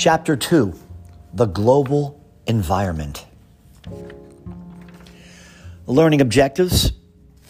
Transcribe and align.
Chapter 0.00 0.34
2 0.34 0.72
The 1.34 1.44
Global 1.44 2.24
Environment. 2.46 3.26
Learning 5.86 6.22
objectives. 6.22 6.92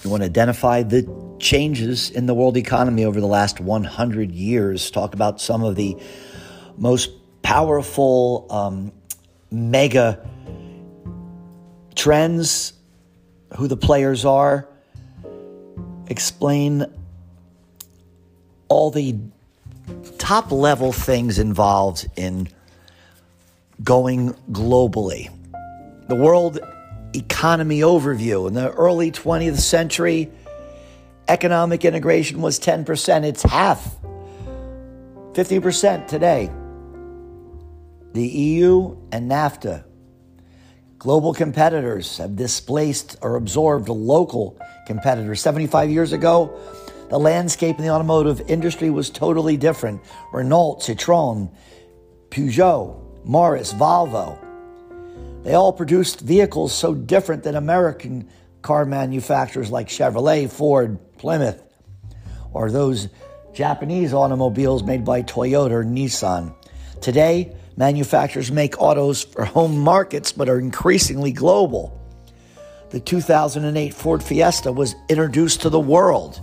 We 0.02 0.11
want 0.11 0.22
to 0.22 0.24
identify 0.24 0.82
the 0.82 1.08
changes 1.38 2.10
in 2.10 2.26
the 2.26 2.34
world 2.34 2.56
economy 2.56 3.04
over 3.04 3.21
the 3.21 3.29
last 3.29 3.61
100 3.61 4.32
years, 4.32 4.90
talk 4.90 5.14
about 5.14 5.40
some 5.40 5.62
of 5.62 5.76
the 5.76 5.96
most 6.76 7.11
powerful 7.43 8.48
um, 8.50 8.90
mega 9.53 10.29
trends, 11.94 12.72
who 13.58 13.68
the 13.68 13.76
players 13.76 14.25
are, 14.25 14.68
explain 16.08 16.85
all 18.67 18.90
the 18.90 19.21
top 20.18 20.53
level 20.53 20.93
things 20.93 21.39
involved 21.39 22.08
in 22.17 22.49
going 23.82 24.35
globally. 24.53 25.30
The 26.08 26.14
world 26.14 26.58
economy 27.14 27.80
overview 27.80 28.46
in 28.49 28.54
the 28.54 28.71
early 28.72 29.11
20th 29.11 29.58
century, 29.58 30.30
economic 31.29 31.85
integration 31.85 32.42
was 32.42 32.61
10%. 32.61 33.25
It's 33.25 33.42
half, 33.42 33.97
50% 35.33 36.06
today. 36.06 36.50
The 38.12 38.27
EU 38.27 38.97
and 39.12 39.30
NAFTA. 39.30 39.84
Global 40.98 41.33
competitors 41.33 42.19
have 42.19 42.36
displaced 42.36 43.16
or 43.22 43.36
absorbed 43.36 43.88
local 43.88 44.61
competitors. 44.86 45.41
75 45.41 45.91
years 45.91 46.12
ago, 46.12 46.52
the 47.11 47.19
landscape 47.19 47.77
in 47.77 47.84
the 47.84 47.91
automotive 47.91 48.41
industry 48.48 48.89
was 48.89 49.11
totally 49.11 49.56
different. 49.56 50.00
Renault, 50.33 50.77
Citroën, 50.83 51.52
Peugeot, 52.30 53.25
Morris, 53.25 53.72
Volvo. 53.75 54.39
They 55.42 55.55
all 55.55 55.72
produced 55.72 56.20
vehicles 56.20 56.72
so 56.72 56.94
different 56.94 57.42
than 57.42 57.56
American 57.56 58.28
car 58.62 58.84
manufacturers 58.84 59.72
like 59.72 59.89
Chevrolet, 59.89 60.50
Ford, 60.50 60.98
Plymouth, 61.19 61.61
or 62.52 62.70
those 62.70 63.08
Japanese 63.52 64.14
automobiles 64.14 64.84
made 64.84 65.05
by 65.05 65.22
Toyota 65.22 65.70
or 65.72 65.84
Nissan. 65.84 66.55
Today, 67.00 67.56
manufacturers 67.77 68.52
make 68.52 68.80
autos 68.80 69.24
for 69.24 69.45
home 69.45 69.78
markets 69.78 70.30
but 70.30 70.48
are 70.48 70.61
increasingly 70.61 71.33
global. 71.33 71.97
The 72.91 73.00
2008 73.00 73.95
Ford 73.95 74.22
Fiesta 74.22 74.70
was 74.70 74.95
introduced 75.08 75.62
to 75.62 75.70
the 75.70 75.80
world. 75.80 76.41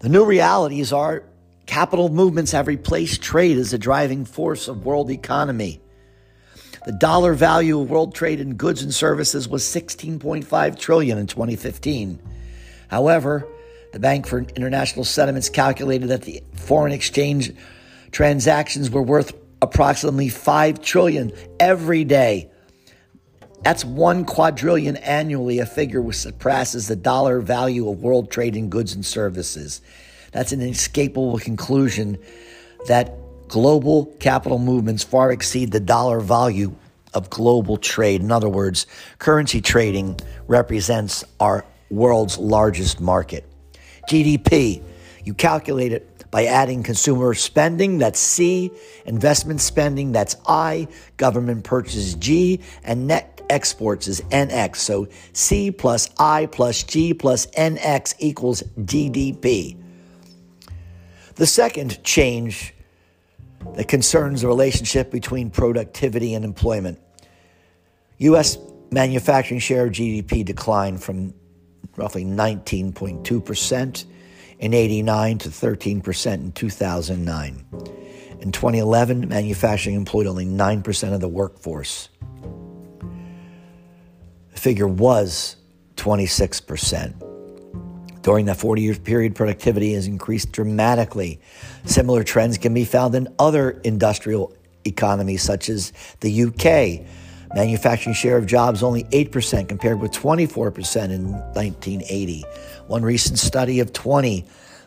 The 0.00 0.08
new 0.08 0.24
realities 0.24 0.92
are 0.92 1.24
capital 1.66 2.08
movements 2.08 2.52
have 2.52 2.68
replaced 2.68 3.20
trade 3.20 3.58
as 3.58 3.72
a 3.72 3.78
driving 3.78 4.24
force 4.24 4.68
of 4.68 4.84
world 4.84 5.10
economy. 5.10 5.80
The 6.86 6.92
dollar 6.92 7.34
value 7.34 7.80
of 7.80 7.90
world 7.90 8.14
trade 8.14 8.40
in 8.40 8.54
goods 8.54 8.82
and 8.82 8.94
services 8.94 9.48
was 9.48 9.64
16.5 9.64 10.78
trillion 10.78 11.18
in 11.18 11.26
2015. 11.26 12.20
However, 12.88 13.46
the 13.92 13.98
Bank 13.98 14.26
for 14.26 14.38
International 14.38 15.04
Settlements 15.04 15.48
calculated 15.48 16.08
that 16.08 16.22
the 16.22 16.42
foreign 16.54 16.92
exchange 16.92 17.52
transactions 18.12 18.90
were 18.90 19.02
worth 19.02 19.34
approximately 19.60 20.28
5 20.28 20.80
trillion 20.80 21.32
every 21.58 22.04
day. 22.04 22.50
That's 23.62 23.84
1 23.84 24.24
quadrillion 24.24 24.96
annually, 24.98 25.58
a 25.58 25.66
figure 25.66 26.00
which 26.00 26.16
surpasses 26.16 26.88
the 26.88 26.96
dollar 26.96 27.40
value 27.40 27.88
of 27.88 28.02
world 28.02 28.30
trade 28.30 28.56
in 28.56 28.70
goods 28.70 28.94
and 28.94 29.04
services. 29.04 29.80
That's 30.32 30.52
an 30.52 30.60
inescapable 30.60 31.38
conclusion 31.38 32.18
that 32.86 33.14
global 33.48 34.06
capital 34.20 34.58
movements 34.58 35.02
far 35.02 35.32
exceed 35.32 35.72
the 35.72 35.80
dollar 35.80 36.20
value 36.20 36.74
of 37.14 37.30
global 37.30 37.76
trade. 37.76 38.20
In 38.20 38.30
other 38.30 38.48
words, 38.48 38.86
currency 39.18 39.60
trading 39.60 40.18
represents 40.46 41.24
our 41.40 41.64
world's 41.90 42.38
largest 42.38 43.00
market. 43.00 43.44
GDP, 44.08 44.82
you 45.24 45.34
calculate 45.34 45.92
it 45.92 46.30
by 46.30 46.44
adding 46.44 46.82
consumer 46.82 47.32
spending, 47.34 47.98
that's 47.98 48.18
C, 48.18 48.70
investment 49.06 49.60
spending, 49.60 50.12
that's 50.12 50.36
I, 50.46 50.88
government 51.16 51.64
purchases, 51.64 52.14
G, 52.14 52.60
and 52.84 53.06
net 53.06 53.37
exports 53.50 54.08
is 54.08 54.20
NX. 54.22 54.76
So 54.76 55.08
C 55.32 55.70
plus 55.70 56.10
I 56.18 56.46
plus 56.46 56.82
G 56.82 57.14
plus 57.14 57.46
NX 57.46 58.14
equals 58.18 58.62
GDP. 58.78 59.76
The 61.34 61.46
second 61.46 62.02
change 62.02 62.74
that 63.74 63.88
concerns 63.88 64.42
the 64.42 64.48
relationship 64.48 65.10
between 65.10 65.50
productivity 65.50 66.34
and 66.34 66.44
employment. 66.44 66.98
U.S. 68.18 68.58
manufacturing 68.90 69.60
share 69.60 69.86
of 69.86 69.92
GDP 69.92 70.44
declined 70.44 71.02
from 71.02 71.34
roughly 71.96 72.24
19.2% 72.24 74.04
in 74.58 74.74
89 74.74 75.38
to 75.38 75.48
13% 75.48 76.34
in 76.34 76.52
2009. 76.52 77.66
In 78.40 78.52
2011, 78.52 79.28
manufacturing 79.28 79.96
employed 79.96 80.26
only 80.26 80.46
9% 80.46 81.12
of 81.12 81.20
the 81.20 81.28
workforce. 81.28 82.08
Figure 84.58 84.88
was 84.88 85.56
26%. 85.96 87.24
During 88.22 88.46
that 88.46 88.56
40 88.56 88.82
year 88.82 88.94
period, 88.94 89.34
productivity 89.34 89.94
has 89.94 90.06
increased 90.06 90.52
dramatically. 90.52 91.40
Similar 91.84 92.24
trends 92.24 92.58
can 92.58 92.74
be 92.74 92.84
found 92.84 93.14
in 93.14 93.28
other 93.38 93.70
industrial 93.84 94.54
economies, 94.84 95.42
such 95.42 95.68
as 95.68 95.92
the 96.20 96.44
UK. 96.44 97.06
Manufacturing 97.54 98.14
share 98.14 98.36
of 98.36 98.46
jobs 98.46 98.82
only 98.82 99.04
8% 99.04 99.68
compared 99.68 100.00
with 100.00 100.12
24% 100.12 101.10
in 101.10 101.32
1980. 101.32 102.44
One 102.88 103.02
recent 103.02 103.38
study 103.38 103.80
of 103.80 103.92
20 103.92 104.44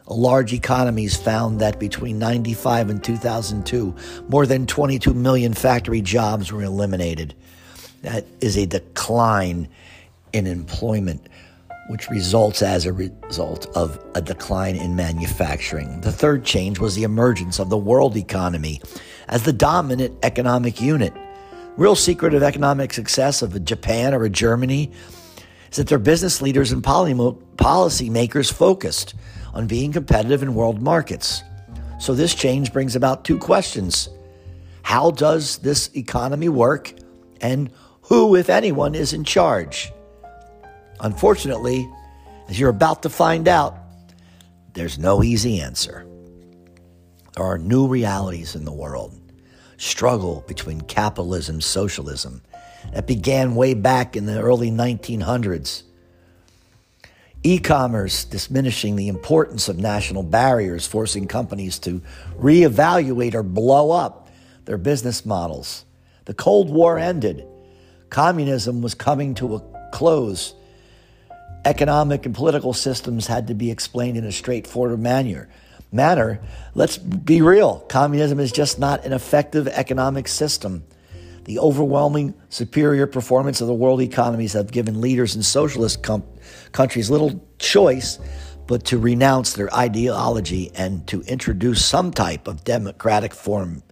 large 0.08 0.54
economies 0.54 1.16
found 1.16 1.62
that 1.62 1.80
between 1.80 2.20
95 2.20 2.90
and 2.90 3.04
2002, 3.04 3.96
more 4.28 4.46
than 4.46 4.68
22 4.68 5.14
million 5.14 5.54
factory 5.54 6.02
jobs 6.02 6.52
were 6.52 6.64
eliminated. 6.64 7.34
That 8.02 8.26
is 8.40 8.58
a 8.58 8.66
decline 8.66 9.70
in 10.34 10.48
employment 10.48 11.28
which 11.90 12.10
results 12.10 12.62
as 12.62 12.86
a 12.86 12.94
result 12.94 13.68
of 13.76 14.00
a 14.16 14.22
decline 14.22 14.76
in 14.76 14.96
manufacturing. 14.96 16.02
The 16.02 16.12
third 16.12 16.46
change 16.46 16.80
was 16.80 16.96
the 16.96 17.04
emergence 17.04 17.60
of 17.60 17.70
the 17.70 17.78
world 17.78 18.16
economy 18.16 18.82
as 19.28 19.44
the 19.44 19.54
dominant 19.54 20.18
economic 20.24 20.80
unit. 20.80 21.14
Real 21.78 21.96
secret 21.96 22.34
of 22.34 22.44
economic 22.44 22.94
success 22.94 23.42
of 23.42 23.56
a 23.56 23.60
Japan 23.60 24.14
or 24.14 24.24
a 24.24 24.30
Germany 24.30 24.92
is 25.70 25.78
that 25.78 25.88
their 25.88 26.00
business 26.00 26.42
leaders 26.42 26.72
and 26.72 26.84
policy 26.84 28.10
makers 28.10 28.50
focused 28.50 29.14
on 29.54 29.68
being 29.68 29.92
competitive 29.92 30.44
in 30.44 30.54
world 30.54 30.82
markets. 30.82 31.44
So 32.00 32.14
this 32.14 32.34
change 32.34 32.72
brings 32.72 32.96
about 32.96 33.26
two 33.26 33.38
questions. 33.38 34.10
How 34.84 35.12
does 35.12 35.58
this 35.58 35.90
economy 35.94 36.50
work? 36.50 36.94
And 37.42 37.72
who, 38.12 38.36
if 38.36 38.50
anyone, 38.50 38.94
is 38.94 39.14
in 39.14 39.24
charge? 39.24 39.90
Unfortunately, 41.00 41.90
as 42.50 42.60
you're 42.60 42.70
about 42.70 43.04
to 43.04 43.10
find 43.10 43.48
out, 43.48 43.78
there's 44.74 45.00
no 45.00 45.24
easy 45.24 45.62
answer. 45.62 46.06
There 47.34 47.46
are 47.46 47.58
new 47.58 47.88
realities 47.88 48.54
in 48.54 48.66
the 48.66 48.74
world. 48.74 49.18
Struggle 49.78 50.44
between 50.46 50.82
capitalism 50.82 51.56
and 51.56 51.64
socialism 51.64 52.42
that 52.92 53.08
began 53.08 53.56
way 53.56 53.76
back 53.76 54.18
in 54.18 54.26
the 54.26 54.42
early 54.42 54.72
1900s. 54.72 55.84
E 57.44 57.60
commerce 57.60 58.26
diminishing 58.26 58.98
the 58.98 59.08
importance 59.08 59.70
of 59.70 59.78
national 59.78 60.24
barriers, 60.24 60.86
forcing 60.86 61.28
companies 61.28 61.80
to 61.80 62.02
reevaluate 62.38 63.36
or 63.36 63.42
blow 63.42 63.92
up 63.92 64.28
their 64.66 64.78
business 64.78 65.26
models. 65.26 65.86
The 66.26 66.34
Cold 66.34 66.70
War 66.70 67.00
ended. 67.00 67.48
Communism 68.12 68.82
was 68.82 68.94
coming 68.94 69.34
to 69.36 69.56
a 69.56 69.90
close 69.92 70.54
economic 71.64 72.26
and 72.26 72.36
political 72.36 72.74
systems 72.74 73.26
had 73.26 73.48
to 73.48 73.54
be 73.54 73.72
explained 73.72 74.18
in 74.18 74.26
a 74.26 74.32
straightforward 74.32 75.00
manner. 75.00 75.48
Manner, 75.94 76.42
let's 76.76 76.98
be 76.98 77.42
real. 77.42 77.80
Communism 77.88 78.40
is 78.40 78.52
just 78.52 78.80
not 78.80 79.06
an 79.06 79.14
effective 79.14 79.68
economic 79.68 80.28
system. 80.28 80.84
The 81.46 81.60
overwhelming 81.60 82.34
superior 82.50 83.08
performance 83.08 83.62
of 83.62 83.68
the 83.68 83.74
world 83.74 84.02
economies 84.02 84.54
have 84.54 84.72
given 84.72 85.00
leaders 85.00 85.36
in 85.36 85.42
socialist 85.42 86.04
com- 86.04 86.24
countries 86.74 87.10
little 87.10 87.46
choice 87.60 88.20
but 88.68 88.84
to 88.86 88.98
renounce 88.98 89.54
their 89.54 89.74
ideology 89.74 90.72
and 90.76 91.08
to 91.08 91.22
introduce 91.22 91.86
some 91.86 92.12
type 92.12 92.48
of 92.48 92.64
democratic 92.66 93.34
form 93.34 93.84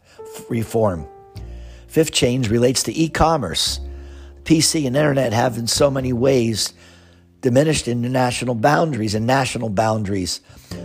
reform. 0.50 1.08
Fifth 1.88 2.12
change 2.12 2.50
relates 2.50 2.84
to 2.84 2.98
e-commerce. 2.98 3.80
PC 4.50 4.88
and 4.88 4.98
internet 4.98 5.32
have 5.32 5.60
in 5.60 5.68
so 5.68 5.92
many 5.92 6.12
ways 6.12 6.74
diminished 7.42 7.88
international 7.88 8.56
boundaries 8.56 9.14
and 9.14 9.28
national 9.28 9.70
boundaries. 9.70 10.42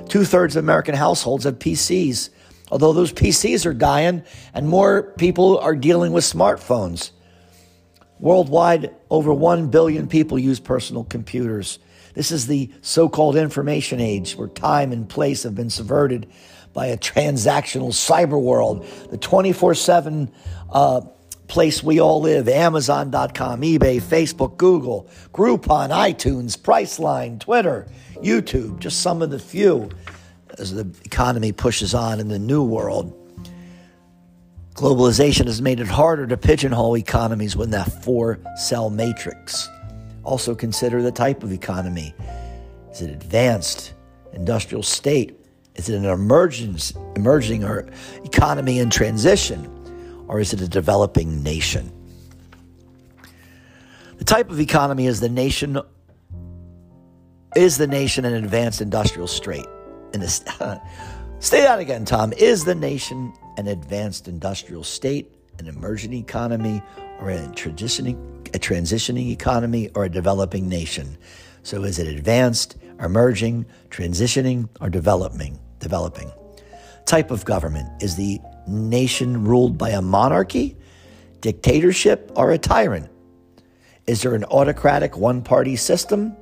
Two 0.07 0.27
thirds 0.27 0.55
of 0.55 0.63
American 0.63 0.95
households 0.95 1.45
have 1.45 1.59
PCs. 1.59 2.29
Although 2.71 2.93
those 2.93 3.11
PCs 3.11 3.65
are 3.65 3.73
dying 3.73 4.23
and 4.53 4.69
more 4.69 5.15
people 5.17 5.57
are 5.61 5.75
dealing 5.75 6.13
with 6.13 6.25
smartphones. 6.25 7.13
Worldwide, 8.21 8.95
over 9.09 9.33
1 9.33 9.71
billion 9.71 10.09
people 10.09 10.39
use 10.39 10.61
personal 10.61 11.05
computers. 11.05 11.79
This 12.13 12.31
is 12.33 12.47
the 12.47 12.71
so 12.83 13.09
called 13.09 13.35
information 13.35 13.99
age 13.99 14.37
where 14.37 14.49
time 14.49 14.93
and 14.93 15.09
place 15.09 15.43
have 15.43 15.55
been 15.55 15.71
subverted 15.71 16.31
by 16.75 16.89
a 16.89 16.99
transactional 16.99 17.93
cyber 17.93 18.39
world. 18.39 18.87
The 19.11 19.17
24 19.17 19.71
uh, 19.71 19.75
7 19.75 20.33
place 21.55 21.85
we 21.85 22.01
all 22.01 22.21
live 22.21 22.49
Amazon.com, 22.49 23.61
eBay, 23.63 24.03
Facebook, 24.03 24.57
Google, 24.57 25.09
Groupon, 25.33 25.91
iTunes, 25.91 26.59
Priceline, 26.59 27.39
Twitter, 27.39 27.87
YouTube, 28.17 28.81
just 28.81 29.03
some 29.03 29.23
of 29.23 29.31
the 29.31 29.39
few 29.39 29.89
as 30.59 30.75
the 30.75 30.85
economy 31.05 31.53
pushes 31.53 31.95
on 31.95 32.19
in 32.19 32.27
the 32.27 32.41
new 32.41 32.65
world. 32.65 33.17
Globalization 34.75 35.47
has 35.47 35.63
made 35.63 35.79
it 35.79 35.87
harder 35.87 36.27
to 36.27 36.37
pigeonhole 36.37 36.97
economies 36.97 37.57
within 37.57 37.71
that 37.71 38.03
four 38.03 38.41
cell 38.57 38.91
matrix. 38.91 39.69
Also, 40.25 40.57
consider 40.57 41.03
the 41.03 41.13
type 41.13 41.45
of 41.45 41.53
economy. 41.53 42.13
Is 42.91 43.01
it 43.01 43.11
an 43.11 43.15
advanced, 43.15 43.95
industrial 44.33 44.83
state? 44.83 45.39
Is 45.77 45.89
it 45.89 45.97
an 45.97 46.05
emerging 46.05 47.63
or 47.63 47.89
economy 48.25 48.81
in 48.81 48.91
transition? 48.91 49.84
Or 50.29 50.41
is 50.41 50.53
it 50.53 50.61
a 50.61 50.69
developing 50.69 51.43
nation? 51.43 51.93
The 54.17 54.25
type 54.25 54.51
of 54.51 54.61
economy 54.61 55.07
is 55.07 55.21
the 55.21 55.29
nation 55.29 55.81
is 57.55 57.79
the 57.79 57.87
nation 57.87 58.25
an 58.25 58.35
advanced 58.35 58.81
industrial 58.81 59.29
state? 59.29 59.67
In 60.13 60.21
this, 60.21 60.45
say 61.39 61.61
that 61.63 61.79
again, 61.79 62.05
Tom. 62.05 62.33
Is 62.33 62.65
the 62.65 62.75
nation 62.75 63.33
an 63.57 63.69
advanced 63.69 64.27
industrial 64.27 64.83
state, 64.83 65.33
an 65.59 65.69
emerging 65.69 66.15
economy, 66.15 66.83
or 67.21 67.31
a 67.31 67.39
transitioning 67.49 68.17
a 68.55 68.59
transitioning 68.59 69.31
economy 69.31 69.91
or 69.95 70.05
a 70.05 70.09
developing 70.09 70.69
nation? 70.69 71.17
So 71.63 71.83
is 71.85 71.99
it 71.99 72.07
advanced, 72.09 72.77
emerging, 73.01 73.67
transitioning, 73.91 74.69
or 74.81 74.91
developing? 74.91 75.59
Developing. 75.81 76.31
Type 77.07 77.31
of 77.31 77.45
government 77.45 78.03
is 78.03 78.17
the 78.17 78.41
nation 78.67 79.45
ruled 79.45 79.79
by 79.79 79.91
a 79.91 80.03
monarchy, 80.03 80.77
dictatorship, 81.41 82.33
or 82.37 82.51
a 82.51 82.59
tyrant? 82.59 83.11
Is 84.07 84.23
there 84.23 84.35
an 84.35 84.45
autocratic 84.45 85.17
one 85.17 85.43
party 85.43 85.77
system? 85.77 86.37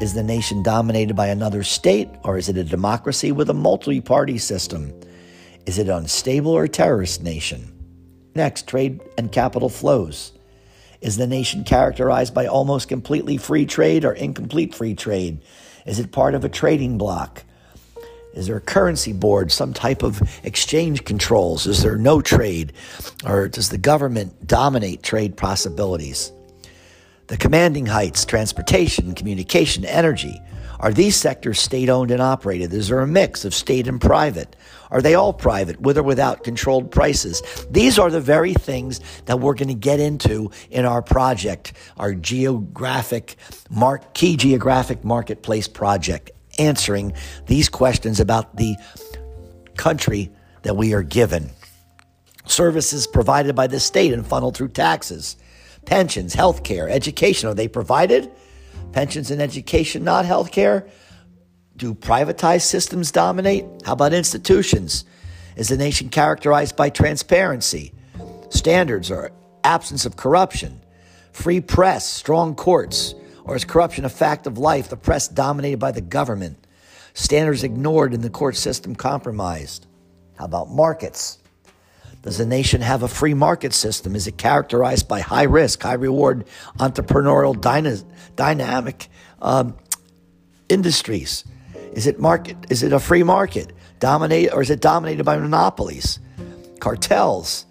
Is 0.00 0.14
the 0.14 0.22
nation 0.22 0.62
dominated 0.62 1.14
by 1.14 1.28
another 1.28 1.62
state, 1.62 2.08
or 2.24 2.38
is 2.38 2.48
it 2.48 2.56
a 2.56 2.64
democracy 2.64 3.30
with 3.30 3.50
a 3.50 3.54
multi 3.54 4.00
party 4.00 4.38
system? 4.38 4.92
Is 5.66 5.78
it 5.78 5.88
an 5.88 5.96
unstable 5.96 6.52
or 6.52 6.66
terrorist 6.66 7.22
nation? 7.22 7.70
Next, 8.34 8.66
trade 8.66 9.00
and 9.16 9.30
capital 9.30 9.68
flows. 9.68 10.32
Is 11.00 11.16
the 11.16 11.26
nation 11.26 11.64
characterized 11.64 12.34
by 12.34 12.46
almost 12.46 12.88
completely 12.88 13.36
free 13.36 13.66
trade 13.66 14.04
or 14.04 14.12
incomplete 14.12 14.74
free 14.74 14.94
trade? 14.94 15.40
Is 15.86 15.98
it 15.98 16.12
part 16.12 16.34
of 16.34 16.44
a 16.44 16.48
trading 16.48 16.98
bloc? 16.98 17.44
Is 18.34 18.48
there 18.48 18.56
a 18.56 18.60
currency 18.60 19.12
board, 19.12 19.52
some 19.52 19.72
type 19.72 20.02
of 20.02 20.20
exchange 20.44 21.04
controls? 21.04 21.66
Is 21.66 21.82
there 21.82 21.96
no 21.96 22.20
trade? 22.20 22.72
Or 23.24 23.48
does 23.48 23.68
the 23.68 23.78
government 23.78 24.46
dominate 24.46 25.02
trade 25.02 25.36
possibilities? 25.36 26.32
The 27.28 27.36
commanding 27.36 27.86
heights, 27.86 28.24
transportation, 28.24 29.14
communication, 29.14 29.84
energy. 29.84 30.40
Are 30.80 30.92
these 30.92 31.16
sectors 31.16 31.60
state 31.60 31.88
owned 31.88 32.10
and 32.10 32.20
operated? 32.20 32.72
Is 32.72 32.88
there 32.88 33.00
a 33.00 33.06
mix 33.06 33.44
of 33.44 33.54
state 33.54 33.86
and 33.86 34.00
private? 34.00 34.56
Are 34.90 35.00
they 35.00 35.14
all 35.14 35.32
private, 35.32 35.80
with 35.80 35.96
or 35.96 36.02
without 36.02 36.44
controlled 36.44 36.90
prices? 36.90 37.40
These 37.70 37.98
are 37.98 38.10
the 38.10 38.20
very 38.20 38.52
things 38.52 39.00
that 39.26 39.40
we're 39.40 39.54
going 39.54 39.68
to 39.68 39.74
get 39.74 40.00
into 40.00 40.50
in 40.70 40.84
our 40.84 41.00
project, 41.00 41.72
our 41.96 42.14
geographic, 42.14 43.36
key 44.12 44.36
geographic 44.36 45.04
marketplace 45.04 45.68
project 45.68 46.32
answering 46.58 47.12
these 47.46 47.68
questions 47.68 48.20
about 48.20 48.56
the 48.56 48.76
country 49.76 50.30
that 50.62 50.76
we 50.76 50.94
are 50.94 51.02
given. 51.02 51.50
Services 52.46 53.06
provided 53.06 53.54
by 53.54 53.66
the 53.66 53.80
state 53.80 54.12
and 54.12 54.26
funneled 54.26 54.56
through 54.56 54.68
taxes. 54.68 55.36
Pensions, 55.86 56.34
health 56.34 56.62
care, 56.62 56.88
education, 56.88 57.48
are 57.48 57.54
they 57.54 57.68
provided? 57.68 58.30
Pensions 58.92 59.30
and 59.30 59.40
education, 59.40 60.04
not 60.04 60.24
health 60.24 60.50
care? 60.50 60.88
Do 61.76 61.94
privatized 61.94 62.62
systems 62.62 63.10
dominate? 63.10 63.64
How 63.84 63.94
about 63.94 64.12
institutions? 64.12 65.04
Is 65.56 65.68
the 65.68 65.76
nation 65.76 66.08
characterized 66.08 66.76
by 66.76 66.90
transparency, 66.90 67.92
standards, 68.50 69.10
or 69.10 69.32
absence 69.62 70.06
of 70.06 70.16
corruption? 70.16 70.80
Free 71.32 71.60
press, 71.60 72.06
strong 72.06 72.54
courts, 72.54 73.14
or 73.44 73.54
is 73.54 73.64
corruption 73.64 74.04
a 74.04 74.08
fact 74.08 74.46
of 74.46 74.58
life, 74.58 74.88
the 74.88 74.96
press 74.96 75.28
dominated 75.28 75.78
by 75.78 75.92
the 75.92 76.00
government, 76.00 76.66
standards 77.12 77.62
ignored, 77.62 78.14
and 78.14 78.22
the 78.22 78.30
court 78.30 78.56
system 78.56 78.94
compromised? 78.94 79.86
How 80.38 80.46
about 80.46 80.70
markets? 80.70 81.38
Does 82.22 82.38
the 82.38 82.46
nation 82.46 82.80
have 82.80 83.02
a 83.02 83.08
free 83.08 83.34
market 83.34 83.74
system? 83.74 84.16
Is 84.16 84.26
it 84.26 84.38
characterized 84.38 85.06
by 85.06 85.20
high 85.20 85.42
risk, 85.42 85.82
high 85.82 85.92
reward, 85.92 86.46
entrepreneurial 86.78 87.60
dyna- 87.60 88.02
dynamic 88.34 89.08
um, 89.42 89.76
industries? 90.70 91.44
Is 91.92 92.06
it 92.06 92.18
market? 92.18 92.56
Is 92.70 92.82
it 92.82 92.94
a 92.94 92.98
free 92.98 93.22
market? 93.22 93.74
Dominate 94.00 94.52
or 94.54 94.62
is 94.62 94.70
it 94.70 94.80
dominated 94.80 95.24
by 95.24 95.36
monopolies, 95.36 96.18
cartels, 96.80 97.66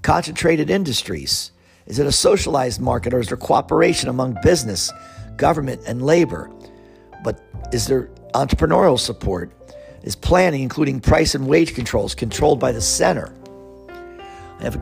concentrated 0.00 0.70
industries? 0.70 1.52
Is 1.86 1.98
it 1.98 2.06
a 2.06 2.12
socialized 2.12 2.80
market 2.80 3.12
or 3.12 3.20
is 3.20 3.28
there 3.28 3.36
cooperation 3.36 4.08
among 4.08 4.38
business, 4.42 4.90
government, 5.40 5.82
and 5.86 6.02
labor? 6.02 6.48
But 7.24 7.42
is 7.72 7.86
there 7.86 8.10
entrepreneurial 8.34 8.98
support? 8.98 9.50
Is 10.02 10.14
planning, 10.14 10.62
including 10.62 11.00
price 11.00 11.34
and 11.34 11.48
wage 11.48 11.74
controls, 11.74 12.14
controlled 12.14 12.60
by 12.60 12.72
the 12.72 12.80
center? 12.80 13.34
I 14.60 14.62
have 14.62 14.80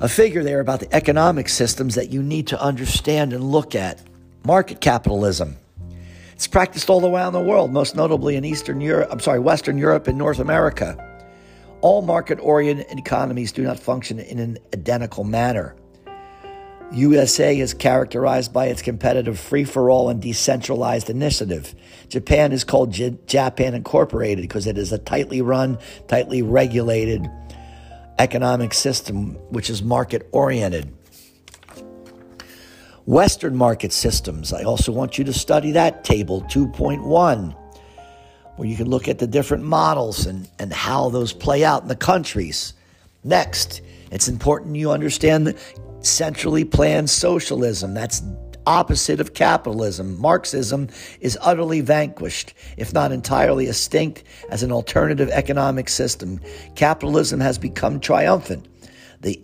a, 0.00 0.08
figure 0.08 0.42
there 0.42 0.60
about 0.60 0.80
the 0.80 0.92
economic 0.92 1.48
systems 1.48 1.94
that 1.94 2.10
you 2.10 2.22
need 2.22 2.48
to 2.48 2.60
understand 2.60 3.32
and 3.32 3.44
look 3.44 3.74
at. 3.74 4.00
Market 4.44 4.80
capitalism. 4.80 5.56
It's 6.32 6.48
practiced 6.48 6.90
all 6.90 7.06
around 7.06 7.34
the 7.34 7.40
world, 7.40 7.72
most 7.72 7.94
notably 7.94 8.34
in 8.34 8.44
Eastern 8.44 8.80
Europe, 8.80 9.10
I'm 9.12 9.20
sorry, 9.20 9.38
Western 9.38 9.78
Europe 9.78 10.08
and 10.08 10.18
North 10.18 10.40
America. 10.40 10.96
All 11.82 12.02
market 12.02 12.40
oriented 12.40 12.98
economies 12.98 13.52
do 13.52 13.62
not 13.62 13.78
function 13.78 14.18
in 14.18 14.38
an 14.40 14.58
identical 14.74 15.22
manner. 15.22 15.76
USA 16.92 17.58
is 17.58 17.72
characterized 17.72 18.52
by 18.52 18.66
its 18.66 18.82
competitive 18.82 19.38
free 19.38 19.64
for 19.64 19.90
all 19.90 20.10
and 20.10 20.20
decentralized 20.20 21.08
initiative. 21.08 21.74
Japan 22.08 22.52
is 22.52 22.64
called 22.64 22.92
J- 22.92 23.16
Japan 23.26 23.74
Incorporated 23.74 24.42
because 24.42 24.66
it 24.66 24.76
is 24.76 24.92
a 24.92 24.98
tightly 24.98 25.40
run, 25.40 25.78
tightly 26.06 26.42
regulated 26.42 27.30
economic 28.18 28.74
system 28.74 29.34
which 29.50 29.70
is 29.70 29.82
market 29.82 30.28
oriented. 30.32 30.92
Western 33.06 33.56
market 33.56 33.92
systems, 33.92 34.52
I 34.52 34.62
also 34.62 34.92
want 34.92 35.18
you 35.18 35.24
to 35.24 35.32
study 35.32 35.72
that 35.72 36.04
table 36.04 36.42
2.1, 36.42 37.56
where 38.56 38.68
you 38.68 38.76
can 38.76 38.88
look 38.88 39.08
at 39.08 39.18
the 39.18 39.26
different 39.26 39.64
models 39.64 40.26
and, 40.26 40.48
and 40.58 40.72
how 40.72 41.08
those 41.08 41.32
play 41.32 41.64
out 41.64 41.82
in 41.82 41.88
the 41.88 41.96
countries. 41.96 42.74
Next, 43.24 43.80
it's 44.12 44.28
important 44.28 44.76
you 44.76 44.92
understand 44.92 45.48
the 45.48 45.58
centrally 46.02 46.64
planned 46.64 47.10
socialism. 47.10 47.94
That's 47.94 48.22
opposite 48.66 49.20
of 49.20 49.34
capitalism. 49.34 50.20
Marxism 50.20 50.88
is 51.20 51.38
utterly 51.40 51.80
vanquished, 51.80 52.54
if 52.76 52.92
not 52.92 53.12
entirely 53.12 53.68
extinct, 53.68 54.24
as 54.50 54.62
an 54.62 54.72
alternative 54.72 55.28
economic 55.30 55.88
system. 55.88 56.40
Capitalism 56.76 57.40
has 57.40 57.58
become 57.58 58.00
triumphant. 58.00 58.68
The 59.20 59.42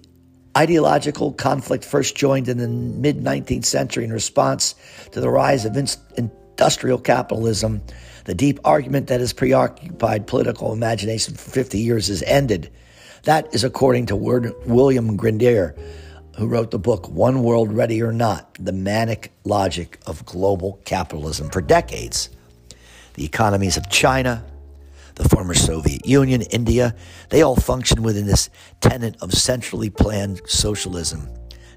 ideological 0.57 1.33
conflict 1.33 1.85
first 1.85 2.17
joined 2.17 2.49
in 2.49 2.59
the 2.59 2.69
mid 2.69 3.19
19th 3.19 3.65
century 3.65 4.05
in 4.05 4.12
response 4.12 4.75
to 5.12 5.21
the 5.21 5.31
rise 5.31 5.65
of 5.65 5.77
industrial 6.17 6.99
capitalism. 6.99 7.83
The 8.25 8.35
deep 8.35 8.61
argument 8.65 9.07
that 9.07 9.21
has 9.21 9.33
preoccupied 9.33 10.27
political 10.27 10.73
imagination 10.73 11.35
for 11.35 11.50
50 11.50 11.79
years 11.79 12.09
has 12.09 12.23
ended. 12.25 12.71
That 13.25 13.53
is 13.55 13.65
according 13.65 14.07
to 14.07 14.17
William 14.17 15.17
Greider 15.17 15.75
who 16.38 16.47
wrote 16.47 16.71
the 16.71 16.78
book 16.78 17.09
One 17.09 17.42
World 17.42 17.73
Ready 17.73 18.00
or 18.00 18.12
Not 18.12 18.57
The 18.61 18.71
Manic 18.71 19.33
Logic 19.42 19.99
of 20.07 20.25
Global 20.25 20.80
Capitalism. 20.85 21.50
For 21.50 21.61
decades, 21.61 22.30
the 23.14 23.25
economies 23.25 23.76
of 23.76 23.90
China, 23.90 24.45
the 25.16 25.28
former 25.28 25.54
Soviet 25.54 26.07
Union, 26.07 26.42
India, 26.42 26.95
they 27.30 27.42
all 27.42 27.57
function 27.57 28.04
within 28.04 28.26
this 28.26 28.50
tenet 28.80 29.16
of 29.21 29.35
centrally 29.35 29.90
planned 29.90 30.40
socialism. 30.47 31.28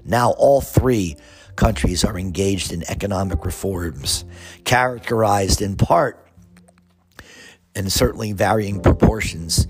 Now, 0.04 0.30
all 0.38 0.60
three 0.60 1.16
countries 1.56 2.04
are 2.04 2.16
engaged 2.16 2.72
in 2.72 2.84
economic 2.88 3.44
reforms, 3.44 4.24
characterized 4.64 5.60
in 5.60 5.74
part 5.74 6.24
and 7.74 7.92
certainly 7.92 8.30
varying 8.30 8.80
proportions 8.80 9.66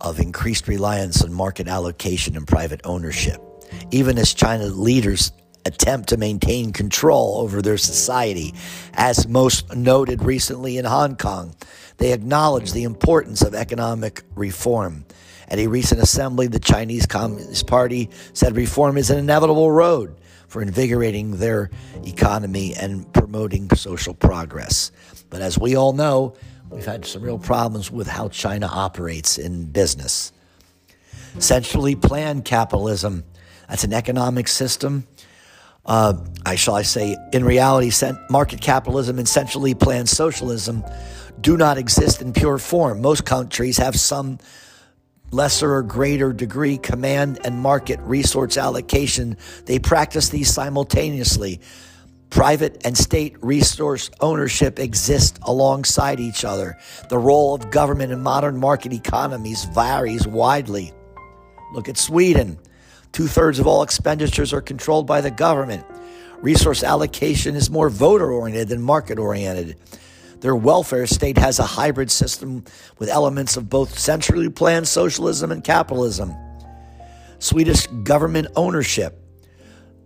of 0.00 0.18
increased 0.18 0.68
reliance 0.68 1.22
on 1.22 1.34
market 1.34 1.68
allocation 1.68 2.34
and 2.34 2.48
private 2.48 2.80
ownership. 2.84 3.42
Even 3.90 4.18
as 4.18 4.34
China 4.34 4.66
leaders 4.66 5.32
attempt 5.64 6.08
to 6.08 6.16
maintain 6.16 6.72
control 6.72 7.38
over 7.38 7.62
their 7.62 7.78
society, 7.78 8.54
as 8.94 9.28
most 9.28 9.74
noted 9.74 10.22
recently 10.22 10.78
in 10.78 10.84
Hong 10.84 11.16
Kong, 11.16 11.54
they 11.98 12.12
acknowledge 12.12 12.72
the 12.72 12.82
importance 12.84 13.42
of 13.42 13.54
economic 13.54 14.22
reform. 14.34 15.04
At 15.48 15.58
a 15.58 15.66
recent 15.66 16.00
assembly, 16.00 16.46
the 16.46 16.58
Chinese 16.58 17.06
Communist 17.06 17.66
Party 17.66 18.10
said 18.32 18.56
reform 18.56 18.96
is 18.96 19.10
an 19.10 19.18
inevitable 19.18 19.70
road 19.70 20.16
for 20.48 20.62
invigorating 20.62 21.36
their 21.38 21.70
economy 22.04 22.74
and 22.74 23.10
promoting 23.12 23.68
social 23.74 24.14
progress. 24.14 24.90
But 25.30 25.42
as 25.42 25.58
we 25.58 25.76
all 25.76 25.92
know, 25.92 26.34
we've 26.70 26.84
had 26.84 27.06
some 27.06 27.22
real 27.22 27.38
problems 27.38 27.90
with 27.90 28.06
how 28.06 28.28
China 28.28 28.66
operates 28.66 29.38
in 29.38 29.66
business. 29.66 30.32
Centrally 31.38 31.94
planned 31.94 32.44
capitalism, 32.44 33.24
that's 33.72 33.84
an 33.84 33.94
economic 33.94 34.48
system. 34.48 35.06
Uh, 35.86 36.12
I 36.44 36.56
shall 36.56 36.74
I 36.74 36.82
say, 36.82 37.16
in 37.32 37.42
reality, 37.42 37.90
market 38.28 38.60
capitalism 38.60 39.18
and 39.18 39.26
centrally 39.26 39.72
planned 39.74 40.10
socialism 40.10 40.84
do 41.40 41.56
not 41.56 41.78
exist 41.78 42.20
in 42.20 42.34
pure 42.34 42.58
form. 42.58 43.00
Most 43.00 43.24
countries 43.24 43.78
have 43.78 43.98
some 43.98 44.38
lesser 45.30 45.72
or 45.72 45.82
greater 45.82 46.34
degree 46.34 46.76
command 46.76 47.38
and 47.46 47.58
market 47.58 47.98
resource 48.00 48.58
allocation. 48.58 49.38
They 49.64 49.78
practice 49.78 50.28
these 50.28 50.52
simultaneously. 50.52 51.62
Private 52.28 52.82
and 52.84 52.94
state 52.94 53.42
resource 53.42 54.10
ownership 54.20 54.78
exist 54.80 55.38
alongside 55.40 56.20
each 56.20 56.44
other. 56.44 56.76
The 57.08 57.16
role 57.16 57.54
of 57.54 57.70
government 57.70 58.12
in 58.12 58.22
modern 58.22 58.58
market 58.58 58.92
economies 58.92 59.64
varies 59.64 60.28
widely. 60.28 60.92
Look 61.72 61.88
at 61.88 61.96
Sweden. 61.96 62.58
Two 63.12 63.26
thirds 63.26 63.58
of 63.58 63.66
all 63.66 63.82
expenditures 63.82 64.54
are 64.54 64.62
controlled 64.62 65.06
by 65.06 65.20
the 65.20 65.30
government. 65.30 65.84
Resource 66.38 66.82
allocation 66.82 67.54
is 67.54 67.70
more 67.70 67.90
voter 67.90 68.32
oriented 68.32 68.68
than 68.68 68.80
market 68.80 69.18
oriented. 69.18 69.76
Their 70.40 70.56
welfare 70.56 71.06
state 71.06 71.38
has 71.38 71.58
a 71.58 71.64
hybrid 71.64 72.10
system 72.10 72.64
with 72.98 73.08
elements 73.08 73.56
of 73.56 73.68
both 73.68 73.98
centrally 73.98 74.48
planned 74.48 74.88
socialism 74.88 75.52
and 75.52 75.62
capitalism. 75.62 76.34
Swedish 77.38 77.86
government 78.02 78.48
ownership. 78.56 79.18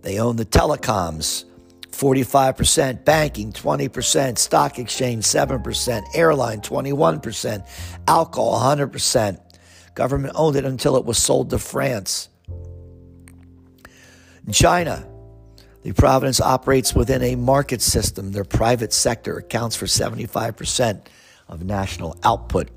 They 0.02 0.18
own 0.18 0.36
the 0.36 0.44
telecoms, 0.44 1.44
45%, 1.90 3.04
banking 3.04 3.52
20%, 3.52 4.36
stock 4.36 4.78
exchange 4.78 5.24
7%, 5.24 6.02
airline 6.14 6.60
21%, 6.60 7.66
alcohol 8.06 8.60
100%. 8.60 9.40
Government 9.94 10.34
owned 10.36 10.56
it 10.56 10.64
until 10.64 10.96
it 10.96 11.04
was 11.04 11.16
sold 11.16 11.50
to 11.50 11.58
France. 11.58 12.28
China, 14.52 15.06
the 15.82 15.92
province 15.92 16.40
operates 16.40 16.94
within 16.94 17.22
a 17.22 17.36
market 17.36 17.82
system. 17.82 18.32
Their 18.32 18.44
private 18.44 18.92
sector 18.92 19.36
accounts 19.38 19.76
for 19.76 19.86
75% 19.86 21.06
of 21.48 21.64
national 21.64 22.16
output. 22.24 22.70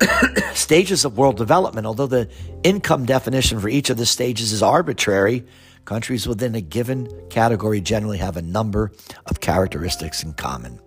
stages 0.54 1.04
of 1.04 1.18
world 1.18 1.36
development, 1.36 1.86
although 1.86 2.06
the 2.06 2.28
income 2.62 3.04
definition 3.04 3.60
for 3.60 3.68
each 3.68 3.90
of 3.90 3.96
the 3.96 4.06
stages 4.06 4.52
is 4.52 4.62
arbitrary, 4.62 5.44
countries 5.84 6.26
within 6.26 6.54
a 6.54 6.60
given 6.60 7.08
category 7.30 7.80
generally 7.80 8.18
have 8.18 8.36
a 8.36 8.42
number 8.42 8.92
of 9.26 9.40
characteristics 9.40 10.22
in 10.22 10.34
common. 10.34 10.78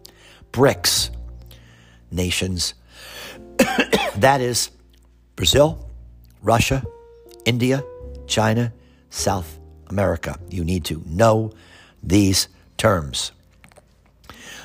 BRICS, 0.52 1.10
nations, 2.12 2.74
that 4.16 4.42
is 4.42 4.70
Brazil, 5.36 5.90
Russia, 6.42 6.84
India, 7.46 7.84
China, 8.28 8.74
South 9.12 9.60
America. 9.88 10.40
You 10.50 10.64
need 10.64 10.86
to 10.86 11.04
know 11.06 11.52
these 12.02 12.48
terms. 12.78 13.32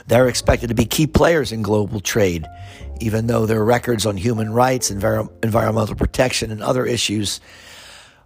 They're 0.07 0.29
expected 0.29 0.69
to 0.69 0.75
be 0.75 0.87
key 0.87 1.07
players 1.07 1.53
in 1.53 1.63
global 1.63 2.01
trade, 2.01 2.47
even 3.01 3.27
though 3.27 3.45
their 3.45 3.63
records 3.63 4.07
on 4.07 4.17
human 4.17 4.53
rights, 4.53 4.91
envir- 4.91 5.31
environmental 5.43 5.97
protection, 5.97 6.51
and 6.51 6.63
other 6.63 6.87
issues 6.87 7.41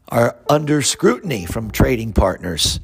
are 0.08 0.36
under 0.48 0.82
scrutiny 0.82 1.46
from 1.46 1.70
trading 1.70 2.12
partners. 2.12 2.80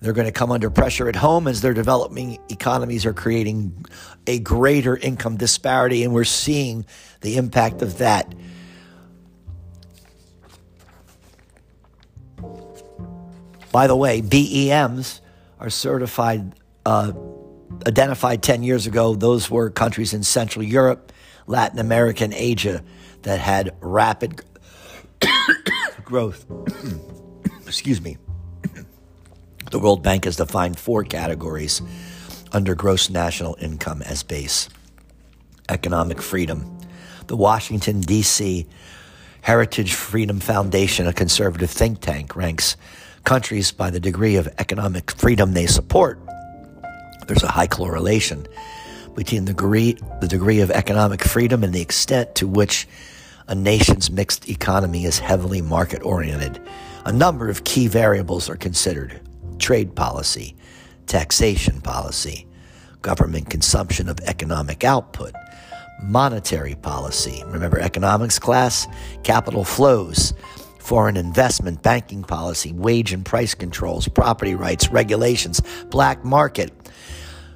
They're 0.00 0.14
going 0.14 0.26
to 0.26 0.32
come 0.32 0.50
under 0.50 0.70
pressure 0.70 1.08
at 1.08 1.16
home 1.16 1.46
as 1.46 1.60
their 1.60 1.74
developing 1.74 2.38
economies 2.48 3.04
are 3.04 3.12
creating 3.12 3.84
a 4.26 4.38
greater 4.40 4.96
income 4.96 5.36
disparity, 5.36 6.02
and 6.02 6.12
we're 6.12 6.24
seeing 6.24 6.86
the 7.20 7.36
impact 7.36 7.82
of 7.82 7.98
that 7.98 8.34
By 13.72 13.86
the 13.86 13.96
way, 13.96 14.20
BEMs 14.20 15.20
are 15.60 15.70
certified, 15.70 16.54
uh, 16.84 17.12
identified 17.86 18.42
10 18.42 18.62
years 18.62 18.86
ago. 18.86 19.14
Those 19.14 19.50
were 19.50 19.70
countries 19.70 20.12
in 20.12 20.22
Central 20.22 20.64
Europe, 20.64 21.12
Latin 21.46 21.78
America, 21.78 22.24
and 22.24 22.34
Asia 22.34 22.82
that 23.22 23.38
had 23.38 23.74
rapid 23.80 24.42
growth. 26.04 26.46
Excuse 27.66 28.00
me. 28.00 28.16
The 29.70 29.78
World 29.78 30.02
Bank 30.02 30.24
has 30.24 30.34
defined 30.34 30.78
four 30.78 31.04
categories 31.04 31.80
under 32.50 32.74
gross 32.74 33.08
national 33.08 33.56
income 33.60 34.02
as 34.02 34.24
base 34.24 34.68
economic 35.68 36.20
freedom. 36.20 36.78
The 37.28 37.36
Washington, 37.36 38.00
D.C. 38.00 38.66
Heritage 39.42 39.94
Freedom 39.94 40.40
Foundation, 40.40 41.06
a 41.06 41.12
conservative 41.12 41.70
think 41.70 42.00
tank, 42.00 42.34
ranks 42.34 42.76
countries 43.24 43.72
by 43.72 43.90
the 43.90 44.00
degree 44.00 44.36
of 44.36 44.48
economic 44.58 45.10
freedom 45.10 45.52
they 45.52 45.66
support. 45.66 46.18
There's 47.26 47.42
a 47.42 47.48
high 47.48 47.66
correlation 47.66 48.46
between 49.14 49.44
the 49.44 49.52
degree, 49.52 49.96
the 50.20 50.28
degree 50.28 50.60
of 50.60 50.70
economic 50.70 51.22
freedom 51.22 51.62
and 51.62 51.72
the 51.72 51.80
extent 51.80 52.34
to 52.36 52.48
which 52.48 52.88
a 53.48 53.54
nation's 53.54 54.10
mixed 54.10 54.48
economy 54.48 55.04
is 55.04 55.18
heavily 55.18 55.60
market 55.60 56.02
oriented. 56.02 56.60
A 57.04 57.12
number 57.12 57.48
of 57.48 57.64
key 57.64 57.88
variables 57.88 58.48
are 58.48 58.56
considered 58.56 59.20
trade 59.58 59.94
policy, 59.94 60.54
taxation 61.06 61.80
policy, 61.80 62.46
government 63.02 63.50
consumption 63.50 64.08
of 64.08 64.20
economic 64.20 64.84
output, 64.84 65.34
monetary 66.02 66.74
policy. 66.76 67.42
Remember 67.46 67.78
economics 67.78 68.38
class? 68.38 68.86
Capital 69.22 69.64
flows, 69.64 70.32
foreign 70.80 71.16
investment, 71.16 71.82
banking 71.82 72.22
policy, 72.22 72.72
wage 72.72 73.12
and 73.12 73.24
price 73.24 73.54
controls, 73.54 74.08
property 74.08 74.54
rights, 74.54 74.90
regulations, 74.90 75.60
black 75.90 76.24
market. 76.24 76.72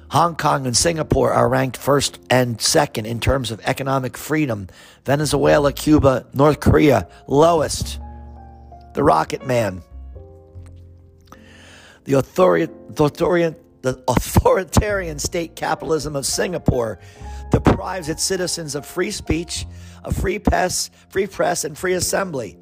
Hong 0.09 0.35
Kong 0.35 0.65
and 0.65 0.77
Singapore 0.77 1.33
are 1.33 1.49
ranked 1.49 1.77
first 1.77 2.19
and 2.29 2.61
second 2.61 3.05
in 3.05 3.19
terms 3.19 3.51
of 3.51 3.59
economic 3.65 4.15
freedom. 4.15 4.67
Venezuela, 5.03 5.73
Cuba, 5.73 6.25
North 6.33 6.59
Korea, 6.59 7.09
lowest. 7.27 7.99
The 8.93 9.03
Rocket 9.03 9.45
Man. 9.45 9.81
The, 12.05 12.13
authori- 12.13 12.71
the, 12.95 13.55
the 13.81 14.03
authoritarian 14.07 15.19
state 15.19 15.55
capitalism 15.55 16.15
of 16.15 16.25
Singapore 16.25 16.99
deprives 17.51 18.07
its 18.07 18.23
citizens 18.23 18.75
of 18.75 18.85
free 18.85 19.11
speech, 19.11 19.65
of 20.03 20.15
free 20.15 20.39
press, 20.39 20.91
free 21.09 21.27
press, 21.27 21.65
and 21.65 21.77
free 21.77 21.93
assembly. 21.93 22.57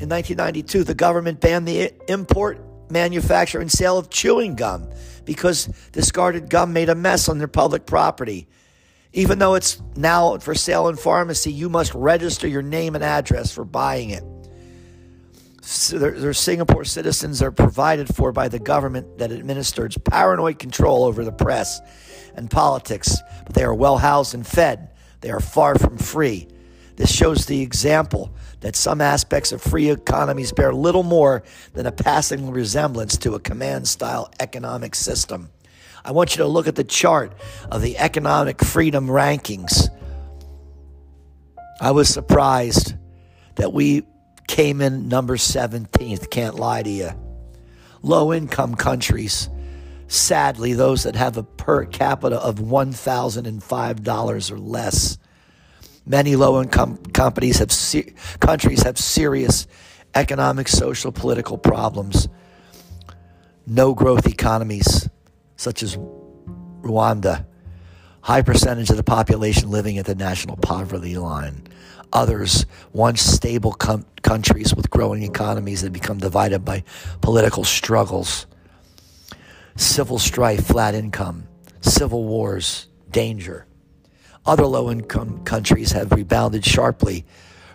In 0.00 0.08
1992, 0.10 0.84
the 0.84 0.94
government 0.94 1.40
banned 1.40 1.66
the 1.66 1.92
import, 2.06 2.60
manufacture, 2.88 3.58
and 3.58 3.68
sale 3.68 3.98
of 3.98 4.10
chewing 4.10 4.54
gum 4.54 4.88
because 5.24 5.66
discarded 5.90 6.48
gum 6.48 6.72
made 6.72 6.88
a 6.88 6.94
mess 6.94 7.28
on 7.28 7.38
their 7.38 7.48
public 7.48 7.84
property. 7.84 8.46
Even 9.12 9.40
though 9.40 9.56
it's 9.56 9.82
now 9.96 10.38
for 10.38 10.54
sale 10.54 10.86
in 10.86 10.94
pharmacy, 10.94 11.52
you 11.52 11.68
must 11.68 11.92
register 11.94 12.46
your 12.46 12.62
name 12.62 12.94
and 12.94 13.02
address 13.02 13.50
for 13.50 13.64
buying 13.64 14.10
it. 14.10 14.22
So 15.62 15.98
their, 15.98 16.12
their 16.12 16.32
Singapore 16.32 16.84
citizens 16.84 17.42
are 17.42 17.50
provided 17.50 18.14
for 18.14 18.30
by 18.30 18.46
the 18.46 18.60
government 18.60 19.18
that 19.18 19.32
administers 19.32 19.98
paranoid 19.98 20.60
control 20.60 21.02
over 21.02 21.24
the 21.24 21.32
press 21.32 21.80
and 22.36 22.48
politics, 22.48 23.16
but 23.44 23.56
they 23.56 23.64
are 23.64 23.74
well 23.74 23.98
housed 23.98 24.32
and 24.32 24.46
fed. 24.46 24.90
They 25.22 25.30
are 25.30 25.40
far 25.40 25.74
from 25.74 25.98
free. 25.98 26.46
This 26.94 27.12
shows 27.12 27.46
the 27.46 27.62
example 27.62 28.32
that 28.60 28.76
some 28.76 29.00
aspects 29.00 29.52
of 29.52 29.62
free 29.62 29.90
economies 29.90 30.52
bear 30.52 30.72
little 30.72 31.02
more 31.02 31.42
than 31.74 31.86
a 31.86 31.92
passing 31.92 32.50
resemblance 32.50 33.16
to 33.18 33.34
a 33.34 33.40
command 33.40 33.86
style 33.86 34.30
economic 34.40 34.94
system. 34.94 35.50
I 36.04 36.12
want 36.12 36.34
you 36.34 36.42
to 36.42 36.48
look 36.48 36.66
at 36.66 36.74
the 36.74 36.84
chart 36.84 37.34
of 37.70 37.82
the 37.82 37.98
economic 37.98 38.64
freedom 38.64 39.06
rankings. 39.06 39.88
I 41.80 41.90
was 41.92 42.08
surprised 42.08 42.94
that 43.56 43.72
we 43.72 44.02
came 44.48 44.80
in 44.80 45.08
number 45.08 45.36
17th, 45.36 46.30
can't 46.30 46.56
lie 46.56 46.82
to 46.82 46.90
you. 46.90 47.10
Low 48.02 48.32
income 48.32 48.74
countries, 48.74 49.48
sadly, 50.06 50.72
those 50.72 51.02
that 51.02 51.14
have 51.16 51.36
a 51.36 51.42
per 51.42 51.84
capita 51.84 52.40
of 52.40 52.56
$1,005 52.56 54.50
or 54.50 54.58
less 54.58 55.18
Many 56.08 56.36
low 56.36 56.62
income 56.62 56.96
companies 57.12 57.58
have 57.58 57.70
se- 57.70 58.14
countries 58.40 58.82
have 58.82 58.96
serious 58.98 59.66
economic, 60.14 60.66
social, 60.66 61.12
political 61.12 61.58
problems. 61.58 62.28
No 63.66 63.92
growth 63.92 64.26
economies, 64.26 65.06
such 65.56 65.82
as 65.82 65.98
Rwanda, 66.80 67.44
high 68.22 68.40
percentage 68.40 68.88
of 68.88 68.96
the 68.96 69.04
population 69.04 69.70
living 69.70 69.98
at 69.98 70.06
the 70.06 70.14
national 70.14 70.56
poverty 70.56 71.18
line. 71.18 71.64
Others, 72.14 72.64
once 72.94 73.20
stable 73.20 73.72
com- 73.72 74.06
countries 74.22 74.74
with 74.74 74.88
growing 74.88 75.22
economies 75.22 75.82
that 75.82 75.92
become 75.92 76.16
divided 76.16 76.64
by 76.64 76.84
political 77.20 77.64
struggles, 77.64 78.46
civil 79.76 80.18
strife, 80.18 80.66
flat 80.66 80.94
income, 80.94 81.46
civil 81.82 82.24
wars, 82.24 82.88
danger. 83.10 83.67
Other 84.48 84.66
low 84.66 84.90
income 84.90 85.44
countries 85.44 85.92
have 85.92 86.10
rebounded 86.10 86.64
sharply. 86.64 87.24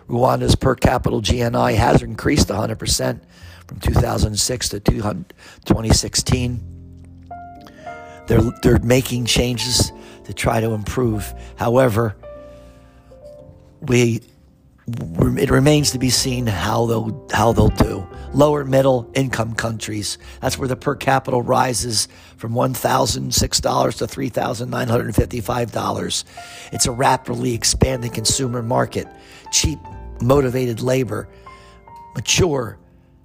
Rwanda's 0.08 0.56
per 0.56 0.74
capita 0.74 1.18
GNI 1.18 1.76
has 1.76 2.02
increased 2.02 2.48
100% 2.48 3.20
from 3.68 3.78
2006 3.78 4.68
to 4.70 4.80
2016. 4.80 7.30
They're, 8.26 8.40
they're 8.62 8.80
making 8.80 9.26
changes 9.26 9.92
to 10.24 10.34
try 10.34 10.60
to 10.60 10.72
improve. 10.72 11.32
However, 11.56 12.16
we 13.80 14.22
it 14.86 15.50
remains 15.50 15.92
to 15.92 15.98
be 15.98 16.10
seen 16.10 16.46
how 16.46 16.86
they'll 16.86 17.26
how 17.32 17.52
they'll 17.52 17.68
do. 17.68 18.06
Lower 18.34 18.64
middle 18.64 19.10
income 19.14 19.54
countries, 19.54 20.18
that's 20.40 20.58
where 20.58 20.68
the 20.68 20.76
per 20.76 20.94
capita 20.94 21.38
rises 21.38 22.08
from 22.36 22.54
one 22.54 22.74
thousand 22.74 23.34
six 23.34 23.60
dollars 23.60 23.96
to 23.96 24.06
three 24.06 24.28
thousand 24.28 24.70
nine 24.70 24.88
hundred 24.88 25.06
and 25.06 25.16
fifty 25.16 25.40
five 25.40 25.72
dollars. 25.72 26.24
It's 26.72 26.86
a 26.86 26.92
rapidly 26.92 27.54
expanding 27.54 28.10
consumer 28.10 28.62
market, 28.62 29.08
cheap, 29.52 29.78
motivated 30.20 30.82
labor, 30.82 31.28
mature, 32.14 32.78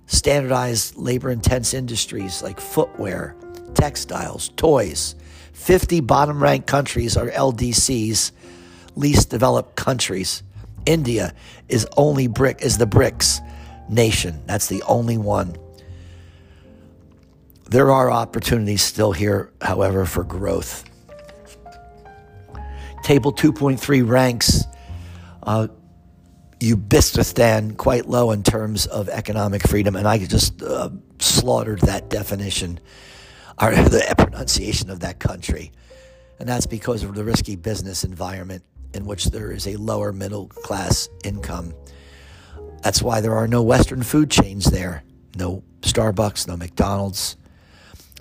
standardized 0.06 0.96
labor 0.96 1.30
intense 1.30 1.74
industries 1.74 2.42
like 2.42 2.60
footwear, 2.60 3.36
textiles, 3.74 4.50
toys. 4.56 5.16
50 5.54 6.00
bottom 6.00 6.42
ranked 6.42 6.68
countries 6.68 7.18
are 7.18 7.30
LDCs, 7.30 8.32
least 8.96 9.30
developed 9.30 9.76
countries. 9.76 10.42
India 10.86 11.34
is 11.68 11.88
only 11.98 12.28
brick 12.28 12.62
is 12.62 12.78
the 12.78 12.86
BRICS 12.86 13.42
nation. 13.90 14.42
That's 14.46 14.68
the 14.68 14.82
only 14.84 15.18
one. 15.18 15.56
There 17.70 17.92
are 17.92 18.10
opportunities 18.10 18.82
still 18.82 19.12
here, 19.12 19.52
however, 19.62 20.06
for 20.06 20.24
growth. 20.24 20.86
Table 23.04 23.32
2.3 23.32 24.08
ranks 24.08 24.64
uh, 25.44 25.68
Uzbekistan 26.60 27.78
quite 27.78 28.08
low 28.08 28.32
in 28.32 28.44
terms 28.44 28.86
of 28.88 29.08
economic 29.08 29.68
freedom, 29.68 29.96
and 29.96 30.08
I 30.08 30.18
just 30.18 30.62
uh, 30.62 30.90
slaughtered 31.20 31.80
that 31.82 32.10
definition 32.10 32.80
or 33.62 33.72
the 33.76 34.14
pronunciation 34.18 34.90
of 34.90 35.00
that 35.02 35.20
country. 35.20 35.72
And 36.40 36.48
that's 36.48 36.66
because 36.66 37.04
of 37.04 37.16
the 37.16 37.24
risky 37.24 37.56
business 37.56 38.04
environment 38.04 38.64
in 38.94 39.06
which 39.06 39.26
there 39.26 39.52
is 39.52 39.68
a 39.68 39.76
lower 39.76 40.12
middle 40.12 40.48
class 40.48 41.08
income. 41.24 41.74
That's 42.82 43.02
why 43.02 43.22
there 43.22 43.36
are 43.36 43.48
no 43.48 43.62
Western 43.62 44.04
food 44.04 44.32
chains 44.32 44.66
there, 44.66 45.04
no 45.36 45.64
Starbucks, 45.82 46.48
no 46.48 46.58
McDonald's. 46.58 47.38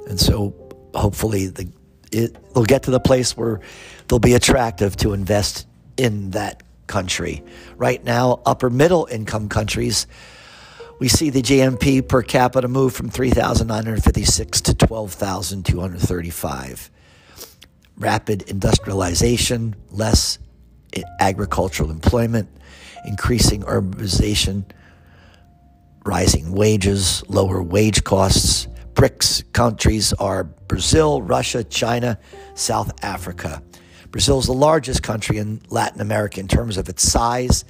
And 0.08 0.18
so 0.18 0.54
hopefully 0.94 1.48
the, 1.48 1.70
it, 2.12 2.36
they'll 2.54 2.64
get 2.64 2.84
to 2.84 2.90
the 2.90 3.00
place 3.00 3.36
where 3.36 3.60
they'll 4.08 4.18
be 4.18 4.32
attractive 4.34 4.96
to 4.96 5.12
invest 5.12 5.66
in 5.96 6.30
that 6.30 6.62
country. 6.86 7.44
Right 7.76 8.02
now, 8.02 8.40
upper 8.44 8.70
middle 8.70 9.06
income 9.10 9.48
countries, 9.48 10.06
we 10.98 11.08
see 11.08 11.30
the 11.30 11.42
GNP 11.42 12.08
per 12.08 12.22
capita 12.22 12.66
move 12.66 12.94
from 12.94 13.10
3,956 13.10 14.60
to 14.62 14.74
12,235. 14.74 16.90
Rapid 17.96 18.42
industrialization, 18.42 19.76
less 19.90 20.38
agricultural 21.20 21.90
employment, 21.90 22.48
increasing 23.04 23.62
urbanization, 23.62 24.64
rising 26.04 26.52
wages, 26.52 27.22
lower 27.28 27.62
wage 27.62 28.04
costs. 28.04 28.68
BRICS 28.94 29.52
countries 29.52 30.12
are 30.14 30.44
Brazil, 30.44 31.22
Russia, 31.22 31.62
China, 31.62 32.18
South 32.54 32.92
Africa. 33.04 33.62
Brazil 34.10 34.38
is 34.38 34.46
the 34.46 34.52
largest 34.52 35.02
country 35.02 35.38
in 35.38 35.60
Latin 35.68 36.00
America 36.00 36.40
in 36.40 36.48
terms 36.48 36.76
of 36.76 36.88
its 36.88 37.02
size, 37.02 37.64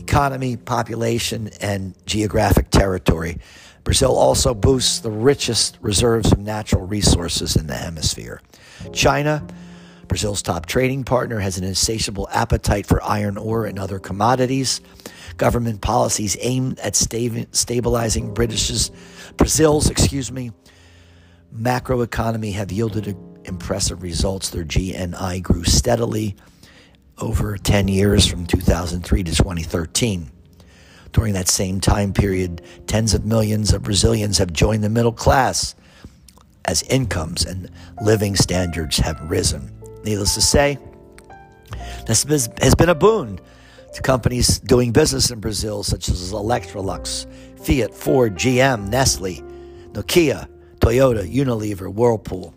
economy, 0.00 0.56
population, 0.56 1.50
and 1.60 1.94
geographic 2.04 2.70
territory. 2.70 3.38
Brazil 3.84 4.16
also 4.16 4.54
boasts 4.54 5.00
the 5.00 5.10
richest 5.10 5.78
reserves 5.80 6.32
of 6.32 6.38
natural 6.38 6.86
resources 6.86 7.56
in 7.56 7.66
the 7.66 7.74
hemisphere. 7.74 8.40
China 8.92 9.46
Brazil's 10.12 10.42
top 10.42 10.66
trading 10.66 11.04
partner 11.04 11.38
has 11.38 11.56
an 11.56 11.64
insatiable 11.64 12.28
appetite 12.30 12.84
for 12.84 13.02
iron 13.02 13.38
ore 13.38 13.64
and 13.64 13.78
other 13.78 13.98
commodities. 13.98 14.82
Government 15.38 15.80
policies 15.80 16.36
aimed 16.40 16.78
at 16.80 16.94
stabilizing 16.94 18.34
British's, 18.34 18.90
Brazil's, 19.38 19.88
excuse 19.88 20.30
me, 20.30 20.52
macroeconomy 21.56 22.52
have 22.52 22.70
yielded 22.70 23.16
impressive 23.46 24.02
results. 24.02 24.50
Their 24.50 24.64
GNI 24.64 25.42
grew 25.42 25.64
steadily 25.64 26.36
over 27.16 27.56
10 27.56 27.88
years 27.88 28.26
from 28.26 28.44
2003 28.44 29.22
to 29.24 29.34
2013. 29.34 30.30
During 31.12 31.32
that 31.32 31.48
same 31.48 31.80
time 31.80 32.12
period, 32.12 32.60
tens 32.86 33.14
of 33.14 33.24
millions 33.24 33.72
of 33.72 33.82
Brazilians 33.82 34.36
have 34.36 34.52
joined 34.52 34.84
the 34.84 34.90
middle 34.90 35.12
class 35.12 35.74
as 36.66 36.82
incomes 36.82 37.46
and 37.46 37.70
living 38.02 38.36
standards 38.36 38.98
have 38.98 39.18
risen. 39.30 39.81
Needless 40.04 40.34
to 40.34 40.40
say, 40.40 40.78
this 42.06 42.24
has 42.60 42.74
been 42.74 42.88
a 42.88 42.94
boon 42.94 43.38
to 43.94 44.02
companies 44.02 44.58
doing 44.60 44.90
business 44.90 45.30
in 45.30 45.40
Brazil, 45.40 45.82
such 45.82 46.08
as 46.08 46.32
Electrolux, 46.32 47.26
Fiat, 47.60 47.94
Ford, 47.94 48.34
GM, 48.34 48.88
Nestle, 48.88 49.42
Nokia, 49.92 50.48
Toyota, 50.80 51.30
Unilever, 51.30 51.92
Whirlpool. 51.92 52.54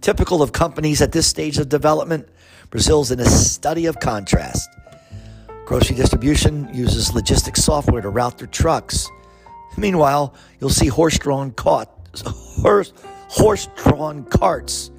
Typical 0.00 0.42
of 0.42 0.52
companies 0.52 1.02
at 1.02 1.12
this 1.12 1.26
stage 1.26 1.58
of 1.58 1.68
development, 1.68 2.28
Brazil's 2.70 3.10
in 3.10 3.20
a 3.20 3.24
study 3.24 3.86
of 3.86 3.98
contrast. 3.98 4.68
Grocery 5.64 5.96
distribution 5.96 6.72
uses 6.74 7.14
logistics 7.14 7.64
software 7.64 8.02
to 8.02 8.10
route 8.10 8.38
their 8.38 8.46
trucks. 8.46 9.08
Meanwhile, 9.78 10.34
you'll 10.60 10.70
see 10.70 10.88
horse-drawn 10.88 11.52
cart, 11.52 11.88
horse-drawn 12.24 14.24
carts 14.24 14.90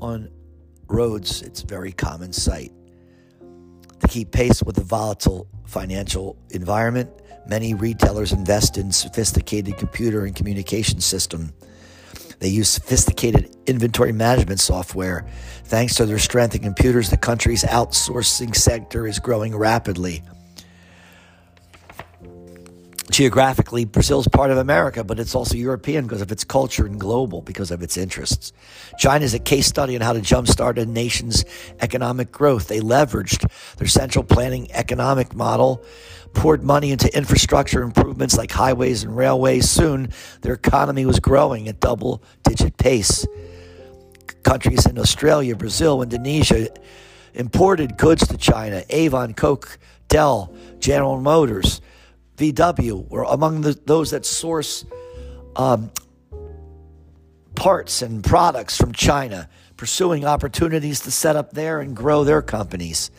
on 0.00 0.28
roads, 0.88 1.42
it's 1.42 1.62
very 1.62 1.92
common 1.92 2.32
sight. 2.32 2.72
To 4.00 4.08
keep 4.08 4.30
pace 4.30 4.62
with 4.62 4.76
the 4.76 4.84
volatile 4.84 5.48
financial 5.64 6.36
environment, 6.50 7.10
many 7.46 7.74
retailers 7.74 8.32
invest 8.32 8.78
in 8.78 8.92
sophisticated 8.92 9.76
computer 9.76 10.24
and 10.24 10.34
communication 10.34 11.00
system. 11.00 11.52
They 12.40 12.48
use 12.48 12.68
sophisticated 12.68 13.56
inventory 13.66 14.12
management 14.12 14.60
software. 14.60 15.26
Thanks 15.64 15.96
to 15.96 16.06
their 16.06 16.18
strength 16.18 16.54
in 16.54 16.62
computers, 16.62 17.10
the 17.10 17.16
country's 17.16 17.64
outsourcing 17.64 18.54
sector 18.54 19.06
is 19.06 19.18
growing 19.18 19.56
rapidly. 19.56 20.22
Geographically, 23.18 23.84
Brazil 23.84 24.20
is 24.20 24.28
part 24.28 24.52
of 24.52 24.58
America, 24.58 25.02
but 25.02 25.18
it's 25.18 25.34
also 25.34 25.56
European 25.56 26.06
because 26.06 26.22
of 26.22 26.30
its 26.30 26.44
culture 26.44 26.86
and 26.86 27.00
global 27.00 27.42
because 27.42 27.72
of 27.72 27.82
its 27.82 27.96
interests. 27.96 28.52
China 28.96 29.24
is 29.24 29.34
a 29.34 29.40
case 29.40 29.66
study 29.66 29.96
on 29.96 30.02
how 30.02 30.12
to 30.12 30.20
jumpstart 30.20 30.78
a 30.78 30.86
nation's 30.86 31.44
economic 31.80 32.30
growth. 32.30 32.68
They 32.68 32.78
leveraged 32.78 33.50
their 33.76 33.88
central 33.88 34.22
planning 34.22 34.70
economic 34.70 35.34
model, 35.34 35.82
poured 36.32 36.62
money 36.62 36.92
into 36.92 37.12
infrastructure 37.12 37.82
improvements 37.82 38.38
like 38.38 38.52
highways 38.52 39.02
and 39.02 39.16
railways. 39.16 39.68
Soon, 39.68 40.12
their 40.42 40.54
economy 40.54 41.04
was 41.04 41.18
growing 41.18 41.66
at 41.66 41.80
double 41.80 42.22
digit 42.44 42.76
pace. 42.76 43.26
Countries 44.44 44.86
in 44.86 44.96
Australia, 44.96 45.56
Brazil, 45.56 46.02
Indonesia 46.02 46.68
imported 47.34 47.96
goods 47.96 48.28
to 48.28 48.36
China. 48.36 48.84
Avon, 48.90 49.34
Coke, 49.34 49.76
Dell, 50.06 50.54
General 50.78 51.20
Motors 51.20 51.80
VW 52.38 53.08
were 53.08 53.24
among 53.24 53.62
the, 53.62 53.78
those 53.84 54.12
that 54.12 54.24
source 54.24 54.84
um, 55.56 55.90
parts 57.56 58.02
and 58.02 58.22
products 58.22 58.76
from 58.76 58.92
China, 58.92 59.48
pursuing 59.76 60.24
opportunities 60.24 61.00
to 61.00 61.10
set 61.10 61.34
up 61.34 61.50
there 61.52 61.80
and 61.80 61.96
grow 61.96 62.22
their 62.22 62.40
companies. 62.40 63.10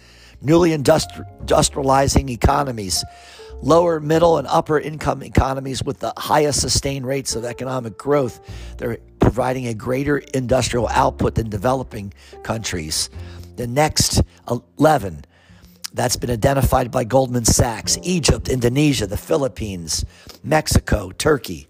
Newly 0.41 0.69
industri- 0.69 1.27
industrializing 1.45 2.29
economies, 2.29 3.03
lower, 3.61 3.99
middle, 3.99 4.37
and 4.37 4.47
upper 4.47 4.79
income 4.79 5.21
economies 5.21 5.83
with 5.83 5.99
the 5.99 6.13
highest 6.15 6.61
sustained 6.61 7.05
rates 7.05 7.35
of 7.35 7.43
economic 7.43 7.97
growth, 7.97 8.39
they're 8.77 8.99
providing 9.19 9.67
a 9.67 9.73
greater 9.73 10.19
industrial 10.33 10.87
output 10.87 11.35
than 11.35 11.49
developing 11.49 12.13
countries. 12.43 13.09
The 13.57 13.67
next 13.67 14.21
11 14.49 15.25
that's 15.93 16.15
been 16.15 16.29
identified 16.29 16.91
by 16.91 17.03
Goldman 17.03 17.45
Sachs 17.45 17.97
Egypt, 18.03 18.49
Indonesia, 18.49 19.07
the 19.07 19.17
Philippines, 19.17 20.05
Mexico, 20.43 21.11
Turkey. 21.11 21.67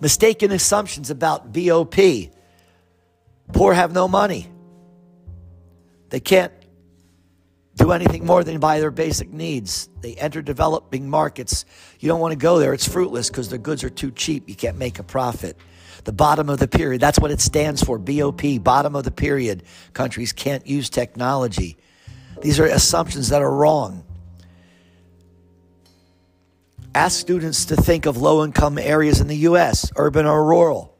Mistaken 0.00 0.50
assumptions 0.50 1.10
about 1.10 1.52
BOP. 1.52 1.94
Poor 3.52 3.72
have 3.72 3.92
no 3.92 4.08
money. 4.08 4.48
They 6.10 6.20
can't 6.20 6.52
do 7.76 7.92
anything 7.92 8.26
more 8.26 8.44
than 8.44 8.58
buy 8.60 8.80
their 8.80 8.90
basic 8.90 9.32
needs. 9.32 9.88
They 10.00 10.14
enter 10.14 10.42
developing 10.42 11.08
markets. 11.08 11.64
You 12.00 12.08
don't 12.08 12.20
want 12.20 12.32
to 12.32 12.36
go 12.36 12.58
there. 12.58 12.74
It's 12.74 12.86
fruitless 12.86 13.30
because 13.30 13.48
their 13.48 13.58
goods 13.58 13.82
are 13.84 13.90
too 13.90 14.10
cheap. 14.10 14.48
You 14.48 14.54
can't 14.54 14.76
make 14.76 14.98
a 14.98 15.02
profit. 15.02 15.56
The 16.04 16.12
bottom 16.12 16.48
of 16.48 16.58
the 16.58 16.68
pyramid, 16.68 17.00
that's 17.00 17.18
what 17.18 17.30
it 17.30 17.40
stands 17.40 17.82
for 17.82 17.96
BOP, 17.96 18.42
bottom 18.60 18.96
of 18.96 19.04
the 19.04 19.10
pyramid. 19.10 19.62
Countries 19.92 20.32
can't 20.32 20.66
use 20.66 20.90
technology. 20.90 21.76
These 22.42 22.58
are 22.58 22.66
assumptions 22.66 23.28
that 23.28 23.40
are 23.40 23.50
wrong. 23.50 24.04
Ask 26.94 27.18
students 27.18 27.64
to 27.66 27.76
think 27.76 28.04
of 28.04 28.18
low 28.18 28.44
income 28.44 28.76
areas 28.76 29.20
in 29.20 29.28
the 29.28 29.36
U.S., 29.48 29.90
urban 29.96 30.26
or 30.26 30.44
rural. 30.44 30.94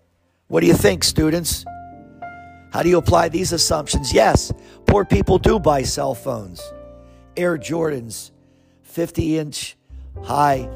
What 0.46 0.61
do 0.61 0.66
you 0.66 0.74
think, 0.74 1.05
students? 1.05 1.64
How 2.72 2.83
do 2.83 2.88
you 2.88 2.96
apply 2.96 3.28
these 3.28 3.52
assumptions? 3.52 4.14
Yes, 4.14 4.52
poor 4.87 5.05
people 5.05 5.38
do 5.38 5.59
buy 5.59 5.83
cell 5.83 6.14
phones, 6.14 6.62
Air 7.37 7.59
Jordans, 7.59 8.31
50 8.83 9.38
inch 9.38 9.76
high 10.22 10.68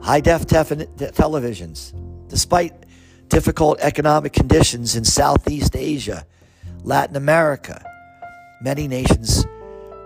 high 0.00 0.20
def 0.20 0.46
televisions. 0.46 1.92
Despite 2.28 2.72
difficult 3.28 3.80
economic 3.80 4.32
conditions 4.32 4.96
in 4.96 5.04
Southeast 5.04 5.76
Asia, 5.76 6.26
Latin 6.82 7.16
America, 7.16 7.84
Many 8.64 8.88
nations 8.88 9.44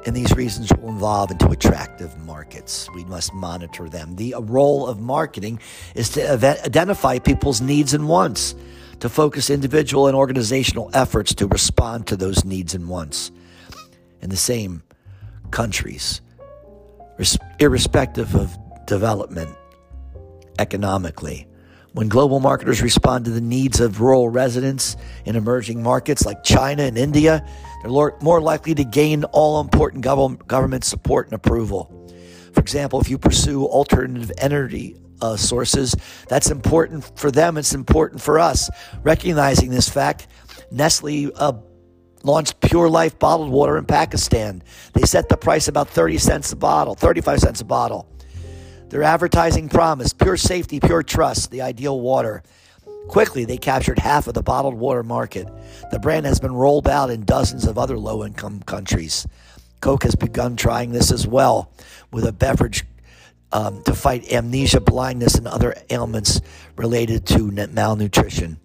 in 0.04 0.14
these 0.14 0.34
regions 0.34 0.72
will 0.82 0.88
evolve 0.88 1.30
into 1.30 1.48
attractive 1.50 2.18
markets. 2.18 2.88
We 2.92 3.04
must 3.04 3.32
monitor 3.32 3.88
them. 3.88 4.16
The 4.16 4.34
uh, 4.34 4.40
role 4.40 4.88
of 4.88 4.98
marketing 4.98 5.60
is 5.94 6.08
to 6.10 6.28
identify 6.28 7.20
people's 7.20 7.60
needs 7.60 7.94
and 7.94 8.08
wants, 8.08 8.56
to 8.98 9.08
focus 9.08 9.48
individual 9.48 10.08
and 10.08 10.16
organizational 10.16 10.90
efforts 10.92 11.36
to 11.36 11.46
respond 11.46 12.08
to 12.08 12.16
those 12.16 12.44
needs 12.44 12.74
and 12.74 12.88
wants 12.88 13.30
in 14.22 14.28
the 14.28 14.36
same 14.36 14.82
countries, 15.52 16.20
irrespective 17.60 18.34
of 18.34 18.58
development 18.86 19.54
economically. 20.58 21.47
When 21.98 22.08
global 22.08 22.38
marketers 22.38 22.80
respond 22.80 23.24
to 23.24 23.32
the 23.32 23.40
needs 23.40 23.80
of 23.80 24.00
rural 24.00 24.28
residents 24.28 24.96
in 25.24 25.34
emerging 25.34 25.82
markets 25.82 26.24
like 26.24 26.44
China 26.44 26.84
and 26.84 26.96
India, 26.96 27.44
they're 27.82 28.12
more 28.22 28.40
likely 28.40 28.72
to 28.76 28.84
gain 28.84 29.24
all 29.24 29.60
important 29.60 30.04
government 30.46 30.84
support 30.84 31.26
and 31.26 31.34
approval. 31.34 32.08
For 32.52 32.60
example, 32.60 33.00
if 33.00 33.10
you 33.10 33.18
pursue 33.18 33.66
alternative 33.66 34.30
energy 34.38 34.94
uh, 35.20 35.34
sources, 35.34 35.96
that's 36.28 36.52
important 36.52 37.18
for 37.18 37.32
them, 37.32 37.58
it's 37.58 37.74
important 37.74 38.22
for 38.22 38.38
us. 38.38 38.70
Recognizing 39.02 39.70
this 39.70 39.88
fact, 39.88 40.28
Nestle 40.70 41.32
uh, 41.34 41.54
launched 42.22 42.60
Pure 42.60 42.90
Life 42.90 43.18
bottled 43.18 43.50
water 43.50 43.76
in 43.76 43.86
Pakistan. 43.86 44.62
They 44.92 45.02
set 45.02 45.28
the 45.28 45.36
price 45.36 45.66
about 45.66 45.88
30 45.88 46.18
cents 46.18 46.52
a 46.52 46.56
bottle, 46.56 46.94
35 46.94 47.40
cents 47.40 47.60
a 47.60 47.64
bottle. 47.64 48.08
Their 48.88 49.02
advertising 49.02 49.68
promised 49.68 50.18
pure 50.18 50.36
safety, 50.36 50.80
pure 50.80 51.02
trust, 51.02 51.50
the 51.50 51.62
ideal 51.62 52.00
water. 52.00 52.42
Quickly, 53.08 53.44
they 53.44 53.58
captured 53.58 53.98
half 53.98 54.26
of 54.26 54.34
the 54.34 54.42
bottled 54.42 54.74
water 54.74 55.02
market. 55.02 55.46
The 55.90 55.98
brand 55.98 56.26
has 56.26 56.40
been 56.40 56.54
rolled 56.54 56.88
out 56.88 57.10
in 57.10 57.24
dozens 57.24 57.66
of 57.66 57.78
other 57.78 57.98
low 57.98 58.24
income 58.24 58.60
countries. 58.62 59.26
Coke 59.80 60.04
has 60.04 60.14
begun 60.14 60.56
trying 60.56 60.92
this 60.92 61.12
as 61.12 61.26
well 61.26 61.70
with 62.10 62.24
a 62.24 62.32
beverage 62.32 62.84
um, 63.52 63.82
to 63.84 63.94
fight 63.94 64.30
anemia, 64.30 64.80
blindness, 64.80 65.34
and 65.34 65.46
other 65.46 65.74
ailments 65.90 66.40
related 66.76 67.26
to 67.26 67.50
malnutrition. 67.50 68.58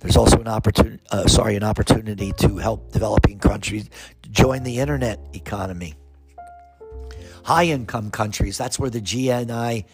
There's 0.00 0.16
also 0.16 0.38
an 0.38 0.48
opportunity, 0.48 1.00
uh, 1.12 1.28
sorry, 1.28 1.54
an 1.54 1.62
opportunity 1.62 2.32
to 2.38 2.58
help 2.58 2.92
developing 2.92 3.38
countries 3.38 3.88
join 4.30 4.64
the 4.64 4.80
internet 4.80 5.20
economy. 5.34 5.94
High 7.44 7.66
income 7.66 8.10
countries, 8.10 8.56
that's 8.56 8.78
where 8.78 8.90
the 8.90 9.00
GNI 9.00 9.84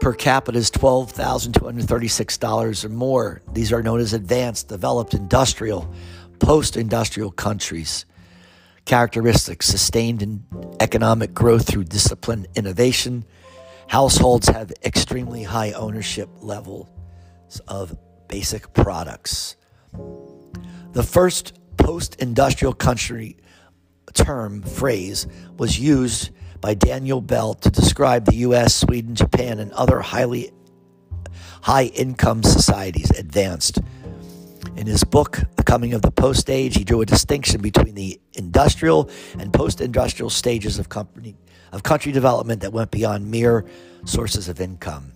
per 0.00 0.12
capita 0.12 0.58
is 0.58 0.70
$12,236 0.70 2.84
or 2.84 2.88
more. 2.88 3.42
These 3.52 3.72
are 3.72 3.82
known 3.82 4.00
as 4.00 4.12
advanced, 4.12 4.68
developed, 4.68 5.14
industrial, 5.14 5.92
post 6.38 6.76
industrial 6.76 7.30
countries. 7.30 8.04
Characteristics 8.84 9.66
sustained 9.66 10.22
in 10.22 10.44
economic 10.80 11.34
growth 11.34 11.66
through 11.66 11.84
disciplined 11.84 12.48
innovation. 12.54 13.24
Households 13.88 14.48
have 14.48 14.72
extremely 14.84 15.42
high 15.42 15.72
ownership 15.72 16.28
levels 16.40 16.86
of 17.66 17.96
basic 18.28 18.72
products. 18.74 19.56
The 20.92 21.02
first 21.02 21.58
post 21.76 22.16
industrial 22.16 22.74
country 22.74 23.38
term 24.14 24.62
phrase 24.62 25.26
was 25.56 25.78
used 25.78 26.30
by 26.60 26.74
Daniel 26.74 27.20
Bell 27.20 27.54
to 27.54 27.70
describe 27.70 28.24
the 28.24 28.36
US, 28.36 28.74
Sweden, 28.74 29.14
Japan, 29.14 29.58
and 29.58 29.72
other 29.72 30.00
highly 30.00 30.50
high 31.62 31.84
income 31.84 32.42
societies 32.42 33.10
advanced. 33.10 33.78
In 34.76 34.86
his 34.86 35.02
book, 35.04 35.40
The 35.56 35.64
Coming 35.64 35.92
of 35.94 36.02
the 36.02 36.10
Post 36.10 36.50
Age, 36.50 36.76
he 36.76 36.84
drew 36.84 37.00
a 37.00 37.06
distinction 37.06 37.60
between 37.60 37.94
the 37.94 38.20
industrial 38.34 39.10
and 39.38 39.52
post 39.52 39.80
industrial 39.80 40.30
stages 40.30 40.78
of, 40.78 40.88
company, 40.88 41.36
of 41.72 41.82
country 41.82 42.12
development 42.12 42.60
that 42.62 42.72
went 42.72 42.90
beyond 42.90 43.30
mere 43.30 43.64
sources 44.04 44.48
of 44.48 44.60
income. 44.60 45.12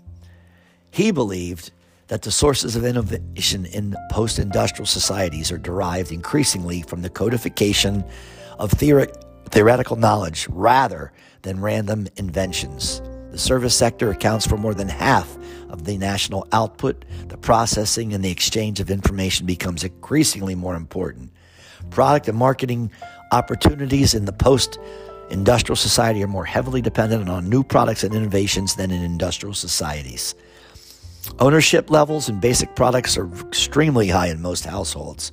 He 0.91 1.11
believed 1.11 1.71
that 2.09 2.23
the 2.23 2.31
sources 2.31 2.77
of 2.77 2.85
innovation 2.85 3.65
in 3.67 3.97
post 4.11 4.39
industrial 4.39 4.87
societies 4.87 5.51
are 5.51 5.59
derived 5.59 6.13
increasingly 6.13 6.83
from 6.83 7.03
the 7.03 7.09
codification 7.09 8.05
of 8.59 8.73
theoretical 8.73 9.97
knowledge 9.97 10.47
rather 10.51 11.13
than 11.43 11.61
random 11.61 12.09
inventions. 12.17 13.03
The 13.31 13.39
service 13.39 13.75
sector 13.75 14.11
accounts 14.11 14.47
for 14.47 14.57
more 14.57 14.75
than 14.75 14.89
half 14.89 15.37
of 15.71 15.85
the 15.85 15.97
national 15.97 16.47
output. 16.53 17.05
The 17.29 17.39
processing 17.39 18.13
and 18.13 18.25
the 18.25 18.31
exchange 18.31 18.79
of 18.79 18.91
information 18.91 19.47
becomes 19.47 19.85
increasingly 19.85 20.55
more 20.55 20.77
important. 20.77 21.33
Product 21.91 22.29
and 22.29 22.39
marketing 22.39 22.93
opportunities 23.33 24.15
in 24.15 24.27
the 24.27 24.33
post 24.33 24.79
industrial 25.31 25.77
society 25.77 26.23
are 26.23 26.29
more 26.29 26.45
heavily 26.45 26.83
dependent 26.83 27.29
on 27.29 27.49
new 27.49 27.65
products 27.65 28.05
and 28.05 28.15
innovations 28.15 28.77
than 28.77 28.91
in 28.91 29.03
industrial 29.03 29.55
societies. 29.55 30.35
Ownership 31.39 31.91
levels 31.91 32.29
in 32.29 32.39
basic 32.39 32.75
products 32.77 33.17
are 33.17 33.33
extremely 33.47 34.09
high 34.09 34.27
in 34.27 34.43
most 34.43 34.67
households, 34.67 35.33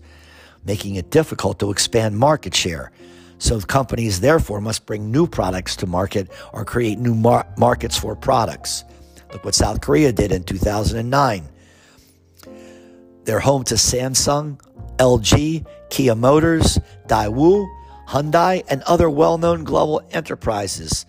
making 0.63 0.95
it 0.95 1.09
difficult 1.09 1.59
to 1.59 1.71
expand 1.71 2.17
market 2.17 2.55
share 2.55 2.91
so 3.39 3.59
companies 3.61 4.19
therefore 4.19 4.61
must 4.61 4.85
bring 4.85 5.11
new 5.11 5.25
products 5.25 5.75
to 5.77 5.87
market 5.87 6.29
or 6.53 6.63
create 6.63 6.99
new 6.99 7.15
mar- 7.15 7.47
markets 7.57 7.97
for 7.97 8.15
products. 8.15 8.83
Look 9.33 9.45
what 9.45 9.55
South 9.55 9.81
Korea 9.81 10.11
did 10.11 10.31
in 10.31 10.43
2009. 10.43 11.47
They're 13.23 13.39
home 13.39 13.63
to 13.65 13.75
Samsung, 13.75 14.59
LG, 14.97 15.65
Kia 15.89 16.15
Motors, 16.15 16.79
Daewoo, 17.07 17.67
Hyundai, 18.07 18.63
and 18.69 18.81
other 18.83 19.09
well 19.09 19.37
known 19.37 19.63
global 19.63 20.01
enterprises. 20.11 21.05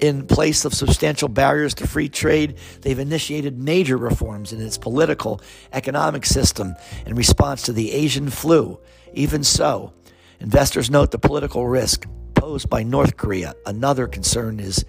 In 0.00 0.26
place 0.26 0.64
of 0.64 0.74
substantial 0.74 1.28
barriers 1.28 1.74
to 1.74 1.86
free 1.86 2.08
trade, 2.08 2.58
they've 2.82 2.98
initiated 2.98 3.58
major 3.58 3.96
reforms 3.96 4.52
in 4.52 4.60
its 4.60 4.78
political, 4.78 5.40
economic 5.72 6.26
system 6.26 6.76
in 7.06 7.14
response 7.14 7.62
to 7.62 7.72
the 7.72 7.92
Asian 7.92 8.30
flu. 8.30 8.78
Even 9.14 9.42
so, 9.42 9.92
Investors 10.40 10.90
note 10.90 11.10
the 11.10 11.18
political 11.18 11.66
risk 11.66 12.06
posed 12.34 12.70
by 12.70 12.82
North 12.82 13.16
Korea. 13.16 13.54
Another 13.66 14.06
concern 14.06 14.60
is 14.60 14.84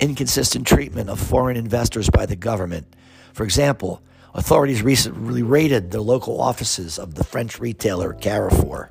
inconsistent 0.00 0.66
treatment 0.66 1.10
of 1.10 1.20
foreign 1.20 1.56
investors 1.56 2.08
by 2.10 2.26
the 2.26 2.36
government. 2.36 2.86
For 3.32 3.44
example, 3.44 4.02
authorities 4.34 4.82
recently 4.82 5.42
raided 5.42 5.90
the 5.90 6.00
local 6.00 6.40
offices 6.40 6.98
of 6.98 7.14
the 7.14 7.24
French 7.24 7.60
retailer 7.60 8.12
Carrefour. 8.14 8.90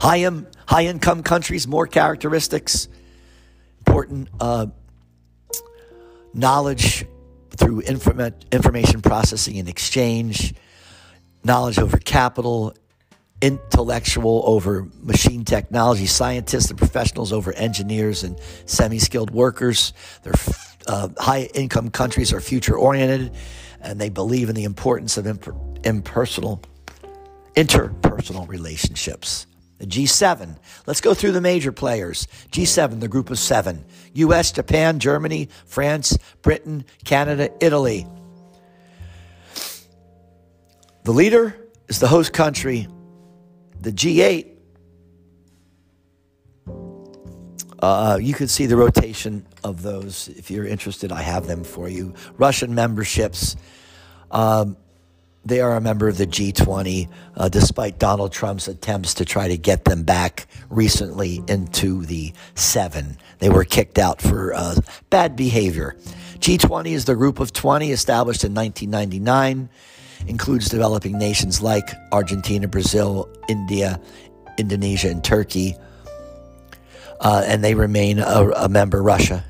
High, 0.00 0.28
high 0.66 0.86
income 0.86 1.22
countries, 1.22 1.66
more 1.66 1.86
characteristics, 1.86 2.88
important 3.78 4.28
uh, 4.40 4.66
knowledge 6.34 7.04
through 7.56 7.80
information 7.80 9.02
processing 9.02 9.58
and 9.58 9.68
exchange, 9.68 10.54
knowledge 11.44 11.78
over 11.78 11.98
capital, 11.98 12.74
intellectual 13.42 14.42
over 14.46 14.88
machine 15.02 15.44
technology, 15.44 16.06
scientists 16.06 16.70
and 16.70 16.78
professionals 16.78 17.32
over 17.32 17.52
engineers 17.52 18.22
and 18.22 18.38
semi 18.64 18.98
skilled 18.98 19.30
workers. 19.30 19.92
Their 20.22 20.34
uh, 20.86 21.08
high 21.18 21.50
income 21.52 21.90
countries 21.90 22.32
are 22.32 22.40
future 22.40 22.76
oriented 22.76 23.34
and 23.80 24.00
they 24.00 24.08
believe 24.08 24.48
in 24.48 24.54
the 24.54 24.64
importance 24.64 25.18
of 25.18 25.26
imp- 25.26 25.54
impersonal 25.84 26.62
interpersonal 27.54 28.48
relationships. 28.48 29.46
The 29.78 29.86
G7. 29.86 30.56
Let's 30.86 31.00
go 31.00 31.12
through 31.12 31.32
the 31.32 31.40
major 31.40 31.72
players. 31.72 32.28
G7, 32.52 33.00
the 33.00 33.08
group 33.08 33.30
of 33.30 33.38
seven 33.38 33.84
US, 34.14 34.52
Japan, 34.52 35.00
Germany, 35.00 35.48
France, 35.66 36.16
Britain, 36.42 36.84
Canada, 37.04 37.50
Italy. 37.60 38.06
The 41.02 41.12
leader 41.12 41.56
is 41.88 41.98
the 41.98 42.06
host 42.06 42.32
country. 42.32 42.86
The 43.82 43.90
G8, 43.90 44.46
uh, 47.80 48.18
you 48.22 48.32
can 48.32 48.46
see 48.46 48.66
the 48.66 48.76
rotation 48.76 49.44
of 49.64 49.82
those. 49.82 50.28
If 50.28 50.52
you're 50.52 50.66
interested, 50.66 51.10
I 51.10 51.22
have 51.22 51.48
them 51.48 51.64
for 51.64 51.88
you. 51.88 52.14
Russian 52.38 52.76
memberships. 52.76 53.56
Um, 54.30 54.76
they 55.44 55.60
are 55.60 55.74
a 55.74 55.80
member 55.80 56.06
of 56.06 56.16
the 56.16 56.28
G20, 56.28 57.08
uh, 57.36 57.48
despite 57.48 57.98
Donald 57.98 58.30
Trump's 58.30 58.68
attempts 58.68 59.14
to 59.14 59.24
try 59.24 59.48
to 59.48 59.56
get 59.56 59.84
them 59.84 60.04
back 60.04 60.46
recently 60.70 61.42
into 61.48 62.06
the 62.06 62.32
seven. 62.54 63.18
They 63.40 63.50
were 63.50 63.64
kicked 63.64 63.98
out 63.98 64.22
for 64.22 64.54
uh, 64.54 64.76
bad 65.10 65.34
behavior. 65.34 65.96
G20 66.38 66.92
is 66.92 67.06
the 67.06 67.16
group 67.16 67.40
of 67.40 67.52
20 67.52 67.90
established 67.90 68.44
in 68.44 68.54
1999, 68.54 69.68
includes 70.26 70.68
developing 70.68 71.18
nations 71.18 71.62
like 71.62 71.90
Argentina, 72.12 72.68
Brazil, 72.68 73.28
India, 73.48 74.00
Indonesia, 74.58 75.08
and 75.08 75.22
Turkey. 75.22 75.76
Uh, 77.20 77.44
and 77.46 77.62
they 77.62 77.74
remain 77.74 78.18
a, 78.18 78.50
a 78.56 78.68
member, 78.68 79.02
Russia. 79.02 79.44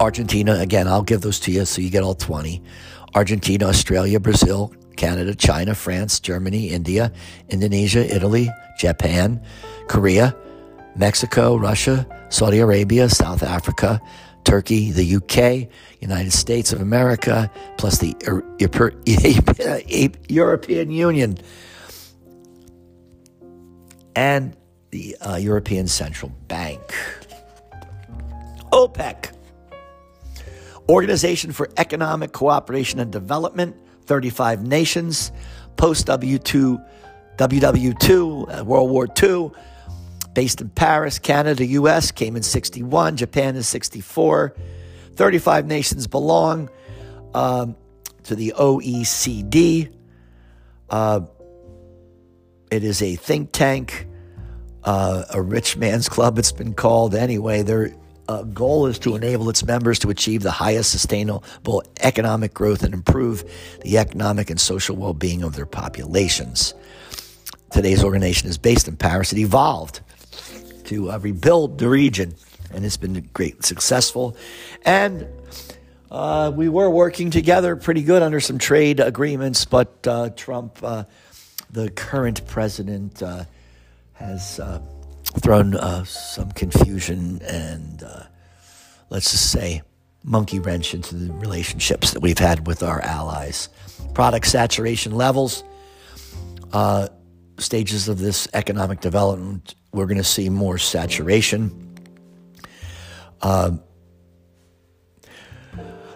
Argentina, 0.00 0.54
again, 0.54 0.88
I'll 0.88 1.02
give 1.02 1.20
those 1.20 1.38
to 1.40 1.52
you 1.52 1.64
so 1.64 1.80
you 1.80 1.90
get 1.90 2.02
all 2.02 2.14
20. 2.14 2.62
Argentina, 3.14 3.66
Australia, 3.66 4.18
Brazil, 4.18 4.74
Canada, 4.96 5.34
China, 5.34 5.74
France, 5.74 6.18
Germany, 6.18 6.70
India, 6.70 7.12
Indonesia, 7.50 8.04
Italy, 8.14 8.50
Japan, 8.78 9.40
Korea, 9.88 10.34
Mexico, 10.96 11.56
Russia, 11.56 12.06
Saudi 12.30 12.58
Arabia, 12.58 13.08
South 13.08 13.42
Africa, 13.42 14.00
Turkey, 14.44 14.90
the 14.90 15.16
UK, 15.16 15.68
United 16.00 16.32
States 16.32 16.72
of 16.72 16.80
America, 16.80 17.50
plus 17.78 17.98
the 17.98 18.14
European 20.28 20.90
Union 20.90 21.38
and 24.14 24.56
the 24.90 25.16
uh, 25.20 25.36
European 25.36 25.88
Central 25.88 26.32
Bank. 26.48 26.80
OPEC. 28.72 29.32
Organization 30.88 31.52
for 31.52 31.70
Economic 31.76 32.32
Cooperation 32.32 32.98
and 33.00 33.10
Development, 33.12 33.76
35 34.06 34.66
nations, 34.66 35.32
post 35.76 36.06
W2, 36.06 36.84
WW2, 37.36 38.60
uh, 38.60 38.64
World 38.64 38.90
War 38.90 39.06
II, 39.22 39.50
based 40.34 40.60
in 40.60 40.70
Paris, 40.70 41.18
Canada, 41.18 41.64
US, 41.66 42.10
came 42.10 42.36
in 42.36 42.42
61, 42.42 43.16
Japan 43.16 43.56
is 43.56 43.68
64. 43.68 44.54
35 45.14 45.66
nations 45.66 46.06
belong 46.06 46.70
um, 47.34 47.76
to 48.24 48.34
the 48.34 48.54
OECD. 48.56 49.92
Uh, 50.88 51.20
it 52.70 52.84
is 52.84 53.02
a 53.02 53.16
think 53.16 53.52
tank, 53.52 54.06
uh, 54.84 55.24
a 55.30 55.40
rich 55.40 55.76
man's 55.76 56.08
club, 56.08 56.38
it's 56.38 56.52
been 56.52 56.74
called 56.74 57.14
anyway. 57.14 57.62
their 57.62 57.94
uh, 58.28 58.42
goal 58.44 58.86
is 58.86 58.98
to 59.00 59.16
enable 59.16 59.50
its 59.50 59.64
members 59.64 59.98
to 59.98 60.08
achieve 60.08 60.42
the 60.42 60.50
highest 60.50 60.90
sustainable 60.90 61.82
economic 62.00 62.54
growth 62.54 62.82
and 62.82 62.94
improve 62.94 63.44
the 63.82 63.98
economic 63.98 64.48
and 64.48 64.60
social 64.60 64.96
well 64.96 65.12
being 65.12 65.42
of 65.42 65.56
their 65.56 65.66
populations. 65.66 66.72
Today's 67.72 68.04
organization 68.04 68.48
is 68.48 68.58
based 68.58 68.86
in 68.86 68.96
Paris. 68.96 69.32
It 69.32 69.38
evolved 69.38 70.00
to 70.84 71.10
uh, 71.10 71.18
rebuild 71.18 71.78
the 71.78 71.88
region, 71.88 72.34
and 72.72 72.84
it's 72.84 72.96
been 72.96 73.28
great, 73.32 73.64
successful. 73.64 74.36
And 74.84 75.26
uh, 76.10 76.52
we 76.54 76.68
were 76.68 76.90
working 76.90 77.30
together 77.30 77.76
pretty 77.76 78.02
good 78.02 78.22
under 78.22 78.40
some 78.40 78.58
trade 78.58 79.00
agreements, 79.00 79.64
but 79.64 80.06
uh, 80.06 80.30
Trump, 80.30 80.78
uh, 80.82 81.04
the 81.70 81.90
current 81.90 82.46
president, 82.46 83.22
uh, 83.22 83.44
has 84.12 84.60
uh, 84.60 84.80
thrown 85.40 85.74
some 86.04 86.50
confusion 86.52 87.40
and, 87.42 88.04
let's 89.10 89.30
just 89.30 89.50
say, 89.50 89.82
monkey 90.24 90.58
wrench 90.58 90.94
into 90.94 91.14
the 91.14 91.32
relationships 91.34 92.12
that 92.12 92.20
we've 92.20 92.38
had 92.38 92.66
with 92.66 92.82
our 92.82 93.00
allies. 93.00 93.68
Product 94.14 94.46
saturation 94.46 95.12
levels, 95.12 95.64
uh, 96.72 97.08
stages 97.58 98.08
of 98.08 98.18
this 98.18 98.46
economic 98.54 99.00
development, 99.00 99.74
we're 99.92 100.06
going 100.06 100.18
to 100.18 100.24
see 100.24 100.48
more 100.48 100.78
saturation. 100.78 101.96
Uh, 103.40 103.72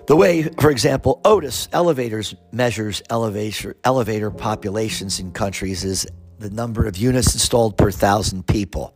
the 0.07 0.17
way, 0.17 0.45
for 0.45 0.71
example, 0.71 1.21
Otis 1.25 1.69
elevators 1.73 2.35
measures 2.53 3.03
elevator, 3.11 3.77
elevator 3.85 4.31
populations 4.31 5.19
in 5.19 5.33
countries 5.33 5.85
is 5.85 6.07
the 6.39 6.51
number 6.51 6.87
of 6.87 6.97
units 6.97 7.35
installed 7.35 7.77
per 7.77 7.91
thousand 7.91 8.47
people. 8.47 8.95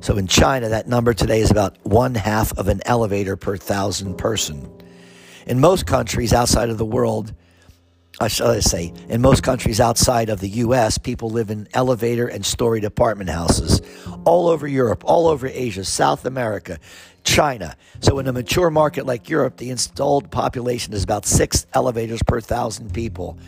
So 0.00 0.16
in 0.16 0.26
China, 0.26 0.68
that 0.70 0.88
number 0.88 1.14
today 1.14 1.40
is 1.40 1.52
about 1.52 1.78
one 1.84 2.16
half 2.16 2.58
of 2.58 2.66
an 2.66 2.80
elevator 2.86 3.36
per 3.36 3.56
thousand 3.56 4.18
person. 4.18 4.68
In 5.46 5.60
most 5.60 5.86
countries 5.86 6.32
outside 6.32 6.70
of 6.70 6.78
the 6.78 6.84
world, 6.84 7.32
I 8.20 8.28
should 8.28 8.62
say, 8.62 8.92
in 9.08 9.20
most 9.20 9.42
countries 9.42 9.80
outside 9.80 10.28
of 10.28 10.40
the 10.40 10.48
US, 10.48 10.98
people 10.98 11.30
live 11.30 11.50
in 11.50 11.66
elevator 11.72 12.28
and 12.28 12.44
story 12.44 12.82
apartment 12.84 13.30
houses 13.30 13.80
all 14.24 14.48
over 14.48 14.68
Europe, 14.68 15.02
all 15.04 15.28
over 15.28 15.46
Asia, 15.46 15.84
South 15.84 16.24
America, 16.24 16.78
China. 17.24 17.76
So 18.00 18.18
in 18.18 18.26
a 18.26 18.32
mature 18.32 18.70
market 18.70 19.06
like 19.06 19.28
Europe, 19.28 19.56
the 19.56 19.70
installed 19.70 20.30
population 20.30 20.92
is 20.92 21.02
about 21.02 21.24
six 21.24 21.66
elevators 21.72 22.22
per 22.22 22.40
thousand 22.40 22.92
people. 22.92 23.38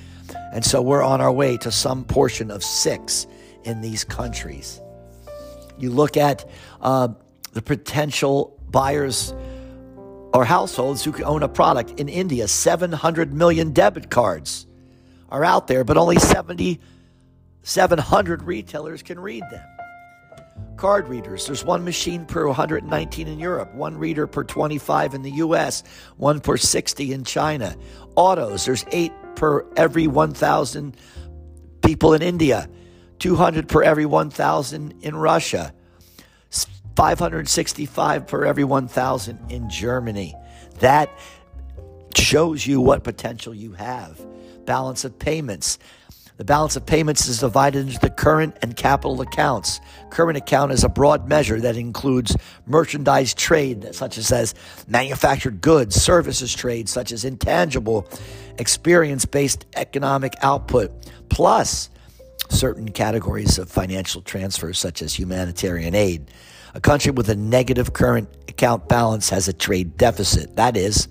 And 0.52 0.64
so 0.64 0.80
we're 0.80 1.02
on 1.02 1.20
our 1.20 1.32
way 1.32 1.56
to 1.58 1.70
some 1.70 2.04
portion 2.04 2.50
of 2.50 2.64
six 2.64 3.26
in 3.64 3.80
these 3.80 4.04
countries. 4.04 4.80
You 5.78 5.90
look 5.90 6.16
at 6.16 6.48
uh, 6.80 7.08
the 7.52 7.62
potential 7.62 8.58
buyers 8.70 9.34
or 10.34 10.44
households 10.44 11.04
who 11.04 11.22
own 11.22 11.44
a 11.44 11.48
product. 11.48 11.92
In 12.00 12.08
India, 12.08 12.48
700 12.48 13.32
million 13.32 13.72
debit 13.72 14.10
cards 14.10 14.66
are 15.30 15.44
out 15.44 15.68
there, 15.68 15.84
but 15.84 15.96
only 15.96 16.18
70, 16.18 16.80
700 17.62 18.42
retailers 18.42 19.02
can 19.02 19.18
read 19.18 19.44
them. 19.50 19.64
Card 20.76 21.08
readers, 21.08 21.46
there's 21.46 21.64
one 21.64 21.84
machine 21.84 22.26
per 22.26 22.46
119 22.48 23.28
in 23.28 23.38
Europe, 23.38 23.72
one 23.74 23.96
reader 23.96 24.26
per 24.26 24.42
25 24.42 25.14
in 25.14 25.22
the 25.22 25.30
US, 25.32 25.84
one 26.16 26.40
per 26.40 26.56
60 26.56 27.12
in 27.12 27.24
China. 27.24 27.76
Autos, 28.16 28.64
there's 28.64 28.84
eight 28.90 29.12
per 29.36 29.64
every 29.76 30.08
1,000 30.08 30.96
people 31.80 32.12
in 32.12 32.22
India, 32.22 32.68
200 33.20 33.68
per 33.68 33.84
every 33.84 34.04
1,000 34.04 34.94
in 35.02 35.14
Russia, 35.14 35.72
565 36.96 38.26
per 38.26 38.44
every 38.44 38.64
1,000 38.64 39.50
in 39.50 39.68
Germany. 39.68 40.34
That 40.78 41.10
shows 42.14 42.66
you 42.66 42.80
what 42.80 43.04
potential 43.04 43.54
you 43.54 43.72
have. 43.72 44.20
Balance 44.64 45.04
of 45.04 45.18
payments. 45.18 45.78
The 46.36 46.44
balance 46.44 46.74
of 46.74 46.84
payments 46.84 47.28
is 47.28 47.38
divided 47.38 47.86
into 47.86 48.00
the 48.00 48.10
current 48.10 48.56
and 48.60 48.76
capital 48.76 49.20
accounts. 49.20 49.80
Current 50.10 50.36
account 50.36 50.72
is 50.72 50.82
a 50.82 50.88
broad 50.88 51.28
measure 51.28 51.60
that 51.60 51.76
includes 51.76 52.36
merchandise 52.66 53.34
trade, 53.34 53.94
such 53.94 54.18
as, 54.18 54.32
as 54.32 54.54
manufactured 54.88 55.60
goods, 55.60 55.94
services 55.94 56.52
trade, 56.52 56.88
such 56.88 57.12
as 57.12 57.24
intangible, 57.24 58.08
experience 58.58 59.24
based 59.26 59.64
economic 59.76 60.34
output, 60.42 60.90
plus 61.28 61.88
certain 62.50 62.90
categories 62.90 63.56
of 63.58 63.70
financial 63.70 64.20
transfers, 64.20 64.76
such 64.76 65.02
as 65.02 65.14
humanitarian 65.14 65.94
aid. 65.94 66.32
A 66.74 66.80
country 66.80 67.12
with 67.12 67.28
a 67.28 67.36
negative 67.36 67.92
current 67.92 68.28
account 68.48 68.88
balance 68.88 69.30
has 69.30 69.46
a 69.46 69.52
trade 69.52 69.96
deficit. 69.96 70.56
That 70.56 70.76
is, 70.76 71.06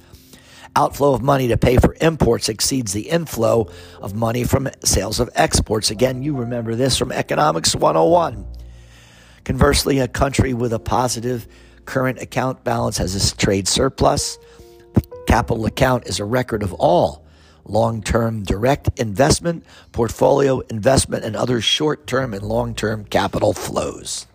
outflow 0.76 1.14
of 1.14 1.22
money 1.22 1.48
to 1.48 1.58
pay 1.58 1.78
for 1.78 1.96
imports 2.02 2.50
exceeds 2.50 2.92
the 2.92 3.10
inflow 3.10 3.70
of 4.02 4.14
money 4.14 4.44
from 4.44 4.68
sales 4.84 5.22
of 5.22 5.30
exports. 5.36 5.90
Again, 5.90 6.22
you 6.22 6.36
remember 6.36 6.76
this 6.76 6.98
from 6.98 7.14
Economics 7.14 7.74
101. 7.74 8.46
Conversely, 9.46 10.00
a 10.00 10.08
country 10.10 10.54
with 10.54 10.74
a 10.74 10.80
positive 10.80 11.48
current 11.86 12.22
account 12.22 12.66
balance 12.66 12.98
has 12.98 13.16
a 13.16 13.36
trade 13.38 13.70
surplus. 13.70 14.38
The 14.94 15.04
capital 15.28 15.66
account 15.66 16.08
is 16.08 16.20
a 16.20 16.26
record 16.26 16.64
of 16.64 16.74
all 16.74 17.26
long 17.66 18.02
term 18.02 18.44
direct 18.44 19.00
investment, 19.00 19.64
portfolio 19.94 20.60
investment, 20.70 21.24
and 21.24 21.38
other 21.38 21.62
short 21.62 22.06
term 22.06 22.34
and 22.34 22.44
long 22.44 22.76
term 22.76 23.06
capital 23.06 23.54
flows. 23.54 24.28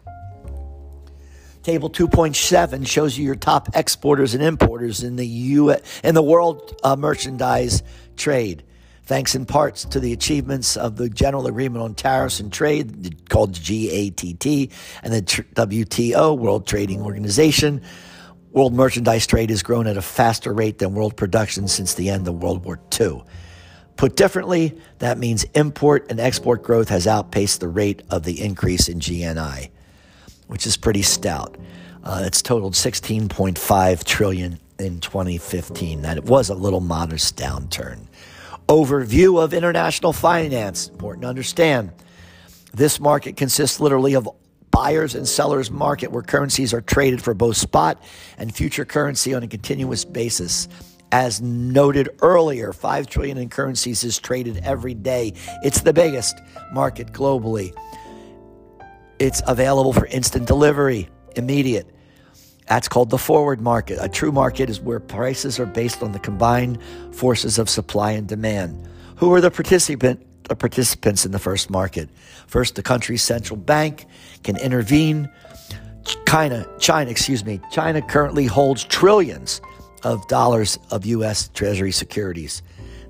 Table 1.68 1.90
2.7 1.90 2.86
shows 2.86 3.18
you 3.18 3.26
your 3.26 3.34
top 3.34 3.68
exporters 3.74 4.32
and 4.32 4.42
importers 4.42 5.02
in 5.02 5.16
the 5.16 5.26
U 5.26 5.76
in 6.02 6.14
the 6.14 6.22
world 6.22 6.74
uh, 6.82 6.96
merchandise 6.96 7.82
trade. 8.16 8.64
thanks 9.02 9.34
in 9.34 9.44
parts 9.44 9.84
to 9.84 10.00
the 10.00 10.14
achievements 10.14 10.78
of 10.78 10.96
the 10.96 11.10
General 11.10 11.46
Agreement 11.46 11.84
on 11.84 11.94
Tariffs 11.94 12.40
and 12.40 12.50
Trade, 12.50 13.28
called 13.28 13.52
GATT, 13.52 14.72
and 15.02 15.12
the 15.12 15.20
WTO, 15.20 16.38
World 16.38 16.66
Trading 16.66 17.02
Organization. 17.02 17.82
World 18.52 18.72
merchandise 18.72 19.26
trade 19.26 19.50
has 19.50 19.62
grown 19.62 19.86
at 19.86 19.98
a 19.98 20.02
faster 20.02 20.54
rate 20.54 20.78
than 20.78 20.94
world 20.94 21.18
production 21.18 21.68
since 21.68 21.92
the 21.92 22.08
end 22.08 22.26
of 22.28 22.42
World 22.42 22.64
War 22.64 22.80
II. 22.98 23.22
Put 23.98 24.16
differently, 24.16 24.80
that 25.00 25.18
means 25.18 25.44
import 25.54 26.06
and 26.08 26.18
export 26.18 26.62
growth 26.62 26.88
has 26.88 27.06
outpaced 27.06 27.60
the 27.60 27.68
rate 27.68 28.04
of 28.08 28.22
the 28.22 28.40
increase 28.40 28.88
in 28.88 29.00
GNI, 29.00 29.68
which 30.48 30.66
is 30.66 30.76
pretty 30.76 31.02
stout. 31.02 31.56
Uh, 32.02 32.22
it's 32.24 32.42
totaled 32.42 32.74
16.5 32.74 34.04
trillion 34.04 34.58
in 34.78 35.00
2015. 35.00 36.02
That 36.02 36.16
it 36.16 36.24
was 36.24 36.48
a 36.48 36.54
little 36.54 36.80
modest 36.80 37.36
downturn. 37.36 38.00
Overview 38.68 39.42
of 39.42 39.54
international 39.54 40.12
finance. 40.12 40.88
Important 40.88 41.22
to 41.22 41.28
understand. 41.28 41.92
This 42.72 43.00
market 43.00 43.36
consists 43.36 43.80
literally 43.80 44.14
of 44.14 44.28
buyers 44.70 45.14
and 45.14 45.26
sellers 45.26 45.70
market 45.70 46.12
where 46.12 46.22
currencies 46.22 46.74
are 46.74 46.80
traded 46.80 47.22
for 47.22 47.34
both 47.34 47.56
spot 47.56 48.02
and 48.36 48.54
future 48.54 48.84
currency 48.84 49.34
on 49.34 49.42
a 49.42 49.48
continuous 49.48 50.04
basis. 50.04 50.68
As 51.10 51.40
noted 51.40 52.10
earlier, 52.20 52.72
5 52.72 53.06
trillion 53.06 53.38
in 53.38 53.48
currencies 53.48 54.04
is 54.04 54.18
traded 54.18 54.58
every 54.58 54.92
day. 54.92 55.32
It's 55.62 55.80
the 55.80 55.94
biggest 55.94 56.38
market 56.72 57.12
globally. 57.12 57.74
It's 59.18 59.42
available 59.46 59.92
for 59.92 60.06
instant 60.06 60.46
delivery, 60.46 61.08
immediate. 61.34 61.92
That's 62.68 62.86
called 62.86 63.10
the 63.10 63.18
forward 63.18 63.60
market. 63.60 63.98
A 64.00 64.08
true 64.08 64.30
market 64.30 64.68
is 64.68 64.80
where 64.80 65.00
prices 65.00 65.58
are 65.58 65.66
based 65.66 66.02
on 66.02 66.12
the 66.12 66.18
combined 66.18 66.78
forces 67.12 67.58
of 67.58 67.68
supply 67.68 68.12
and 68.12 68.28
demand. 68.28 68.86
Who 69.16 69.32
are 69.34 69.40
the 69.40 69.50
participant 69.50 70.24
the 70.44 70.56
participants 70.56 71.26
in 71.26 71.32
the 71.32 71.38
first 71.38 71.68
market? 71.68 72.08
First, 72.46 72.74
the 72.74 72.82
country's 72.82 73.22
central 73.22 73.56
bank 73.56 74.06
can 74.44 74.56
intervene. 74.56 75.28
China, 76.26 76.66
China, 76.78 77.10
excuse 77.10 77.44
me, 77.44 77.60
China 77.70 78.00
currently 78.00 78.46
holds 78.46 78.84
trillions 78.84 79.60
of 80.04 80.26
dollars 80.28 80.78
of 80.90 81.04
U.S. 81.06 81.48
Treasury 81.48 81.92
securities. 81.92 82.62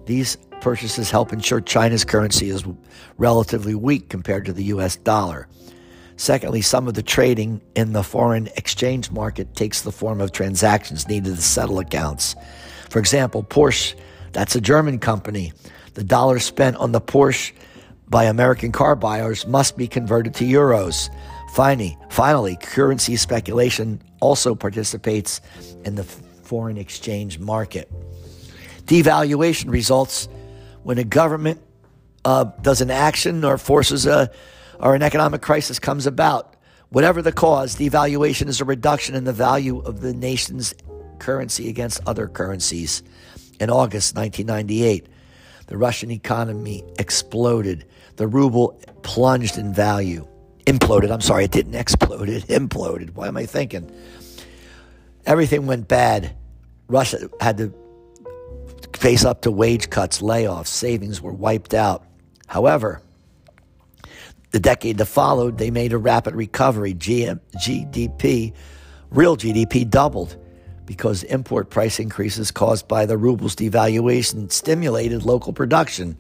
These 0.07 0.37
purchases 0.61 1.11
help 1.11 1.33
ensure 1.33 1.61
China's 1.61 2.05
currency 2.05 2.49
is 2.49 2.65
relatively 3.19 3.75
weak 3.75 4.09
compared 4.09 4.47
to 4.47 4.53
the 4.53 4.65
U.S. 4.65 4.97
dollar. 4.97 5.49
Secondly, 6.19 6.61
some 6.63 6.89
of 6.89 6.95
the 6.95 7.03
trading 7.03 7.63
in 7.77 7.93
the 7.93 8.03
foreign 8.03 8.49
exchange 8.57 9.09
market 9.13 9.55
takes 9.55 9.83
the 9.83 9.93
form 9.93 10.21
of 10.21 10.33
transactions 10.33 11.07
needed 11.07 11.37
to 11.37 11.41
settle 11.41 11.79
accounts. 11.79 12.35
For 12.91 12.99
example, 12.99 13.45
Porsche, 13.45 13.95
that's 14.33 14.57
a 14.57 14.61
German 14.61 14.99
company. 14.99 15.53
The 15.95 16.03
dollars 16.03 16.45
spent 16.45 16.77
on 16.77 16.91
the 16.91 17.01
Porsche 17.01 17.53
by 18.09 18.25
American 18.25 18.73
car 18.73 18.97
buyers 18.97 19.47
must 19.47 19.77
be 19.77 19.87
converted 19.87 20.35
to 20.35 20.45
euros. 20.45 21.09
Finally, 21.55 21.97
finally, 22.11 22.57
currency 22.61 23.15
speculation 23.15 24.03
also 24.21 24.57
participates 24.57 25.41
in 25.85 25.95
the 25.95 26.05
foreign 26.05 26.79
exchange 26.79 27.39
market. 27.39 27.89
Devaluation 28.87 29.71
results 29.71 30.29
when 30.83 30.99
a 30.99 31.05
government 31.05 31.63
uh, 32.25 32.45
does 32.63 32.81
an 32.81 32.91
action 32.91 33.45
or 33.45 33.57
forces 33.57 34.05
a 34.05 34.33
or 34.81 34.95
an 34.95 35.03
economic 35.03 35.43
crisis 35.43 35.79
comes 35.79 36.07
about. 36.07 36.57
Whatever 36.91 37.21
the 37.21 37.33
cause, 37.33 37.77
devaluation 37.77 38.49
is 38.49 38.61
a 38.61 38.65
reduction 38.65 39.15
in 39.15 39.25
the 39.25 39.33
value 39.33 39.81
of 39.81 40.01
the 40.01 40.15
nation's 40.15 40.75
currency 41.19 41.69
against 41.69 42.01
other 42.07 42.29
currencies. 42.29 43.03
In 43.61 43.71
August 43.71 44.17
1998, 44.17 45.07
the 45.67 45.77
Russian 45.77 46.11
economy 46.11 46.83
exploded. 46.99 47.85
The 48.17 48.27
ruble 48.27 48.81
plunged 49.03 49.59
in 49.59 49.75
value. 49.75 50.27
Imploded. 50.67 51.11
I'm 51.11 51.21
sorry, 51.21 51.45
it 51.45 51.51
didn't 51.51 51.75
explode. 51.75 52.29
It 52.29 52.47
imploded. 52.47 53.15
Why 53.15 53.29
am 53.29 53.37
I 53.37 53.47
thinking? 53.47 53.91
Everything 55.27 55.67
went 55.67 55.89
bad. 55.89 56.35
Russia 56.89 57.29
had 57.41 57.59
to 57.59 57.75
face 58.95 59.25
up 59.25 59.43
to 59.43 59.51
wage 59.51 59.91
cuts, 59.91 60.23
layoffs, 60.23 60.69
savings 60.69 61.21
were 61.21 61.33
wiped 61.33 61.75
out. 61.75 62.05
However, 62.47 63.03
the 64.51 64.61
decade 64.61 64.99
that 64.99 65.07
followed, 65.07 65.59
they 65.59 65.71
made 65.71 65.93
a 65.93 65.99
rapid 65.99 66.35
recovery. 66.35 66.95
GDP, 66.95 68.55
real 69.11 69.37
GDP 69.37 69.89
doubled 69.89 70.37
because 70.87 71.23
import 71.25 71.69
price 71.69 72.01
increases 72.01 72.51
caused 72.51 72.89
by 72.89 73.05
the 73.05 73.19
ruble's 73.19 73.55
devaluation 73.55 74.51
stimulated 74.51 75.23
local 75.23 75.53
production. 75.53 76.17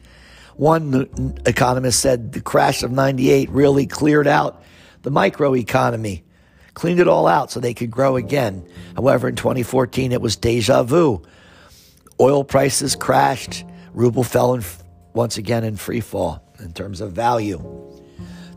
One 0.57 1.39
economist 1.47 2.01
said 2.01 2.33
the 2.33 2.43
crash 2.43 2.83
of 2.83 2.91
98 2.91 3.49
really 3.49 3.87
cleared 3.87 4.27
out 4.27 4.63
the 5.03 5.11
microeconomy, 5.11 6.23
cleaned 6.75 7.01
it 7.01 7.09
all 7.09 7.27
out 7.27 7.51
so 7.51 7.61
they 7.61 7.73
could 7.73 7.91
grow 7.91 8.17
again. 8.17 8.69
However, 8.95 9.29
in 9.29 9.37
2014, 9.37 10.13
it 10.13 10.21
was 10.21 10.37
deja 10.37 10.83
vu. 10.83 11.23
Oil 12.21 12.45
prices 12.45 12.95
crashed, 12.95 13.65
ruble 13.95 14.25
fell 14.25 14.53
in, 14.55 14.65
once 15.15 15.39
again 15.39 15.65
in 15.65 15.77
free 15.77 16.01
fall 16.01 16.43
in 16.59 16.73
terms 16.73 17.01
of 17.01 17.13
value. 17.13 17.88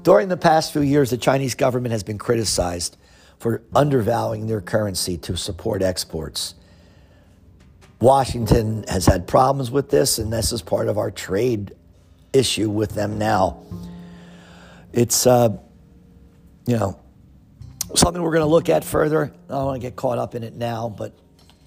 During 0.03 0.29
the 0.29 0.37
past 0.37 0.73
few 0.73 0.81
years, 0.81 1.11
the 1.11 1.17
Chinese 1.17 1.53
government 1.53 1.91
has 1.91 2.03
been 2.03 2.17
criticized 2.17 2.97
for 3.37 3.61
undervaluing 3.75 4.47
their 4.47 4.61
currency 4.61 5.17
to 5.19 5.37
support 5.37 5.81
exports. 5.81 6.55
Washington 7.99 8.83
has 8.87 9.05
had 9.05 9.27
problems 9.27 9.69
with 9.69 9.89
this, 9.89 10.17
and 10.17 10.33
this 10.33 10.51
is 10.51 10.63
part 10.63 10.87
of 10.87 10.97
our 10.97 11.11
trade 11.11 11.75
issue 12.33 12.69
with 12.69 12.95
them 12.95 13.19
now. 13.19 13.61
It's, 14.91 15.27
uh, 15.27 15.49
you 16.65 16.77
know, 16.77 16.99
something 17.93 18.23
we're 18.23 18.31
going 18.31 18.41
to 18.41 18.47
look 18.47 18.69
at 18.69 18.83
further. 18.83 19.31
I 19.49 19.53
don't 19.53 19.65
want 19.65 19.81
to 19.81 19.87
get 19.87 19.95
caught 19.95 20.17
up 20.17 20.33
in 20.33 20.43
it 20.43 20.55
now, 20.55 20.89
but 20.89 21.13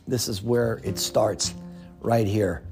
this 0.09 0.27
is 0.27 0.43
where 0.43 0.81
it 0.83 0.99
starts 0.99 1.55
right 2.01 2.27
here. 2.27 2.65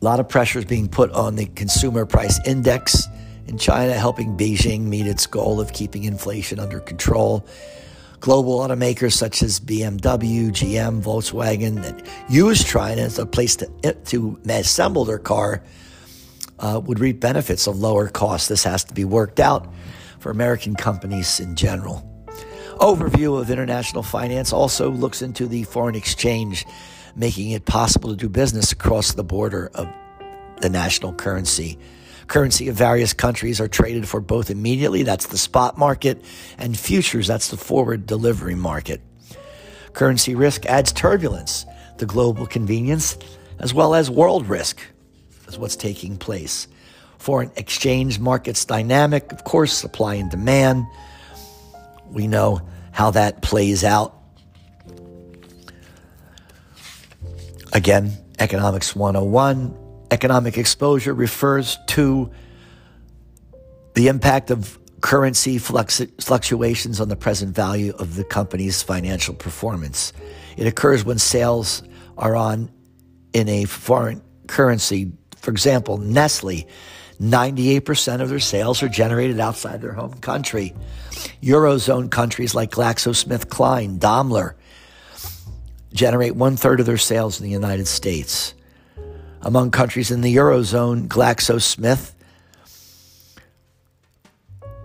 A 0.00 0.04
lot 0.04 0.20
of 0.20 0.28
pressure 0.28 0.60
is 0.60 0.64
being 0.64 0.88
put 0.88 1.10
on 1.10 1.34
the 1.34 1.46
consumer 1.46 2.06
price 2.06 2.38
index 2.46 3.06
in 3.46 3.58
China, 3.58 3.94
helping 3.94 4.36
Beijing 4.36 4.82
meet 4.82 5.06
its 5.06 5.26
goal 5.26 5.60
of 5.60 5.72
keeping 5.72 6.04
inflation 6.04 6.58
under 6.58 6.80
control. 6.80 7.46
Global 8.20 8.58
automakers 8.58 9.14
such 9.14 9.42
as 9.42 9.58
BMW, 9.58 10.50
GM, 10.50 11.02
Volkswagen 11.02 11.82
that 11.82 12.06
use 12.28 12.62
China 12.62 13.02
as 13.02 13.18
a 13.18 13.26
place 13.26 13.56
to, 13.56 13.66
to 14.06 14.38
assemble 14.48 15.04
their 15.04 15.18
car 15.18 15.62
uh, 16.58 16.80
would 16.84 16.98
reap 16.98 17.20
benefits 17.20 17.66
of 17.66 17.78
lower 17.78 18.08
costs. 18.08 18.48
This 18.48 18.64
has 18.64 18.84
to 18.84 18.94
be 18.94 19.04
worked 19.04 19.40
out 19.40 19.72
for 20.18 20.30
American 20.30 20.74
companies 20.74 21.40
in 21.40 21.56
general. 21.56 22.06
Overview 22.76 23.40
of 23.40 23.50
international 23.50 24.02
finance 24.02 24.52
also 24.52 24.90
looks 24.90 25.22
into 25.22 25.46
the 25.46 25.64
foreign 25.64 25.94
exchange, 25.94 26.64
making 27.16 27.50
it 27.50 27.64
possible 27.64 28.10
to 28.10 28.16
do 28.16 28.28
business 28.28 28.72
across 28.72 29.12
the 29.12 29.24
border 29.24 29.70
of 29.74 29.88
the 30.60 30.68
national 30.68 31.12
currency. 31.14 31.78
Currency 32.30 32.68
of 32.68 32.76
various 32.76 33.12
countries 33.12 33.60
are 33.60 33.66
traded 33.66 34.08
for 34.08 34.20
both 34.20 34.50
immediately, 34.50 35.02
that's 35.02 35.26
the 35.26 35.36
spot 35.36 35.76
market, 35.76 36.24
and 36.58 36.78
futures, 36.78 37.26
that's 37.26 37.48
the 37.48 37.56
forward 37.56 38.06
delivery 38.06 38.54
market. 38.54 39.00
Currency 39.94 40.36
risk 40.36 40.64
adds 40.66 40.92
turbulence 40.92 41.66
to 41.98 42.06
global 42.06 42.46
convenience 42.46 43.18
as 43.58 43.74
well 43.74 43.96
as 43.96 44.08
world 44.08 44.48
risk, 44.48 44.78
is 45.48 45.58
what's 45.58 45.74
taking 45.74 46.16
place. 46.16 46.68
Foreign 47.18 47.50
exchange 47.56 48.20
markets 48.20 48.64
dynamic, 48.64 49.32
of 49.32 49.42
course, 49.42 49.72
supply 49.72 50.14
and 50.14 50.30
demand. 50.30 50.86
We 52.12 52.28
know 52.28 52.62
how 52.92 53.10
that 53.10 53.42
plays 53.42 53.82
out. 53.82 54.16
Again, 57.72 58.12
Economics 58.38 58.94
101 58.94 59.79
Economic 60.10 60.58
exposure 60.58 61.14
refers 61.14 61.78
to 61.86 62.30
the 63.94 64.08
impact 64.08 64.50
of 64.50 64.78
currency 65.00 65.58
fluctuations 65.58 67.00
on 67.00 67.08
the 67.08 67.16
present 67.16 67.54
value 67.54 67.94
of 67.98 68.16
the 68.16 68.24
company's 68.24 68.82
financial 68.82 69.34
performance. 69.34 70.12
It 70.56 70.66
occurs 70.66 71.04
when 71.04 71.18
sales 71.18 71.82
are 72.18 72.36
on 72.36 72.70
in 73.32 73.48
a 73.48 73.64
foreign 73.64 74.22
currency. 74.46 75.12
For 75.36 75.50
example, 75.50 75.96
Nestle, 75.96 76.66
98% 77.20 78.20
of 78.20 78.28
their 78.28 78.40
sales 78.40 78.82
are 78.82 78.88
generated 78.88 79.40
outside 79.40 79.80
their 79.80 79.92
home 79.92 80.14
country. 80.14 80.74
Eurozone 81.42 82.10
countries 82.10 82.54
like 82.54 82.70
GlaxoSmithKline, 82.70 83.98
Daimler 83.98 84.56
generate 85.92 86.36
one 86.36 86.56
third 86.56 86.80
of 86.80 86.86
their 86.86 86.98
sales 86.98 87.40
in 87.40 87.44
the 87.44 87.52
United 87.52 87.86
States 87.86 88.54
among 89.42 89.70
countries 89.70 90.10
in 90.10 90.20
the 90.20 90.36
Eurozone, 90.36 91.08
GlaxoSmith 91.08 92.12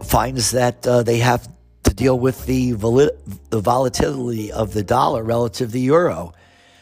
finds 0.04 0.52
that 0.52 0.86
uh, 0.88 1.04
they 1.04 1.18
have 1.18 1.48
to 1.84 1.94
deal 1.94 2.18
with 2.18 2.46
the, 2.46 2.72
the 2.72 3.60
volatility 3.60 4.52
of 4.52 4.74
the 4.74 4.84
dollar 4.84 5.24
relative 5.24 5.70
to 5.70 5.74
the 5.74 5.82
euro, 5.82 6.34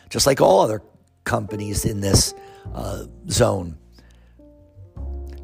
just 0.09 0.28
like 0.28 0.41
all 0.41 0.61
other 0.61 0.82
companies 1.24 1.86
in 1.86 2.01
this 2.01 2.34
uh, 2.74 3.05
zone. 3.30 3.78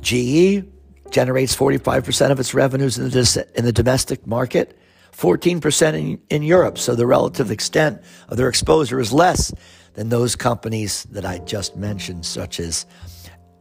GE 0.01 0.63
generates 1.11 1.55
45% 1.55 2.31
of 2.31 2.39
its 2.39 2.53
revenues 2.53 2.97
in 2.97 3.09
the, 3.09 3.47
in 3.55 3.65
the 3.65 3.71
domestic 3.71 4.25
market, 4.25 4.77
14% 5.11 5.93
in, 5.93 6.21
in 6.29 6.43
Europe. 6.43 6.77
So 6.77 6.95
the 6.95 7.07
relative 7.07 7.51
extent 7.51 8.01
of 8.29 8.37
their 8.37 8.47
exposure 8.47 8.99
is 8.99 9.11
less 9.11 9.51
than 9.99 10.07
those 10.07 10.33
companies 10.33 11.03
that 11.11 11.25
I 11.25 11.39
just 11.39 11.75
mentioned, 11.75 12.25
such 12.25 12.61
as 12.61 12.85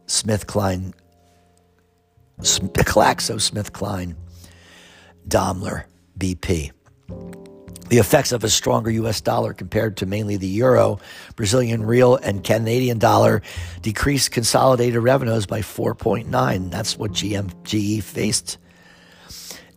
SmithKline, 0.05 0.93
GlaxoSmithKline, 2.39 4.15
Daimler, 5.27 5.85
BP. 6.17 6.71
The 7.89 7.97
effects 7.97 8.31
of 8.31 8.45
a 8.45 8.49
stronger 8.49 8.89
US 8.89 9.19
dollar 9.19 9.53
compared 9.53 9.97
to 9.97 10.05
mainly 10.05 10.37
the 10.37 10.47
euro, 10.47 10.99
Brazilian 11.35 11.83
real, 11.83 12.15
and 12.15 12.41
Canadian 12.41 12.99
dollar 12.99 13.41
decreased 13.81 14.31
consolidated 14.31 15.01
revenues 15.01 15.45
by 15.45 15.59
4.9. 15.59 16.71
That's 16.71 16.97
what 16.97 17.11
GM, 17.11 17.51
GE 17.65 18.01
faced. 18.01 18.59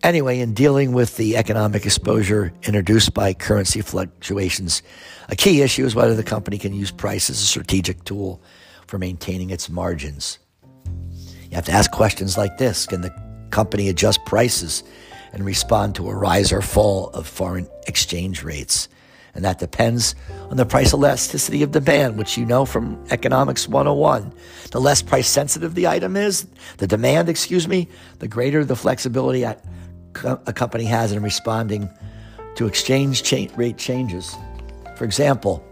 Anyway, 0.03 0.41
in 0.41 0.53
dealing 0.53 0.93
with 0.93 1.17
the 1.17 1.37
economic 1.37 1.87
exposure 1.87 2.53
introduced 2.65 3.15
by 3.15 3.33
currency 3.33 3.81
fluctuations, 3.81 4.83
a 5.29 5.37
key 5.37 5.63
issue 5.63 5.85
is 5.85 5.95
whether 5.95 6.17
the 6.17 6.25
company 6.25 6.59
can 6.59 6.73
use 6.73 6.91
price 6.91 7.31
as 7.31 7.41
a 7.41 7.47
strategic 7.47 8.03
tool 8.03 8.43
for 8.89 8.99
maintaining 8.99 9.51
its 9.51 9.71
margins. 9.71 10.41
You 10.85 11.55
have 11.55 11.67
to 11.67 11.73
ask 11.73 11.93
questions 11.93 12.37
like 12.37 12.59
this 12.59 12.85
Can 12.87 13.03
the 13.03 13.15
company 13.51 13.89
adjust 13.89 14.25
prices 14.25 14.83
and 15.33 15.45
respond 15.45 15.95
to 15.95 16.09
a 16.09 16.15
rise 16.15 16.53
or 16.53 16.63
fall 16.63 17.11
of 17.11 17.29
foreign 17.29 17.69
exchange 17.87 18.43
rates. 18.43 18.89
And 19.35 19.45
that 19.45 19.59
depends 19.59 20.15
on 20.51 20.57
the 20.57 20.67
price 20.67 20.93
elasticity 20.93 21.63
of 21.63 21.71
demand, 21.71 22.19
which 22.19 22.37
you 22.37 22.45
know 22.45 22.67
from 22.67 23.03
Economics 23.11 23.67
101. 23.67 24.33
The 24.73 24.81
less 24.81 25.01
price 25.01 25.29
sensitive 25.29 25.75
the 25.75 25.87
item 25.87 26.17
is, 26.17 26.47
the 26.79 26.87
demand, 26.87 27.31
excuse 27.31 27.67
me, 27.67 27.89
the 28.19 28.29
greater 28.29 28.63
the 28.63 28.77
flexibility 28.77 29.47
a 30.25 30.53
company 30.53 30.85
has 30.85 31.13
in 31.13 31.23
responding 31.23 31.89
to 32.57 32.67
exchange 32.67 33.23
rate 33.57 33.79
changes. 33.79 34.37
For 34.97 35.05
example, 35.05 35.65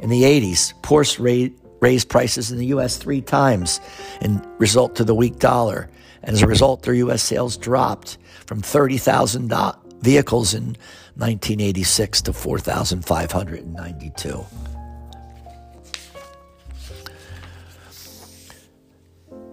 in 0.00 0.10
the 0.10 0.22
80s, 0.22 0.74
Porsche 0.82 1.54
raised 1.80 2.08
prices 2.08 2.52
in 2.52 2.58
the 2.58 2.66
U.S. 2.66 2.96
three 2.96 3.20
times 3.20 3.80
in 4.20 4.40
result 4.58 4.96
to 4.96 5.04
the 5.04 5.14
weak 5.14 5.38
dollar. 5.38 5.88
And 6.22 6.36
as 6.36 6.42
a 6.42 6.46
result, 6.46 6.82
their 6.82 6.94
U.S. 6.94 7.22
sales 7.22 7.56
dropped 7.56 8.18
from 8.46 8.60
30,000 8.60 9.52
vehicles 10.00 10.54
in 10.54 10.76
1986 11.16 12.22
to 12.22 12.32
4,592. 12.32 14.44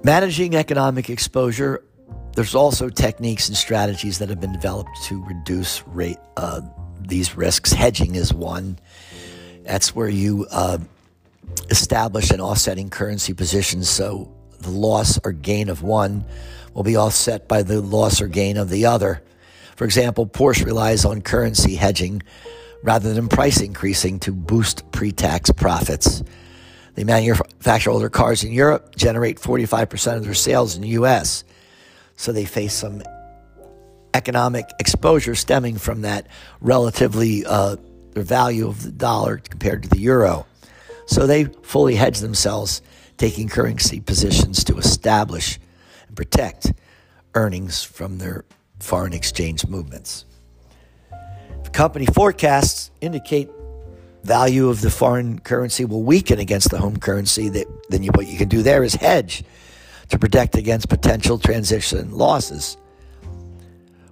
Managing 0.03 0.55
economic 0.55 1.09
exposure, 1.09 1.83
there's 2.37 2.53
also 2.53 2.87
techniques 2.87 3.47
and 3.47 3.57
strategies 3.57 4.19
that 4.19 4.29
have 4.29 4.39
been 4.39 4.53
developed 4.53 4.95
to 5.01 5.23
reduce 5.23 5.81
rate, 5.87 6.19
uh, 6.37 6.61
these 7.01 7.35
risks. 7.35 7.71
Hedging 7.73 8.13
is 8.13 8.31
one. 8.31 8.77
That's 9.63 9.95
where 9.95 10.07
you 10.07 10.45
uh, 10.51 10.77
establish 11.71 12.29
an 12.29 12.39
offsetting 12.39 12.91
currency 12.91 13.33
position 13.33 13.81
so 13.81 14.31
the 14.59 14.69
loss 14.69 15.19
or 15.23 15.31
gain 15.31 15.67
of 15.67 15.81
one 15.81 16.25
will 16.75 16.83
be 16.83 16.95
offset 16.95 17.47
by 17.47 17.63
the 17.63 17.81
loss 17.81 18.21
or 18.21 18.27
gain 18.27 18.57
of 18.57 18.69
the 18.69 18.85
other. 18.85 19.23
For 19.75 19.85
example, 19.85 20.27
Porsche 20.27 20.63
relies 20.63 21.05
on 21.05 21.23
currency 21.23 21.73
hedging 21.73 22.21
rather 22.83 23.15
than 23.15 23.29
price 23.29 23.61
increasing 23.61 24.19
to 24.19 24.31
boost 24.31 24.91
pre 24.91 25.11
tax 25.11 25.49
profits. 25.49 26.21
They 26.93 27.03
manufacture 27.03 27.97
their 27.97 28.11
cars 28.11 28.43
in 28.43 28.51
Europe, 28.51 28.95
generate 28.95 29.39
45% 29.39 30.17
of 30.17 30.23
their 30.23 30.35
sales 30.35 30.75
in 30.75 30.83
the 30.83 30.89
US. 30.89 31.43
So 32.17 32.31
they 32.31 32.45
face 32.45 32.73
some 32.73 33.01
economic 34.13 34.69
exposure 34.79 35.35
stemming 35.35 35.77
from 35.77 36.01
that 36.01 36.27
relatively 36.59 37.45
uh, 37.45 37.77
the 38.11 38.23
value 38.23 38.67
of 38.67 38.83
the 38.83 38.91
dollar 38.91 39.37
compared 39.37 39.83
to 39.83 39.89
the 39.89 39.99
euro. 39.99 40.45
So 41.05 41.27
they 41.27 41.45
fully 41.45 41.95
hedge 41.95 42.19
themselves, 42.19 42.81
taking 43.17 43.47
currency 43.47 44.01
positions 44.01 44.63
to 44.65 44.77
establish 44.77 45.59
and 46.07 46.17
protect 46.17 46.73
earnings 47.35 47.83
from 47.83 48.17
their 48.17 48.45
foreign 48.79 49.13
exchange 49.13 49.67
movements. 49.67 50.25
The 51.63 51.69
company 51.69 52.07
forecasts 52.07 52.89
indicate 52.99 53.49
value 54.23 54.69
of 54.69 54.81
the 54.81 54.89
foreign 54.89 55.39
currency 55.39 55.85
will 55.85 56.03
weaken 56.03 56.39
against 56.39 56.71
the 56.71 56.79
home 56.79 56.97
currency, 56.97 57.49
that, 57.49 57.67
then 57.89 58.01
you, 58.01 58.09
what 58.15 58.27
you 58.27 58.37
can 58.37 58.49
do 58.49 58.63
there 58.63 58.83
is 58.83 58.95
hedge 58.95 59.43
to 60.09 60.19
protect 60.19 60.55
against 60.55 60.89
potential 60.89 61.37
transition 61.37 62.11
losses. 62.11 62.77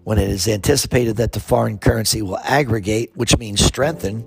When 0.04 0.18
it 0.18 0.30
is 0.30 0.48
anticipated 0.48 1.18
that 1.18 1.32
the 1.32 1.40
foreign 1.40 1.78
currency 1.78 2.22
will 2.22 2.38
aggregate, 2.40 3.12
which 3.16 3.38
means 3.38 3.64
strengthen, 3.64 4.24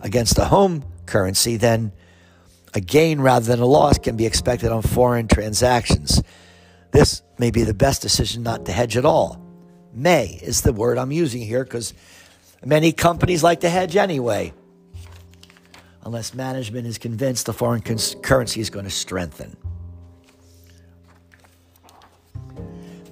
against 0.00 0.36
the 0.36 0.46
home 0.46 0.84
currency, 1.06 1.56
then 1.56 1.92
a 2.74 2.80
gain 2.80 3.20
rather 3.20 3.44
than 3.44 3.60
a 3.60 3.66
loss 3.66 3.98
can 3.98 4.16
be 4.16 4.26
expected 4.26 4.70
on 4.70 4.82
foreign 4.82 5.28
transactions. 5.28 6.22
This 6.92 7.22
may 7.38 7.50
be 7.50 7.64
the 7.64 7.74
best 7.74 8.02
decision 8.02 8.42
not 8.42 8.64
to 8.66 8.72
hedge 8.72 8.96
at 8.96 9.04
all. 9.04 9.44
May 9.92 10.38
is 10.42 10.62
the 10.62 10.72
word 10.72 10.98
I'm 10.98 11.12
using 11.12 11.42
here 11.42 11.64
because 11.64 11.92
many 12.64 12.92
companies 12.92 13.42
like 13.42 13.60
to 13.60 13.68
hedge 13.68 13.96
anyway, 13.96 14.52
unless 16.04 16.34
management 16.34 16.86
is 16.86 16.98
convinced 16.98 17.46
the 17.46 17.52
foreign 17.52 17.82
currency 17.82 18.60
is 18.60 18.70
going 18.70 18.84
to 18.84 18.90
strengthen. 18.90 19.56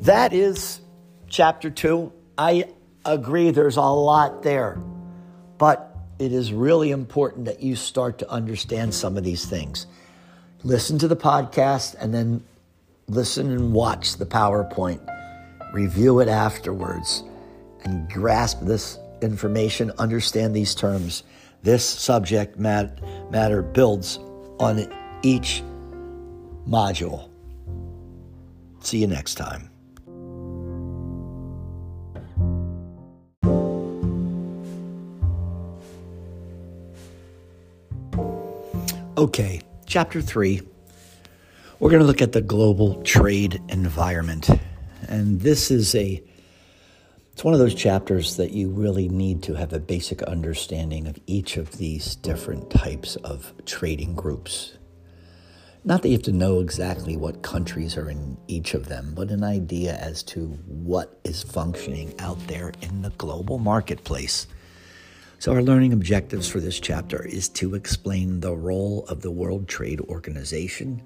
That 0.06 0.32
is 0.32 0.80
chapter 1.28 1.68
two. 1.68 2.12
I 2.38 2.68
agree 3.04 3.50
there's 3.50 3.76
a 3.76 3.82
lot 3.82 4.44
there, 4.44 4.80
but 5.58 5.96
it 6.20 6.32
is 6.32 6.52
really 6.52 6.92
important 6.92 7.46
that 7.46 7.60
you 7.60 7.74
start 7.74 8.18
to 8.18 8.30
understand 8.30 8.94
some 8.94 9.16
of 9.16 9.24
these 9.24 9.46
things. 9.46 9.88
Listen 10.62 10.96
to 11.00 11.08
the 11.08 11.16
podcast 11.16 11.96
and 11.98 12.14
then 12.14 12.44
listen 13.08 13.50
and 13.50 13.72
watch 13.72 14.16
the 14.16 14.26
PowerPoint, 14.26 15.00
review 15.72 16.20
it 16.20 16.28
afterwards, 16.28 17.24
and 17.82 18.08
grasp 18.08 18.60
this 18.60 19.00
information, 19.22 19.90
understand 19.98 20.54
these 20.54 20.76
terms. 20.76 21.24
This 21.64 21.84
subject 21.84 22.60
mat- 22.60 23.00
matter 23.32 23.60
builds 23.60 24.20
on 24.60 24.88
each 25.24 25.64
module. 26.64 27.28
See 28.84 28.98
you 28.98 29.08
next 29.08 29.34
time. 29.34 29.70
Okay, 39.18 39.62
chapter 39.86 40.20
three 40.20 40.60
we're 41.78 41.88
going 41.88 42.02
to 42.02 42.06
look 42.06 42.20
at 42.20 42.32
the 42.32 42.42
global 42.42 43.02
trade 43.02 43.62
environment. 43.70 44.50
And 45.08 45.40
this 45.40 45.70
is 45.70 45.94
a 45.94 46.22
it's 47.32 47.42
one 47.42 47.54
of 47.54 47.60
those 47.60 47.74
chapters 47.74 48.36
that 48.36 48.50
you 48.50 48.68
really 48.68 49.08
need 49.08 49.42
to 49.44 49.54
have 49.54 49.72
a 49.72 49.78
basic 49.78 50.22
understanding 50.24 51.06
of 51.06 51.18
each 51.26 51.56
of 51.56 51.78
these 51.78 52.14
different 52.16 52.68
types 52.70 53.16
of 53.16 53.54
trading 53.64 54.14
groups. 54.14 54.74
Not 55.82 56.02
that 56.02 56.08
you 56.08 56.14
have 56.16 56.22
to 56.24 56.32
know 56.32 56.60
exactly 56.60 57.16
what 57.16 57.40
countries 57.40 57.96
are 57.96 58.10
in 58.10 58.36
each 58.48 58.74
of 58.74 58.86
them, 58.86 59.14
but 59.14 59.30
an 59.30 59.42
idea 59.42 59.96
as 59.96 60.22
to 60.24 60.48
what 60.66 61.18
is 61.24 61.42
functioning 61.42 62.12
out 62.18 62.46
there 62.48 62.70
in 62.82 63.00
the 63.00 63.10
global 63.10 63.56
marketplace. 63.58 64.46
So, 65.46 65.52
our 65.52 65.62
learning 65.62 65.92
objectives 65.92 66.48
for 66.48 66.58
this 66.58 66.80
chapter 66.80 67.24
is 67.24 67.48
to 67.50 67.76
explain 67.76 68.40
the 68.40 68.56
role 68.56 69.04
of 69.06 69.22
the 69.22 69.30
World 69.30 69.68
Trade 69.68 70.00
Organization 70.00 71.00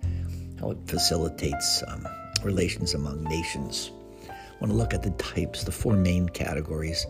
how 0.58 0.70
it 0.70 0.78
facilitates 0.86 1.82
um, 1.86 2.08
relations 2.42 2.94
among 2.94 3.22
nations. 3.24 3.90
I 4.26 4.32
want 4.58 4.72
to 4.72 4.78
look 4.78 4.94
at 4.94 5.02
the 5.02 5.10
types, 5.10 5.64
the 5.64 5.72
four 5.72 5.94
main 5.94 6.26
categories 6.26 7.06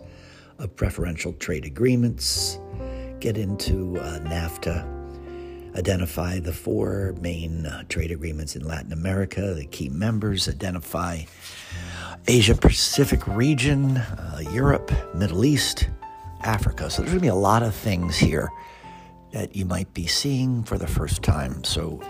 of 0.59 0.75
preferential 0.75 1.33
trade 1.35 1.65
agreements, 1.67 2.59
get 3.21 3.39
into 3.39 3.97
uh, 3.99 4.19
NAFTA, 4.19 5.79
identify 5.79 6.41
the 6.41 6.53
four 6.53 7.15
main 7.21 7.65
uh, 7.65 7.85
trade 7.89 8.11
agreements 8.11 8.57
in 8.57 8.67
Latin 8.67 8.93
America, 8.93 9.55
the 9.55 9.67
key 9.67 9.89
members, 9.89 10.49
identify 10.49 11.23
Asia 12.27 12.57
Pacific 12.57 13.25
region, 13.29 13.99
uh, 13.99 14.43
Europe, 14.51 14.91
Middle 15.15 15.45
East, 15.45 15.87
Africa. 16.43 16.91
So 16.91 17.03
there's 17.03 17.13
going 17.13 17.21
to 17.21 17.25
be 17.25 17.29
a 17.29 17.35
lot 17.35 17.63
of 17.63 17.75
things 17.75 18.17
here 18.17 18.51
that 19.33 19.55
you 19.55 19.65
might 19.65 19.93
be 19.95 20.07
seeing 20.07 20.63
for 20.65 20.79
the 20.79 20.87
first 20.87 21.23
time. 21.23 21.63
So 21.65 22.01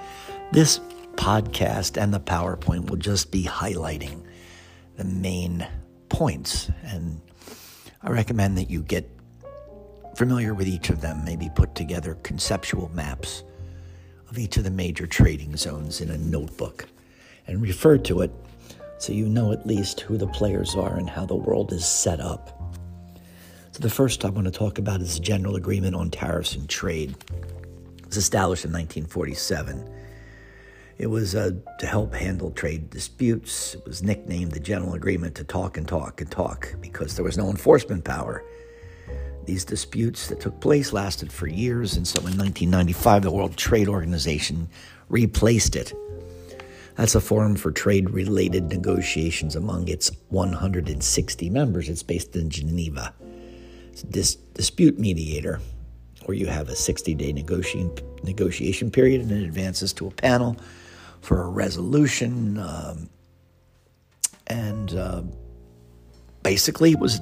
this 0.53 0.81
podcast 1.17 2.01
and 2.01 2.15
the 2.15 2.21
PowerPoint 2.21 2.89
will 2.89 2.97
just 2.97 3.31
be 3.31 3.45
highlighting 3.45 4.23
the 4.97 5.05
main 5.05 5.67
points. 6.09 6.71
And 6.83 7.21
I 8.03 8.11
recommend 8.11 8.57
that 8.59 8.71
you 8.71 8.83
get 8.83 9.09
familiar 10.15 10.55
with 10.55 10.67
each 10.67 10.91
of 10.91 11.01
them, 11.01 11.25
maybe 11.25 11.51
put 11.55 11.75
together 11.75 12.15
conceptual 12.23 12.91
maps 12.95 13.43
of 14.29 14.39
each 14.39 14.57
of 14.57 14.65
the 14.65 14.71
major 14.71 15.07
trading 15.07 15.57
zones 15.57 16.01
in 16.01 16.11
a 16.11 16.19
notebook 16.19 16.87
and 17.47 17.61
refer 17.61 17.99
to 17.99 18.21
it 18.21 18.31
so 18.99 19.13
you 19.13 19.29
know 19.29 19.53
at 19.53 19.67
least 19.67 20.01
who 20.01 20.17
the 20.17 20.27
players 20.27 20.75
are 20.75 20.97
and 20.97 21.09
how 21.09 21.25
the 21.25 21.35
world 21.35 21.73
is 21.73 21.87
set 21.87 22.21
up. 22.21 22.60
So, 23.73 23.79
the 23.79 23.91
first 23.91 24.25
I 24.25 24.31
want 24.31 24.47
to 24.47 24.51
talk 24.51 24.79
about 24.79 25.01
is 25.01 25.15
the 25.15 25.21
General 25.21 25.55
Agreement 25.55 25.95
on 25.95 26.11
Tariffs 26.11 26.57
and 26.57 26.69
Trade. 26.69 27.15
It 27.99 28.07
was 28.07 28.17
established 28.17 28.65
in 28.65 28.73
1947. 28.73 29.89
It 30.99 31.07
was 31.07 31.37
uh, 31.37 31.53
to 31.79 31.87
help 31.87 32.13
handle 32.13 32.51
trade 32.51 32.91
disputes. 32.91 33.75
It 33.75 33.87
was 33.87 34.03
nicknamed 34.03 34.53
the 34.53 34.61
General 34.61 34.95
Agreement 34.95 35.37
to 35.37 35.45
talk 35.45 35.77
and 35.77 35.87
talk 35.87 36.21
and 36.21 36.31
talk 36.31 36.75
because 36.81 37.15
there 37.15 37.25
was 37.25 37.39
no 37.39 37.49
enforcement 37.49 38.05
power. 38.05 38.45
These 39.47 39.65
disputes 39.65 40.27
that 40.29 40.41
took 40.41 40.61
place 40.61 40.93
lasted 40.93 41.33
for 41.33 41.47
years, 41.47 41.97
and 41.97 42.07
so 42.07 42.19
in 42.21 42.37
1995, 42.37 43.23
the 43.23 43.31
World 43.31 43.57
Trade 43.57 43.89
Organization 43.89 44.69
replaced 45.09 45.77
it. 45.77 45.95
That's 46.97 47.15
a 47.15 47.21
forum 47.21 47.55
for 47.55 47.71
trade 47.71 48.11
related 48.11 48.65
negotiations 48.65 49.57
among 49.57 49.89
its 49.89 50.11
160 50.29 51.51
members. 51.51 51.89
It's 51.89 52.03
based 52.03 52.37
in 52.37 52.51
Geneva. 52.51 53.15
Dis- 54.03 54.37
dispute 54.55 54.99
mediator, 54.99 55.61
where 56.25 56.37
you 56.37 56.47
have 56.47 56.69
a 56.69 56.77
60 56.77 57.15
day 57.15 57.33
negotiation, 57.33 57.93
negotiation 58.23 58.91
period 58.91 59.21
and 59.21 59.31
it 59.31 59.43
advances 59.43 59.93
to 59.95 60.07
a 60.07 60.11
panel 60.11 60.57
for 61.21 61.43
a 61.43 61.49
resolution. 61.49 62.59
Um, 62.59 63.11
and 64.47 64.95
uh, 64.95 65.23
basically, 66.43 66.93
it 66.93 66.99
was 66.99 67.21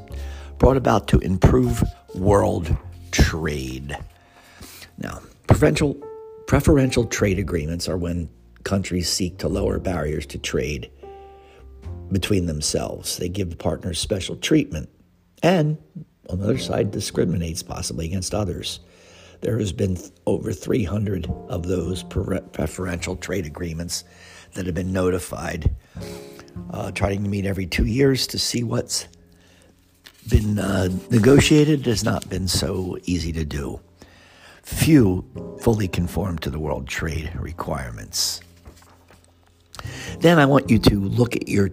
brought 0.58 0.76
about 0.76 1.08
to 1.08 1.18
improve 1.18 1.82
world 2.14 2.76
trade. 3.10 3.96
Now, 4.98 5.20
preferential, 5.46 5.96
preferential 6.46 7.04
trade 7.04 7.38
agreements 7.38 7.88
are 7.88 7.96
when 7.96 8.28
countries 8.64 9.08
seek 9.08 9.38
to 9.38 9.48
lower 9.48 9.78
barriers 9.78 10.26
to 10.26 10.38
trade 10.38 10.90
between 12.10 12.46
themselves. 12.46 13.18
They 13.18 13.28
give 13.28 13.56
partners 13.58 13.98
special 13.98 14.36
treatment 14.36 14.88
and, 15.42 15.78
on 16.28 16.38
the 16.38 16.44
other 16.44 16.58
side, 16.58 16.90
discriminates 16.90 17.62
possibly 17.62 18.06
against 18.06 18.34
others. 18.34 18.80
There 19.40 19.58
has 19.58 19.72
been 19.72 19.98
over 20.26 20.52
300 20.52 21.26
of 21.48 21.66
those 21.66 22.02
preferential 22.02 23.16
trade 23.16 23.46
agreements 23.46 24.04
that 24.54 24.66
have 24.66 24.74
been 24.74 24.92
notified, 24.92 25.74
uh, 26.70 26.90
trying 26.92 27.22
to 27.22 27.28
meet 27.30 27.46
every 27.46 27.66
two 27.66 27.86
years 27.86 28.26
to 28.28 28.38
see 28.38 28.62
what's 28.62 29.06
been 30.28 30.58
uh, 30.58 30.88
negotiated 31.10 31.86
has 31.86 32.04
not 32.04 32.28
been 32.28 32.48
so 32.48 32.98
easy 33.04 33.32
to 33.32 33.44
do. 33.44 33.80
Few 34.62 35.24
fully 35.62 35.88
conform 35.88 36.38
to 36.40 36.50
the 36.50 36.58
world 36.58 36.86
trade 36.86 37.32
requirements. 37.34 38.40
Then 40.20 40.38
I 40.38 40.46
want 40.46 40.70
you 40.70 40.78
to 40.80 41.00
look 41.00 41.36
at 41.36 41.48
your 41.48 41.70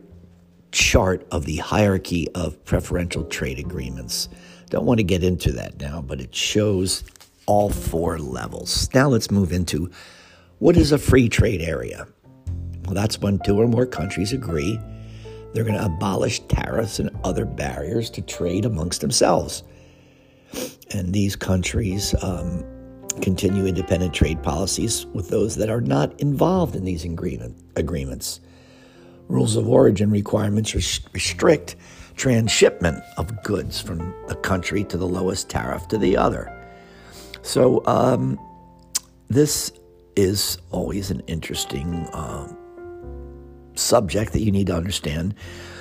chart 0.72 1.26
of 1.32 1.46
the 1.46 1.58
hierarchy 1.58 2.30
of 2.36 2.64
preferential 2.64 3.26
trade 3.26 3.60
agreements. 3.60 4.30
Don't 4.70 4.86
want 4.86 5.00
to 5.00 5.04
get 5.04 5.24
into 5.24 5.52
that 5.54 5.80
now, 5.80 6.02
but 6.02 6.20
it 6.20 6.36
shows 6.36 7.04
all 7.46 7.70
four 7.70 8.18
levels. 8.18 8.90
Now 8.94 9.10
let's 9.10 9.30
move 9.30 9.52
into 9.52 9.92
what 10.60 10.78
is 10.78 10.92
a 10.92 10.98
free 10.98 11.30
trade 11.30 11.62
area? 11.62 12.08
Well, 12.86 12.96
that's 12.96 13.20
when 13.20 13.40
two 13.40 13.60
or 13.60 13.68
more 13.68 13.86
countries 13.86 14.34
agree 14.34 14.80
they're 15.54 15.64
going 15.64 15.80
to 15.80 15.86
abolish 15.86 16.42
tariffs 16.48 17.00
and 17.00 17.10
other 17.24 17.46
barriers 17.46 18.10
to 18.10 18.22
trade 18.22 18.66
amongst 18.66 19.00
themselves. 19.00 19.64
And 20.92 21.14
these 21.14 21.38
countries 21.38 22.14
um, 22.22 22.66
continue 23.22 23.66
independent 23.66 24.14
trade 24.14 24.44
policies 24.44 25.06
with 25.08 25.30
those 25.30 25.56
that 25.56 25.70
are 25.70 25.80
not 25.80 26.20
involved 26.20 26.76
in 26.76 26.84
these 26.84 27.06
agreement, 27.06 27.56
agreements. 27.78 28.42
Rules 29.30 29.56
of 29.56 29.70
origin 29.70 30.12
requirements 30.12 30.76
restrict 30.76 31.78
transshipment 32.16 33.04
of 33.18 33.44
goods 33.44 33.82
from 33.82 34.14
a 34.30 34.36
country 34.36 34.84
to 34.86 34.98
the 34.98 35.08
lowest 35.08 35.50
tariff 35.50 35.88
to 35.90 35.98
the 35.98 36.18
other. 36.18 36.52
So, 37.42 37.86
um, 37.86 38.40
this 39.30 39.72
is 40.16 40.58
always 40.72 41.12
an 41.12 41.22
interesting 41.28 41.94
uh, 42.14 42.48
subject 43.76 44.34
that 44.34 44.42
you 44.42 44.52
need 44.52 44.68
to 44.68 44.76
understand. 44.76 45.36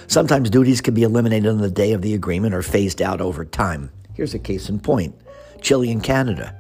Sometimes 0.06 0.50
duties 0.50 0.80
can 0.80 0.94
be 0.94 1.02
eliminated 1.02 1.48
on 1.48 1.58
the 1.58 1.70
day 1.70 1.92
of 1.92 2.02
the 2.02 2.14
agreement 2.14 2.54
or 2.54 2.62
phased 2.62 3.00
out 3.00 3.20
over 3.20 3.44
time. 3.44 3.90
Here's 4.14 4.34
a 4.34 4.38
case 4.38 4.68
in 4.68 4.80
point 4.80 5.14
Chile 5.60 5.90
and 5.90 6.02
Canada. 6.02 6.54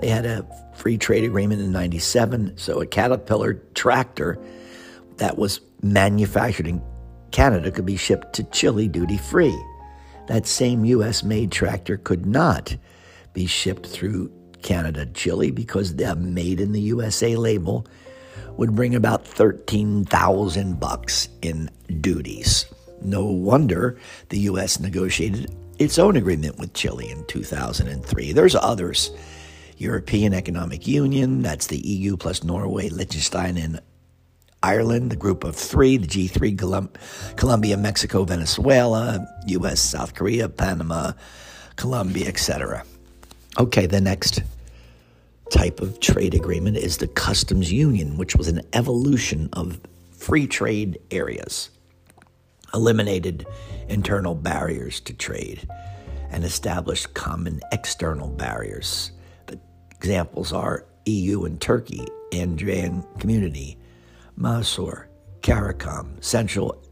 They 0.00 0.08
had 0.08 0.26
a 0.26 0.46
free 0.74 0.98
trade 0.98 1.24
agreement 1.24 1.60
in 1.62 1.72
97, 1.72 2.56
so 2.56 2.80
a 2.80 2.86
Caterpillar 2.86 3.54
tractor 3.74 4.38
that 5.16 5.38
was 5.38 5.60
manufactured 5.82 6.66
in 6.66 6.82
Canada 7.36 7.70
could 7.70 7.84
be 7.84 7.98
shipped 7.98 8.32
to 8.32 8.44
Chile 8.44 8.88
duty 8.88 9.18
free. 9.18 9.62
That 10.26 10.46
same 10.46 10.86
US 10.86 11.22
made 11.22 11.52
tractor 11.52 11.98
could 11.98 12.24
not 12.24 12.74
be 13.34 13.44
shipped 13.44 13.86
through 13.86 14.32
Canada 14.62 15.04
Chile 15.04 15.50
because 15.50 15.96
the 15.96 16.16
made 16.16 16.62
in 16.62 16.72
the 16.72 16.80
USA 16.80 17.36
label 17.36 17.86
would 18.56 18.74
bring 18.74 18.94
about 18.94 19.26
13,000 19.26 20.80
bucks 20.80 21.28
in 21.42 21.68
duties. 22.00 22.64
No 23.02 23.26
wonder 23.26 23.98
the 24.30 24.38
US 24.48 24.80
negotiated 24.80 25.54
its 25.78 25.98
own 25.98 26.16
agreement 26.16 26.58
with 26.58 26.72
Chile 26.72 27.10
in 27.10 27.22
2003. 27.26 28.32
There's 28.32 28.54
others. 28.54 29.10
European 29.76 30.32
Economic 30.32 30.86
Union, 30.86 31.42
that's 31.42 31.66
the 31.66 31.86
EU 31.86 32.16
plus 32.16 32.42
Norway, 32.42 32.88
Liechtenstein, 32.88 33.58
and 33.58 33.82
Ireland, 34.66 35.10
the 35.12 35.16
group 35.16 35.44
of 35.44 35.54
three, 35.54 35.96
the 35.96 36.08
G3, 36.08 36.58
Colum- 36.58 36.90
Colombia, 37.36 37.76
Mexico, 37.76 38.24
Venezuela, 38.24 39.24
US, 39.46 39.80
South 39.80 40.14
Korea, 40.16 40.48
Panama, 40.48 41.12
Colombia, 41.76 42.26
etc. 42.26 42.82
Okay, 43.60 43.86
the 43.86 44.00
next 44.00 44.42
type 45.52 45.80
of 45.80 46.00
trade 46.00 46.34
agreement 46.34 46.76
is 46.78 46.96
the 46.96 47.06
customs 47.06 47.72
union, 47.72 48.16
which 48.16 48.34
was 48.34 48.48
an 48.48 48.60
evolution 48.72 49.48
of 49.52 49.78
free 50.10 50.48
trade 50.48 50.98
areas, 51.12 51.70
eliminated 52.74 53.46
internal 53.88 54.34
barriers 54.34 54.98
to 54.98 55.12
trade, 55.12 55.68
and 56.30 56.42
established 56.42 57.14
common 57.14 57.60
external 57.70 58.30
barriers. 58.30 59.12
The 59.46 59.60
examples 59.92 60.52
are 60.52 60.86
EU 61.04 61.44
and 61.44 61.60
Turkey, 61.60 62.04
Andean 62.32 63.04
Community, 63.20 63.78
Mercosur, 64.38 65.06
CARICOM, 65.42 66.22
Central 66.22 66.82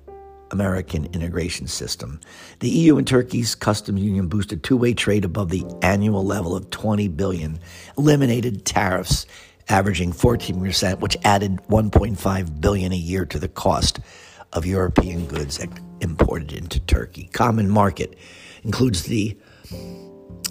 American 0.50 1.06
integration 1.06 1.66
system. 1.66 2.20
The 2.60 2.68
EU 2.68 2.96
and 2.96 3.06
Turkey's 3.06 3.54
customs 3.54 4.00
union 4.00 4.28
boosted 4.28 4.62
two-way 4.62 4.94
trade 4.94 5.24
above 5.24 5.50
the 5.50 5.64
annual 5.82 6.24
level 6.24 6.54
of 6.54 6.70
20 6.70 7.08
billion, 7.08 7.58
eliminated 7.98 8.64
tariffs 8.64 9.26
averaging 9.68 10.12
14%, 10.12 11.00
which 11.00 11.16
added 11.24 11.56
1.5 11.68 12.60
billion 12.60 12.92
a 12.92 12.96
year 12.96 13.24
to 13.26 13.38
the 13.38 13.48
cost 13.48 14.00
of 14.52 14.64
European 14.64 15.26
goods 15.26 15.58
imported 16.00 16.52
into 16.52 16.78
Turkey. 16.80 17.28
Common 17.32 17.68
market 17.68 18.16
includes 18.62 19.04
the 19.04 19.36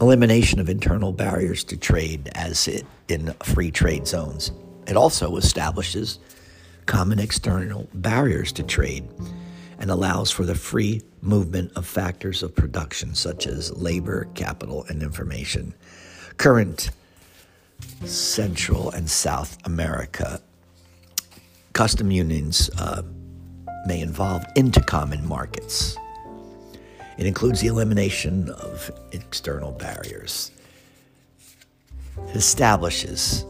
elimination 0.02 0.60
of 0.60 0.70
internal 0.70 1.14
barriers 1.14 1.64
to 1.64 1.78
trade 1.78 2.30
as 2.36 2.68
it 2.68 2.86
in 3.08 3.34
free 3.44 3.72
trade 3.72 4.08
zones. 4.08 4.52
It 4.88 4.98
also 4.98 5.38
establishes 5.38 6.20
common 6.86 7.20
external 7.20 7.90
barriers 7.94 8.52
to 8.54 8.64
trade 8.64 9.08
and 9.80 9.92
allows 9.92 10.32
for 10.32 10.44
the 10.44 10.56
free 10.56 11.02
movement 11.22 11.72
of 11.76 11.86
factors 11.86 12.44
of 12.44 12.56
production 12.56 13.16
such 13.16 13.48
as 13.48 13.76
labor, 13.76 14.28
capital, 14.34 14.86
and 14.90 15.02
information. 15.02 15.74
Current 16.38 16.92
Central 18.06 18.92
and 18.92 19.10
South 19.10 19.58
America 19.66 20.42
custom 21.74 22.12
unions 22.12 22.70
uh, 22.78 23.02
may 23.86 24.00
involve 24.00 24.44
intercommon 24.56 25.24
markets. 25.24 25.98
It 27.18 27.26
includes 27.26 27.62
the 27.62 27.68
elimination 27.68 28.50
of 28.50 28.92
external 29.12 29.72
barriers. 29.72 30.52
It 32.30 32.36
establishes 32.36 33.46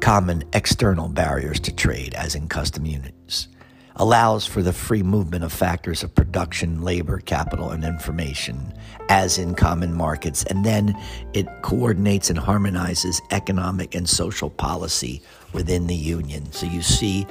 common 0.00 0.44
external 0.52 1.08
barriers 1.08 1.60
to 1.60 1.74
trade, 1.74 2.14
as 2.14 2.34
in 2.34 2.48
custom 2.48 2.86
unions 2.86 3.48
allows 3.96 4.46
for 4.46 4.62
the 4.62 4.72
free 4.72 5.02
movement 5.02 5.42
of 5.42 5.52
factors 5.52 6.02
of 6.02 6.14
production, 6.14 6.82
labor, 6.82 7.18
capital, 7.20 7.70
and 7.70 7.82
information, 7.82 8.72
as 9.08 9.38
in 9.38 9.54
common 9.54 9.94
markets, 9.94 10.44
and 10.44 10.64
then 10.64 10.94
it 11.32 11.46
coordinates 11.62 12.28
and 12.28 12.38
harmonizes 12.38 13.20
economic 13.30 13.94
and 13.94 14.08
social 14.08 14.50
policy 14.50 15.22
within 15.52 15.86
the 15.86 15.94
union. 15.94 16.50
So 16.52 16.66
you 16.66 16.82
see, 16.82 17.26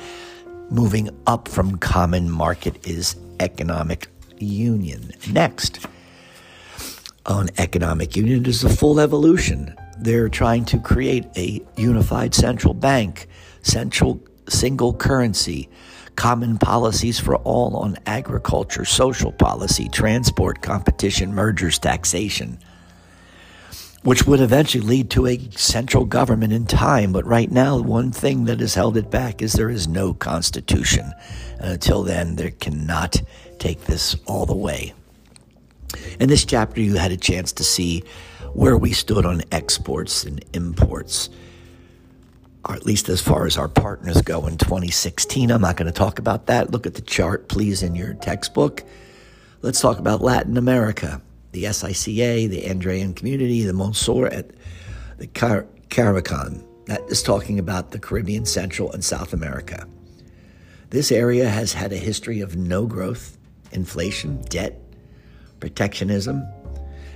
moving 0.72 1.10
up 1.28 1.48
from 1.48 1.78
common 1.78 2.30
market 2.30 2.86
is 2.88 3.16
economic 3.40 4.08
union. 4.40 5.12
Next, 5.32 5.86
on 7.28 7.50
economic 7.58 8.16
union 8.16 8.46
is 8.46 8.62
the 8.62 8.70
full 8.70 9.00
evolution 9.00 9.76
they're 9.98 10.30
trying 10.30 10.66
to 10.66 10.80
create 10.80 11.26
a 11.38 11.62
unified 11.78 12.34
central 12.34 12.74
bank, 12.74 13.28
central 13.62 14.22
single 14.48 14.94
currency, 14.94 15.70
common 16.16 16.58
policies 16.58 17.20
for 17.20 17.36
all 17.38 17.78
on 17.78 17.98
agriculture, 18.06 18.86
social 18.86 19.32
policy, 19.32 19.90
transport, 19.90 20.62
competition, 20.62 21.34
mergers, 21.34 21.80
taxation, 21.80 22.58
which 24.04 24.26
would 24.26 24.40
eventually 24.40 24.86
lead 24.86 25.10
to 25.10 25.28
a 25.28 25.40
central 25.52 26.06
government 26.06 26.54
in 26.54 26.66
time. 26.66 27.12
But 27.12 27.26
right 27.26 27.52
now, 27.52 27.80
one 27.80 28.12
thing 28.12 28.46
that 28.46 28.60
has 28.60 28.76
held 28.76 28.98
it 28.98 29.10
back 29.10 29.42
is 29.42 29.54
there 29.54 29.70
is 29.70 29.88
no 29.88 30.14
constitution. 30.14 31.12
And 31.60 31.74
until 31.74 32.04
then, 32.04 32.36
they 32.36 32.52
cannot 32.52 33.22
take 33.58 33.82
this 33.86 34.16
all 34.26 34.46
the 34.46 34.56
way. 34.56 34.94
In 36.20 36.30
this 36.30 36.46
chapter, 36.46 36.82
you 36.82 36.96
had 36.96 37.12
a 37.12 37.18
chance 37.18 37.52
to 37.54 37.64
see 37.64 38.04
where 38.56 38.78
we 38.78 38.94
stood 38.94 39.26
on 39.26 39.44
exports 39.52 40.24
and 40.24 40.44
imports, 40.54 41.30
or 42.64 42.74
at 42.74 42.86
least 42.86 43.10
as 43.10 43.22
far 43.22 43.46
as 43.46 43.58
our 43.58 43.68
partners 43.68 44.22
go 44.22 44.48
in 44.48 44.58
2016. 44.58 45.52
I'm 45.52 45.60
not 45.60 45.76
going 45.76 45.92
to 45.92 45.92
talk 45.92 46.20
about 46.20 46.46
that. 46.46 46.72
Look 46.72 46.88
at 46.88 46.94
the 46.94 47.02
chart, 47.02 47.50
please, 47.50 47.84
in 47.84 47.96
your 47.96 48.14
textbook. 48.14 48.84
Let's 49.62 49.82
talk 49.82 50.00
about 50.00 50.22
Latin 50.22 50.56
America, 50.56 51.22
the 51.52 51.66
SICA, 51.66 52.48
the 52.48 52.66
Andean 52.66 53.14
community, 53.14 53.66
the 53.66 53.74
Monsor, 53.74 54.28
at 54.28 54.52
the 55.18 55.28
Car- 55.28 55.68
Caracan. 55.90 56.64
That 56.86 57.02
is 57.10 57.22
talking 57.22 57.60
about 57.60 57.92
the 57.92 58.00
Caribbean, 58.00 58.46
Central, 58.46 58.90
and 58.94 59.04
South 59.04 59.34
America. 59.34 59.86
This 60.92 61.12
area 61.12 61.50
has 61.50 61.74
had 61.74 61.92
a 61.92 61.98
history 61.98 62.40
of 62.40 62.56
no 62.56 62.86
growth, 62.86 63.38
inflation, 63.74 64.42
debt, 64.44 64.80
protectionism. 65.60 66.48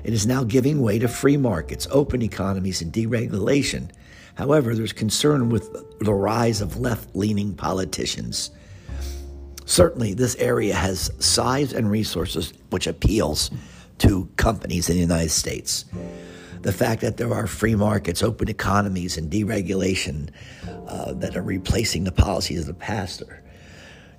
It 0.04 0.14
is 0.14 0.26
now 0.26 0.44
giving 0.44 0.82
way 0.82 1.00
to 1.00 1.08
free 1.08 1.38
markets, 1.38 1.88
open 1.92 2.22
economies, 2.22 2.82
and 2.82 2.92
deregulation. 2.92 3.92
However, 4.36 4.74
there's 4.74 4.94
concern 4.94 5.50
with 5.50 5.70
the 6.00 6.14
rise 6.14 6.62
of 6.62 6.78
left 6.78 7.16
leaning 7.16 7.54
politicians. 7.56 8.52
Certainly, 9.66 10.16
this 10.16 10.36
area 10.38 10.74
has 10.74 11.12
size 11.20 11.74
and 11.74 11.92
resources 11.92 12.54
which 12.70 12.88
appeals 12.88 13.52
to 14.00 14.30
companies 14.38 14.90
in 14.90 14.96
the 14.96 15.02
United 15.02 15.30
States. 15.30 15.86
The 16.62 16.74
fact 16.74 17.02
that 17.02 17.18
there 17.18 17.34
are 17.34 17.48
free 17.48 17.76
markets, 17.76 18.24
open 18.24 18.50
economies, 18.50 19.18
and 19.18 19.32
deregulation 19.32 20.30
uh, 20.88 21.14
that 21.14 21.38
are 21.38 21.42
replacing 21.42 22.04
the 22.04 22.12
policies 22.12 22.62
of 22.62 22.66
the 22.66 22.74
past 22.74 23.22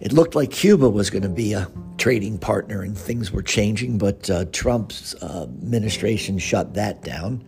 it 0.00 0.12
looked 0.12 0.34
like 0.34 0.50
Cuba 0.50 0.88
was 0.88 1.10
going 1.10 1.22
to 1.22 1.28
be 1.28 1.52
a 1.52 1.70
trading 1.98 2.38
partner 2.38 2.82
and 2.82 2.96
things 2.96 3.30
were 3.30 3.42
changing, 3.42 3.98
but 3.98 4.30
uh, 4.30 4.46
Trump's 4.46 5.14
uh, 5.22 5.42
administration 5.42 6.38
shut 6.38 6.74
that 6.74 7.02
down. 7.02 7.44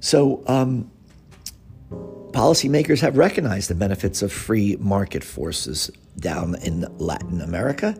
So, 0.00 0.42
um, 0.46 0.90
policymakers 2.32 3.00
have 3.00 3.16
recognized 3.16 3.70
the 3.70 3.74
benefits 3.74 4.22
of 4.22 4.32
free 4.32 4.76
market 4.78 5.24
forces 5.24 5.90
down 6.18 6.54
in 6.62 6.86
Latin 6.98 7.40
America, 7.40 7.96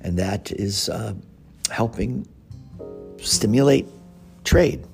and 0.00 0.18
that 0.18 0.52
is 0.52 0.88
uh, 0.88 1.14
helping 1.70 2.26
stimulate 3.18 3.86
trade. 4.44 4.84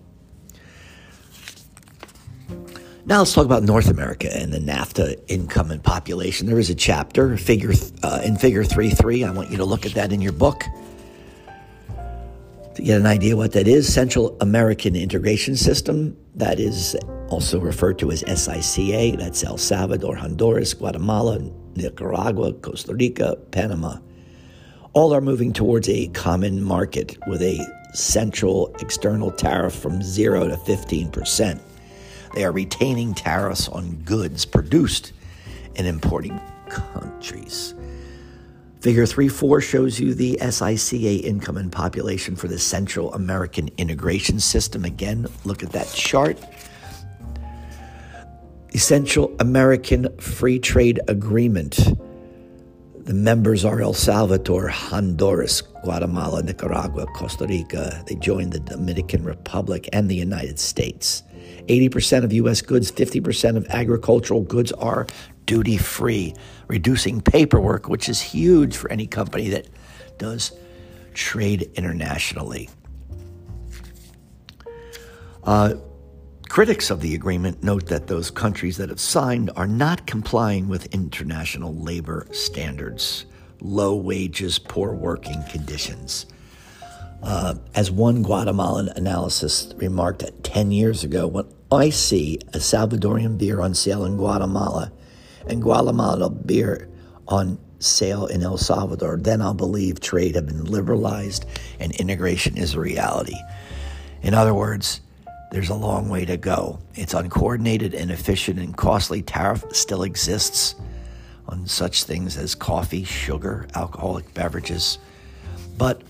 Now 3.05 3.18
let's 3.18 3.34
talk 3.34 3.44
about 3.44 3.64
North 3.64 3.88
America 3.88 4.32
and 4.32 4.53
the 4.53 4.61
NAFTA 4.61 5.20
income 5.26 5.72
and 5.72 5.82
population. 5.82 6.46
There 6.46 6.61
is 6.61 6.70
a 6.70 6.74
chapter, 6.74 7.36
figure 7.36 7.72
uh, 8.05 8.20
in 8.24 8.36
Figure 8.36 8.62
three 8.62 8.90
three. 8.90 9.24
I 9.24 9.32
want 9.32 9.50
you 9.50 9.57
to 9.57 9.64
look 9.64 9.84
at 9.84 9.94
that 9.94 10.12
in 10.12 10.20
your 10.20 10.32
book 10.32 10.62
to 12.76 12.82
get 12.82 13.00
an 13.00 13.07
idea 13.07 13.36
what 13.36 13.53
that 13.53 13.66
is. 13.66 13.92
Central 13.92 14.36
American 14.40 14.94
Integration 14.94 15.57
System. 15.57 16.16
That 16.36 16.61
is 16.61 16.96
also 17.28 17.59
referred 17.59 17.98
to 17.98 18.12
as 18.12 18.20
SICA. 18.20 19.16
That's 19.16 19.42
El 19.42 19.59
Salvador, 19.59 20.14
Honduras, 20.14 20.72
Guatemala, 20.72 21.40
Nicaragua, 21.74 22.53
Costa 22.53 22.94
Rica, 22.94 23.36
Panama. 23.50 23.96
All 24.92 25.12
are 25.12 25.20
moving 25.20 25.53
towards 25.53 25.88
a 25.88 26.07
common 26.09 26.62
market 26.62 27.18
with 27.26 27.42
a 27.42 27.59
central 27.94 28.74
external 28.78 29.32
tariff 29.32 29.74
from 29.74 30.03
zero 30.03 30.46
to 30.46 30.57
fifteen 30.59 31.11
percent. 31.11 31.61
They 32.35 32.45
are 32.45 32.53
retaining 32.53 33.14
tariffs 33.14 33.68
on 33.68 33.97
goods 34.05 34.45
produced 34.45 35.12
in 35.74 35.87
importing 35.87 36.41
countries. 36.68 37.74
Figure 38.80 39.07
3 39.07 39.28
4 39.28 39.61
shows 39.61 40.01
you 40.01 40.14
the 40.14 40.39
SICA 40.51 41.24
income 41.24 41.57
and 41.57 41.70
population 41.70 42.35
for 42.35 42.49
the 42.49 42.59
Central 42.59 43.14
American 43.14 43.70
Integration 43.78 44.41
System. 44.41 44.85
Again, 44.85 45.26
look 45.45 45.62
at 45.62 45.70
that 45.70 45.89
chart. 45.93 46.39
Central 48.74 49.35
American 49.39 50.09
Free 50.18 50.59
Trade 50.59 51.01
Agreement. 51.07 51.78
The 53.05 53.14
members 53.14 53.64
are 53.64 53.80
El 53.80 53.93
Salvador, 53.93 54.68
Honduras, 54.68 55.62
Guatemala, 55.83 56.43
Nicaragua, 56.43 57.07
Costa 57.07 57.47
Rica. 57.47 58.03
They 58.07 58.14
joined 58.14 58.53
the 58.53 58.61
Dominican 58.61 59.24
Republic 59.24 59.89
and 59.93 60.11
the 60.11 60.16
United 60.16 60.59
States. 60.59 61.22
80% 61.68 62.24
of 62.24 62.33
U.S. 62.33 62.62
goods, 62.62 62.91
50% 62.91 63.57
of 63.57 63.66
agricultural 63.68 64.43
goods 64.43 64.72
are 64.72 65.07
duty 65.47 65.76
free, 65.76 66.35
reducing 66.68 67.20
paperwork, 67.20 67.89
which 67.89 68.09
is 68.09 68.20
huge 68.20 68.76
for 68.76 68.91
any 68.91 69.07
company 69.07 69.49
that 69.51 69.68
does 70.18 70.53
trade 71.14 71.70
internationally. 71.74 72.68
Uh, 75.45 75.74
critics 76.49 76.91
of 76.91 77.01
the 77.01 77.14
agreement 77.14 77.62
note 77.62 77.87
that 77.87 78.07
those 78.07 78.30
countries 78.30 78.76
that 78.76 78.89
have 78.89 79.01
signed 79.01 79.51
are 79.57 79.66
not 79.66 80.07
complying 80.07 80.68
with 80.68 80.87
international 80.95 81.74
labor 81.74 82.26
standards, 82.30 83.26
low 83.62 83.94
wages, 83.94 84.58
poor 84.58 84.92
working 84.92 85.42
conditions. 85.50 86.26
Uh, 87.22 87.54
as 87.74 87.90
one 87.90 88.22
Guatemalan 88.22 88.88
analyst 88.90 89.74
remarked 89.76 90.24
10 90.42 90.72
years 90.72 91.04
ago, 91.04 91.26
when 91.28 91.46
I 91.70 91.90
see 91.90 92.38
a 92.48 92.58
Salvadorian 92.58 93.38
beer 93.38 93.60
on 93.60 93.74
sale 93.74 94.04
in 94.04 94.16
Guatemala 94.16 94.92
and 95.46 95.62
Guatemala 95.62 96.28
beer 96.28 96.88
on 97.28 97.58
sale 97.78 98.26
in 98.26 98.42
El 98.42 98.58
Salvador, 98.58 99.16
then 99.18 99.40
I'll 99.40 99.54
believe 99.54 100.00
trade 100.00 100.34
have 100.34 100.46
been 100.46 100.64
liberalized 100.64 101.46
and 101.78 101.94
integration 101.96 102.56
is 102.56 102.74
a 102.74 102.80
reality. 102.80 103.36
In 104.22 104.34
other 104.34 104.54
words, 104.54 105.00
there's 105.52 105.68
a 105.68 105.74
long 105.74 106.08
way 106.08 106.24
to 106.24 106.36
go. 106.36 106.80
It's 106.94 107.14
uncoordinated, 107.14 107.94
inefficient, 107.94 108.58
and 108.58 108.76
costly. 108.76 109.22
Tariff 109.22 109.64
still 109.72 110.02
exists 110.02 110.74
on 111.53 111.66
such 111.66 112.05
things 112.05 112.38
as 112.38 112.55
coffee, 112.55 113.05
sugar, 113.05 113.68
alcoholic 113.74 114.32
beverages. 114.32 114.98
But 115.76 116.03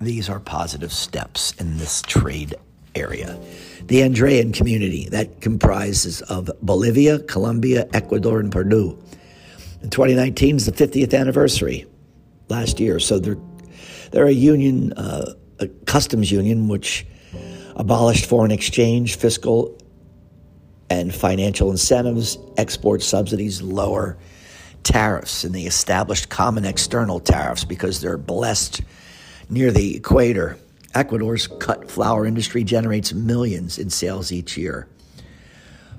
these 0.00 0.28
are 0.28 0.40
positive 0.40 0.92
steps 0.92 1.52
in 1.60 1.78
this 1.78 2.02
trade 2.02 2.56
area. 2.94 3.38
The 3.86 4.02
Andean 4.02 4.52
community 4.52 5.08
that 5.10 5.40
comprises 5.40 6.22
of 6.22 6.50
Bolivia, 6.60 7.20
Colombia, 7.20 7.88
Ecuador, 7.94 8.40
and 8.40 8.50
Peru. 8.50 8.98
In 9.80 9.90
2019 9.90 10.56
is 10.56 10.66
the 10.66 10.72
50th 10.72 11.16
anniversary 11.16 11.86
last 12.48 12.80
year, 12.80 12.98
so 12.98 13.18
they're 13.18 13.38
they're 14.10 14.26
a 14.26 14.32
union, 14.32 14.92
uh, 14.94 15.34
a 15.60 15.68
customs 15.86 16.32
union, 16.32 16.66
which 16.66 17.06
abolished 17.76 18.24
foreign 18.26 18.50
exchange, 18.50 19.16
fiscal 19.16 19.78
and 20.90 21.14
financial 21.14 21.70
incentives, 21.70 22.38
export 22.56 23.02
subsidies, 23.02 23.60
lower 23.60 24.16
tariffs, 24.88 25.44
and 25.44 25.54
they 25.54 25.64
established 25.64 26.30
common 26.30 26.64
external 26.64 27.20
tariffs 27.20 27.62
because 27.62 28.00
they're 28.00 28.16
blessed 28.16 28.80
near 29.50 29.70
the 29.70 29.96
equator. 29.96 30.58
Ecuador's 30.94 31.46
cut 31.46 31.90
flower 31.90 32.24
industry 32.24 32.64
generates 32.64 33.12
millions 33.12 33.78
in 33.78 33.90
sales 33.90 34.32
each 34.32 34.56
year. 34.56 34.88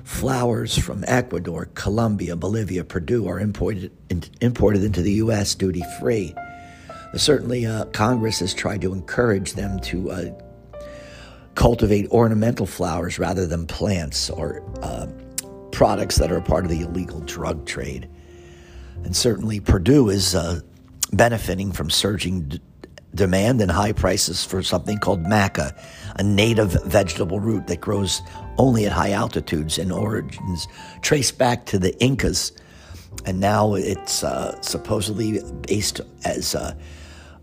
Flowers 0.04 0.76
from 0.76 1.06
Ecuador, 1.08 1.70
Colombia, 1.76 2.36
Bolivia, 2.36 2.84
Peru 2.84 3.28
are 3.28 3.40
imported, 3.40 3.92
in, 4.10 4.24
imported 4.42 4.84
into 4.84 5.04
the 5.04 5.14
U.S. 5.24 5.54
duty 5.54 5.84
free. 6.00 6.34
Certainly, 7.16 7.68
uh, 7.68 7.86
Congress 7.86 8.40
has 8.40 8.56
tried 8.56 8.82
to 8.82 8.92
encourage 8.92 9.54
them 9.54 9.80
to 9.82 10.10
uh, 10.10 10.32
cultivate 11.54 12.10
ornamental 12.10 12.66
flowers 12.66 13.20
rather 13.20 13.46
than 13.46 13.68
plants 13.68 14.32
or 14.32 14.64
uh, 14.82 15.06
products 15.72 16.16
that 16.16 16.32
are 16.32 16.42
part 16.42 16.66
of 16.66 16.72
the 16.72 16.82
illegal 16.82 17.20
drug 17.22 17.68
trade. 17.68 18.10
And 19.04 19.16
certainly, 19.16 19.60
Peru 19.60 20.10
is 20.10 20.36
uh, 20.36 20.62
benefiting 21.14 21.72
from 21.72 21.90
surging 21.90 22.44
d- 22.44 22.62
demand 23.16 23.62
and 23.62 23.72
high 23.72 23.92
prices 23.92 24.46
for 24.46 24.62
something 24.62 24.98
called 25.00 25.24
maca, 25.24 25.76
a 26.18 26.24
native 26.24 26.72
vegetable 26.86 27.40
root 27.40 27.68
that 27.68 27.82
grows 27.82 28.22
only 28.58 28.86
at 28.86 28.92
high 28.92 29.12
altitudes 29.12 29.78
and 29.78 29.92
origins 29.92 30.68
traced 31.02 31.38
back 31.38 31.66
to 31.66 31.80
the 31.80 31.98
Incas. 32.00 32.52
And 33.26 33.40
now 33.40 33.74
it's 33.74 34.24
uh, 34.24 34.62
supposedly 34.62 35.42
based 35.68 36.02
as 36.24 36.54
uh, 36.56 36.76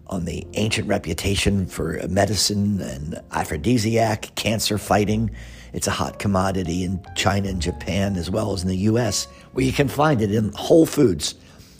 on 0.09 0.25
the 0.25 0.47
ancient 0.55 0.87
reputation 0.87 1.67
for 1.67 2.01
medicine 2.09 2.81
and 2.81 3.21
aphrodisiac, 3.33 4.35
cancer 4.37 4.79
fighting. 4.79 5.31
It's 5.73 5.89
a 5.89 5.91
hot 5.93 6.19
commodity 6.19 6.85
in 6.85 7.05
China 7.17 7.49
and 7.49 7.61
Japan 7.61 8.17
as 8.17 8.31
well 8.31 8.53
as 8.53 8.63
in 8.63 8.69
the 8.69 8.77
US, 8.79 9.25
where 9.53 9.65
you 9.65 9.73
can 9.73 9.89
find 9.89 10.23
it 10.23 10.33
in 10.33 10.53
Whole 10.55 10.87
Foods, 10.87 11.35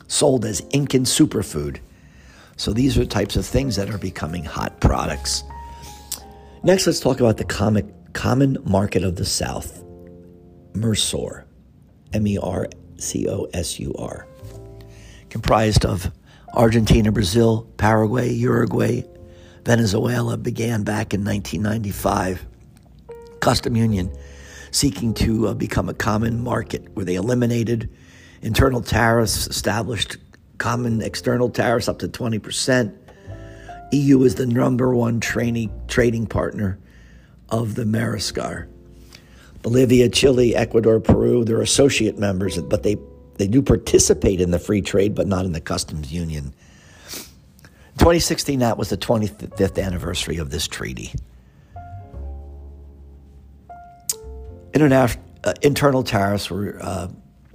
sold 0.09 0.45
as 0.45 0.61
Incan 0.73 1.05
superfood. 1.05 1.79
So 2.57 2.73
these 2.73 2.97
are 2.97 3.05
types 3.05 3.37
of 3.37 3.45
things 3.45 3.77
that 3.77 3.91
are 3.91 3.99
becoming 3.99 4.45
hot 4.45 4.81
products. 4.81 5.45
Next, 6.63 6.87
let's 6.87 7.01
talk 7.01 7.21
about 7.21 7.37
the 7.37 7.45
comic, 7.45 7.87
common 8.13 8.57
market 8.65 9.05
of 9.05 9.17
the 9.17 9.25
South, 9.25 9.83
Mercosur, 10.73 11.45
M 12.13 12.27
E 12.27 12.39
R 12.39 12.69
C 12.97 13.29
O 13.29 13.47
S 13.53 13.79
U 13.79 13.95
R, 13.99 14.27
comprised 15.29 15.85
of 15.85 16.11
Argentina, 16.55 17.13
Brazil, 17.13 17.71
Paraguay, 17.77 18.33
Uruguay, 18.33 19.05
Venezuela, 19.65 20.37
began 20.37 20.83
back 20.83 21.13
in 21.13 21.25
1995. 21.25 22.47
Custom 23.41 23.77
Union 23.77 24.11
seeking 24.71 25.15
to 25.15 25.49
uh, 25.49 25.55
become 25.55 25.89
a 25.89 25.95
common 25.95 26.43
market 26.43 26.89
where 26.95 27.05
they 27.05 27.15
eliminated 27.15 27.91
internal 28.47 28.81
tariffs, 28.81 29.49
established 29.49 30.19
common 30.59 31.03
external 31.03 31.51
tariffs 31.51 31.89
up 31.89 31.99
to 31.99 32.09
20%. 32.09 32.97
EU 33.93 34.23
is 34.23 34.37
the 34.37 34.47
number 34.47 34.95
one 34.95 35.19
training, 35.19 35.69
trading 35.89 36.27
partner 36.27 36.79
of 37.49 37.75
the 37.75 37.83
Mercosur. 37.83 38.69
Bolivia, 39.63 40.09
Chile, 40.09 40.55
Ecuador, 40.55 41.01
Peru, 41.01 41.45
they're 41.45 41.61
associate 41.61 42.19
members, 42.19 42.57
but 42.59 42.85
they, 42.85 42.97
they 43.35 43.49
do 43.49 43.61
participate 43.61 44.41
in 44.41 44.53
the 44.53 44.61
free 44.61 44.81
trade, 44.81 45.17
but 45.17 45.27
not 45.27 45.45
in 45.45 45.51
the 45.51 45.61
customs 45.61 46.13
union. 46.13 46.55
2016, 47.99 48.61
that 48.61 48.79
was 48.79 48.91
the 48.91 48.97
25th 48.97 49.83
anniversary 49.83 50.37
of 50.37 50.51
this 50.51 50.69
treaty. 50.69 51.13
International, 54.73 55.25
uh, 55.43 55.55
internal 55.63 56.05
tariffs 56.05 56.49
were 56.49 56.79
uh, 56.81 57.09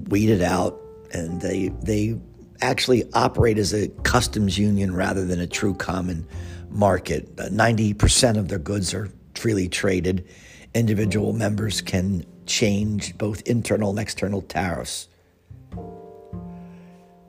weeded 0.10 0.42
out, 0.42 0.81
and 1.14 1.42
they, 1.42 1.70
they 1.82 2.18
actually 2.62 3.04
operate 3.14 3.58
as 3.58 3.74
a 3.74 3.88
customs 4.04 4.58
union 4.58 4.96
rather 4.96 5.26
than 5.26 5.40
a 5.40 5.48
true 5.48 5.74
common 5.74 6.28
market. 6.70 7.28
Uh, 7.40 7.44
90% 7.46 8.38
of 8.38 8.48
their 8.48 8.60
goods 8.60 8.94
are 8.94 9.10
freely 9.36 9.68
traded. 9.68 10.28
Individual 10.74 11.34
members 11.34 11.82
can 11.82 12.26
change 12.46 13.18
both 13.18 13.42
internal 13.44 13.90
and 13.92 14.00
external 14.00 14.42
tariffs 14.42 15.08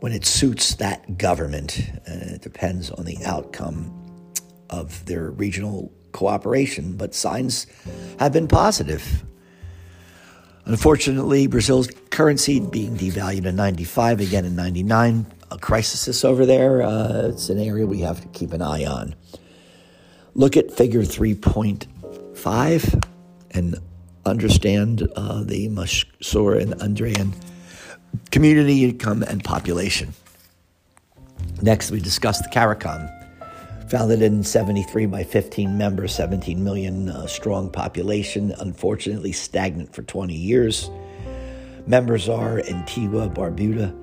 when 0.00 0.12
it 0.12 0.24
suits 0.24 0.74
that 0.76 1.16
government. 1.16 1.90
Uh, 2.08 2.34
it 2.34 2.42
depends 2.42 2.90
on 2.90 3.04
the 3.04 3.18
outcome 3.24 3.92
of 4.68 5.04
their 5.06 5.30
regional 5.30 5.92
cooperation, 6.12 6.96
but 6.96 7.14
signs 7.14 7.66
have 8.18 8.32
been 8.32 8.48
positive. 8.48 9.24
Unfortunately, 10.64 11.48
Brazil's 11.48 11.88
currency 12.10 12.60
being 12.60 12.96
devalued 12.96 13.46
in 13.46 13.56
95, 13.56 14.20
again 14.20 14.44
in 14.44 14.54
99, 14.54 15.26
a 15.50 15.58
crisis 15.58 16.06
is 16.06 16.24
over 16.24 16.46
there. 16.46 16.82
Uh, 16.82 17.28
it's 17.28 17.48
an 17.48 17.58
area 17.58 17.84
we 17.86 18.00
have 18.00 18.20
to 18.20 18.28
keep 18.28 18.52
an 18.52 18.62
eye 18.62 18.84
on. 18.84 19.16
Look 20.34 20.56
at 20.56 20.70
figure 20.70 21.02
3.5 21.02 23.04
and 23.50 23.76
understand 24.24 25.08
uh, 25.16 25.42
the 25.42 25.68
Mercosur 25.68 26.60
and 26.60 26.80
Andean 26.80 27.34
community 28.30 28.84
income 28.84 29.22
and 29.22 29.42
population. 29.42 30.14
Next, 31.60 31.90
we 31.90 32.00
discuss 32.00 32.40
the 32.40 32.48
CARICOM 32.48 33.21
Founded 33.92 34.22
in 34.22 34.42
73 34.42 35.04
by 35.04 35.22
15 35.22 35.76
members, 35.76 36.14
17 36.14 36.64
million 36.64 37.10
uh, 37.10 37.26
strong 37.26 37.68
population, 37.68 38.54
unfortunately 38.60 39.32
stagnant 39.32 39.94
for 39.94 40.00
20 40.00 40.34
years. 40.34 40.88
Members 41.86 42.26
are 42.26 42.60
Antigua, 42.60 43.28
Barbuda, 43.28 43.94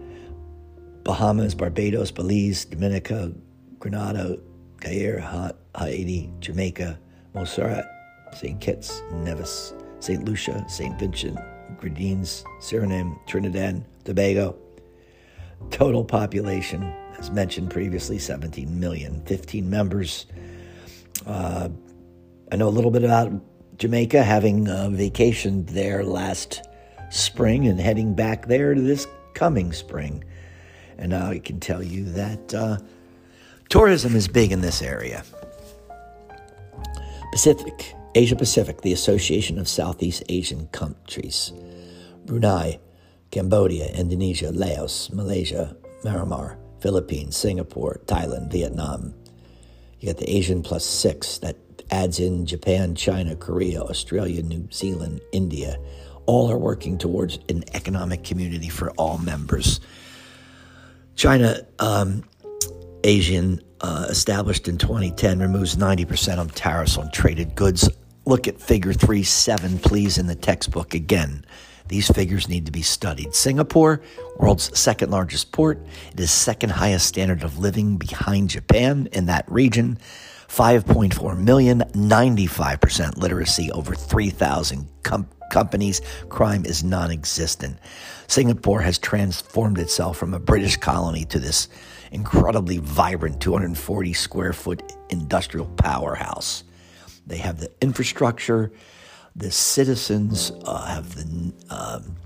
Bahamas, 1.04 1.56
Barbados, 1.56 2.12
Belize, 2.12 2.66
Dominica, 2.66 3.34
Grenada, 3.80 4.38
Caire, 4.80 5.22
Haiti, 5.76 6.32
Jamaica, 6.40 7.00
Montserrat, 7.34 7.86
St. 8.36 8.62
Kitts, 8.62 9.02
Nevis, 9.12 9.74
St. 10.02 10.24
Lucia, 10.24 10.64
St. 10.70 11.00
Vincent, 11.00 11.40
Grenadines, 11.80 12.44
Suriname, 12.62 13.18
Trinidad, 13.26 13.84
Tobago. 14.04 14.56
Total 15.72 16.06
population 16.06 16.94
as 17.20 17.30
mentioned 17.32 17.70
previously, 17.70 18.18
17 18.18 18.80
million, 18.80 19.22
15 19.26 19.70
members. 19.70 20.26
Uh, 21.26 21.70
I 22.52 22.56
know 22.56 22.68
a 22.68 22.70
little 22.70 22.92
bit 22.92 23.04
about 23.04 23.32
Jamaica, 23.78 24.24
having 24.24 24.68
a 24.68 24.90
vacation 24.90 25.66
there 25.66 26.04
last 26.04 26.68
spring 27.10 27.68
and 27.68 27.80
heading 27.80 28.16
back 28.16 28.48
there 28.48 28.74
this 28.74 29.06
coming 29.34 29.74
spring. 29.74 30.24
And 30.98 31.14
I 31.14 31.40
can 31.40 31.60
tell 31.60 31.84
you 31.84 32.06
that 32.06 32.54
uh, 32.54 32.78
tourism 33.70 34.16
is 34.16 34.28
big 34.28 34.52
in 34.52 34.62
this 34.62 34.82
area. 34.82 35.24
Pacific, 37.32 37.94
Asia 38.16 38.36
Pacific, 38.36 38.82
the 38.82 38.94
Association 38.94 39.60
of 39.60 39.68
Southeast 39.68 40.24
Asian 40.30 40.68
Countries, 40.68 41.54
Brunei, 42.26 42.80
Cambodia, 43.32 43.88
Indonesia, 43.94 44.52
Laos, 44.52 45.12
Malaysia, 45.12 45.76
Myanmar, 46.04 46.58
Philippines, 46.82 47.36
Singapore, 47.36 48.00
Thailand, 48.06 48.52
Vietnam. 48.52 49.14
You 50.00 50.08
got 50.08 50.18
the 50.18 50.26
ASEAN 50.26 50.64
plus 50.64 50.86
six 50.86 51.38
that 51.40 51.58
adds 51.92 52.20
in 52.20 52.46
Japan, 52.46 52.96
China, 52.96 53.36
Korea, 53.36 53.82
Australia, 53.82 54.42
New 54.42 54.68
Zealand, 54.72 55.22
India. 55.32 55.78
All 56.26 56.50
are 56.52 56.58
working 56.58 56.98
towards 56.98 57.40
an 57.50 57.64
economic 57.74 58.24
community 58.24 58.70
for 58.70 58.92
all 58.92 59.18
members. 59.18 59.80
China, 61.16 61.62
um, 61.80 62.24
ASEAN, 63.04 63.62
uh, 63.82 64.08
established 64.10 64.68
in 64.68 64.78
2010, 64.78 65.40
removes 65.40 65.76
90% 65.76 66.38
of 66.38 66.54
tariffs 66.54 66.98
on 66.98 67.12
traded 67.12 67.56
goods. 67.56 67.90
Look 68.26 68.48
at 68.48 68.60
figure 68.60 68.94
3 68.94 69.24
7, 69.24 69.80
please, 69.80 70.18
in 70.18 70.28
the 70.28 70.36
textbook 70.36 70.94
again. 70.94 71.44
These 71.90 72.10
figures 72.12 72.48
need 72.48 72.68
to 72.68 72.72
be 72.72 72.84
studied. 72.84 73.34
Singapore, 73.34 74.02
world's 74.38 74.78
second 74.78 75.10
largest 75.10 75.52
port, 75.52 75.84
it 76.14 76.20
is 76.20 76.32
second 76.32 76.70
highest 76.70 77.08
standard 77.08 77.44
of 77.44 77.58
living 77.58 77.98
behind 77.98 78.52
Japan 78.52 79.10
in 79.12 79.26
that 79.26 79.52
region. 79.52 79.98
5.4 80.48 81.38
million, 81.38 81.80
95% 81.80 83.18
literacy, 83.18 83.72
over 83.72 83.96
3,000 83.96 84.88
com- 85.04 85.30
companies. 85.52 86.02
Crime 86.30 86.64
is 86.66 86.84
non 86.84 87.12
existent. 87.12 87.78
Singapore 88.28 88.82
has 88.82 89.00
transformed 89.00 89.80
itself 89.80 90.18
from 90.18 90.34
a 90.34 90.40
British 90.40 90.78
colony 90.78 91.26
to 91.26 91.40
this 91.40 91.70
incredibly 92.12 92.78
vibrant 92.78 93.42
240 93.42 94.14
square 94.14 94.54
foot 94.54 94.94
industrial 95.10 95.68
powerhouse. 95.68 96.64
They 97.26 97.38
have 97.38 97.60
the 97.60 97.72
infrastructure, 97.82 98.72
the 99.36 99.52
citizens 99.52 100.52
uh, 100.66 100.86
have 100.86 101.16
the 101.16 101.54
um, 101.70 102.18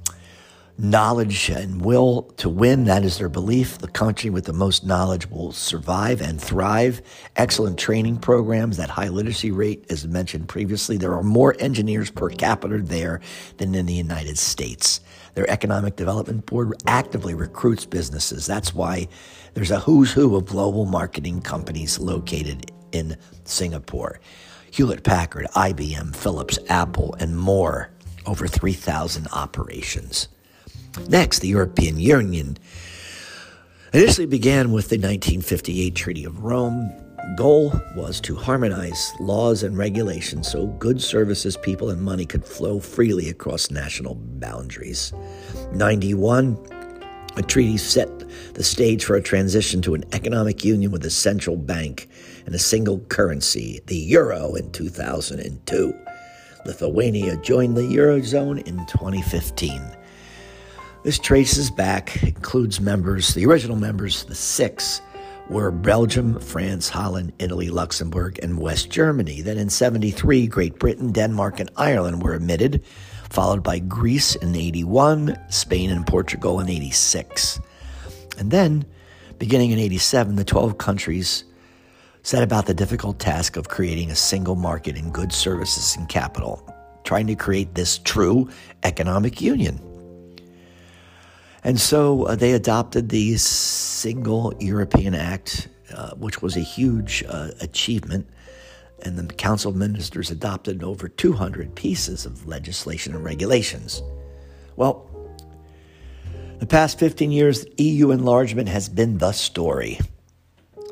knowledge 0.78 1.49
and 1.49 1.84
will 1.84 2.24
to 2.38 2.49
win. 2.49 2.86
That 2.86 3.04
is 3.04 3.18
their 3.18 3.30
belief. 3.30 3.78
The 3.78 3.88
country 3.88 4.30
with 4.30 4.45
the 4.45 4.54
most 4.54 4.86
knowledge 4.86 5.30
will 5.30 5.51
survive 5.51 6.22
and 6.22 6.41
thrive. 6.41 7.01
Excellent 7.36 7.78
training 7.78 8.18
programs, 8.18 8.78
that 8.78 8.89
high 8.89 9.10
literacy 9.10 9.51
rate, 9.51 9.86
as 9.89 10.08
mentioned 10.08 10.47
previously. 10.47 10.97
There 10.97 11.14
are 11.14 11.24
more 11.24 11.56
engineers 11.60 12.10
per 12.10 12.30
capita 12.30 12.80
there 12.80 13.22
than 13.58 13.76
in 13.76 13.86
the 13.86 13.93
United 13.93 14.38
States. 14.38 14.99
Their 15.36 15.49
economic 15.49 15.95
development 15.95 16.45
board 16.45 16.74
actively 16.88 17.34
recruits 17.34 17.86
businesses. 17.86 18.45
That's 18.45 18.74
why 18.74 19.08
there's 19.54 19.72
a 19.72 19.80
who's 19.80 20.12
who 20.12 20.36
of 20.36 20.45
global 20.45 20.86
marketing 20.86 21.41
companies 21.41 21.99
located 21.99 22.72
in 22.91 23.18
Singapore. 23.43 24.20
Hewlett 24.74 25.03
Packard, 25.03 25.45
IBM, 25.53 26.15
Philips, 26.15 26.57
Apple, 26.67 27.15
and 27.19 27.38
more. 27.38 27.91
Over 28.26 28.47
3,000 28.47 29.28
operations. 29.32 30.30
Next, 31.07 31.39
the 31.39 31.47
European 31.47 31.99
Union 31.99 32.57
initially 33.93 34.26
began 34.26 34.71
with 34.71 34.89
the 34.89 34.95
1958 34.95 35.93
Treaty 35.93 36.26
of 36.26 36.43
Rome. 36.43 36.91
Goal 37.38 37.71
was 37.95 38.19
to 38.21 38.36
harmonize 38.36 39.13
laws 39.19 39.61
and 39.61 39.78
regulations 39.78 40.47
so 40.47 40.65
goods, 40.65 41.05
services, 41.05 41.55
people, 41.55 41.91
and 41.91 42.01
money 42.01 42.26
could 42.26 42.43
flow 42.43 42.80
freely 42.80 43.30
across 43.30 43.69
national 43.69 44.15
boundaries. 44.15 45.13
91 45.74 46.57
a 47.36 47.41
treaty 47.41 47.78
set 47.78 48.09
the 48.53 48.63
stage 48.63 49.05
for 49.05 49.15
a 49.15 49.21
transition 49.21 49.82
to 49.82 49.95
an 49.95 50.03
economic 50.13 50.63
union 50.63 50.91
with 50.91 51.03
a 51.05 51.09
central 51.09 51.57
bank 51.57 52.07
and 52.46 52.56
a 52.56 52.60
single 52.60 53.00
currency, 53.10 53.82
the 53.88 53.98
euro, 53.98 54.56
in 54.56 54.72
2002. 54.72 55.94
Lithuania 56.66 57.38
joined 57.38 57.76
the 57.76 57.82
Eurozone 57.82 58.66
in 58.66 58.86
2015. 58.86 59.82
This 61.04 61.20
traces 61.20 61.70
back, 61.70 62.24
includes 62.24 62.80
members, 62.80 63.34
the 63.34 63.46
original 63.46 63.76
members, 63.76 64.24
the 64.24 64.36
six, 64.36 65.02
were 65.50 65.72
Belgium, 65.72 66.39
France, 66.39 66.88
Holland, 66.88 67.34
Italy, 67.39 67.70
Luxembourg, 67.70 68.39
and 68.41 68.60
West 68.60 68.89
Germany. 68.89 69.41
Then 69.41 69.58
in 69.58 69.70
73, 69.70 70.48
Great 70.48 70.80
Britain, 70.80 71.12
Denmark, 71.12 71.60
and 71.60 71.70
Ireland 71.76 72.24
were 72.24 72.34
admitted, 72.34 72.84
followed 73.30 73.62
by 73.62 73.80
Greece 73.80 74.36
in 74.36 74.56
81, 74.56 75.38
Spain 75.50 75.89
and 75.89 76.08
Portugal 76.08 76.62
in 76.62 76.70
86. 76.70 77.60
And 78.38 78.52
then, 78.52 78.86
beginning 79.38 79.72
in 79.72 79.80
87, 79.80 80.38
the 80.38 80.46
12 80.46 80.78
countries 80.78 81.44
set 82.24 82.41
about 82.41 82.65
the 82.65 82.74
difficult 82.74 83.19
task 83.19 83.57
of 83.57 83.67
creating 83.67 84.09
a 84.09 84.15
single 84.15 84.55
market 84.55 84.97
in 84.97 85.11
goods, 85.11 85.36
services, 85.36 85.95
and 85.97 86.07
capital, 86.07 86.67
trying 87.03 87.28
to 87.28 87.36
create 87.36 87.76
this 87.76 87.97
true 87.99 88.49
economic 88.84 89.41
union. 89.41 89.80
And 91.65 91.80
so 91.80 92.24
uh, 92.24 92.36
they 92.36 92.53
adopted 92.53 93.09
the 93.09 93.38
Single 93.38 94.53
European 94.59 95.15
Act, 95.15 95.67
uh, 95.93 96.11
which 96.15 96.41
was 96.41 96.57
a 96.57 96.61
huge 96.61 97.24
uh, 97.28 97.51
achievement. 97.61 98.28
And 99.03 99.17
the 99.17 99.34
Council 99.34 99.71
of 99.71 99.78
Ministers 99.78 100.32
adopted 100.32 100.82
over 100.82 101.09
200 101.09 101.76
pieces 101.76 102.26
of 102.26 102.47
legislation 102.47 103.15
and 103.15 103.24
regulations. 103.24 104.01
Well, 104.78 105.09
the 106.59 106.65
past 106.65 106.99
15 106.99 107.32
years, 107.32 107.65
EU 107.78 108.11
enlargement 108.11 108.69
has 108.69 108.88
been 108.88 109.17
the 109.17 109.34
story. 109.34 109.99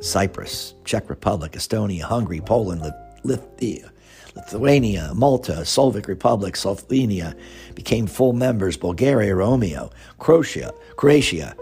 Cyprus, 0.02 0.74
Czech 0.84 1.10
Republic, 1.10 1.54
Estonia, 1.54 2.02
Hungary, 2.02 2.42
Poland, 2.42 2.92
Lithuania, 3.24 3.92
Lithuania, 4.36 5.14
Malta, 5.14 5.66
Slovak 5.66 6.08
Republic, 6.08 6.56
Slovenia 6.56 7.36
became 7.76 8.08
full 8.08 8.34
members, 8.34 8.78
Bulgaria, 8.78 9.36
Romeo, 9.36 9.92
Croatia, 10.20 10.74
Croatia. 10.96 11.56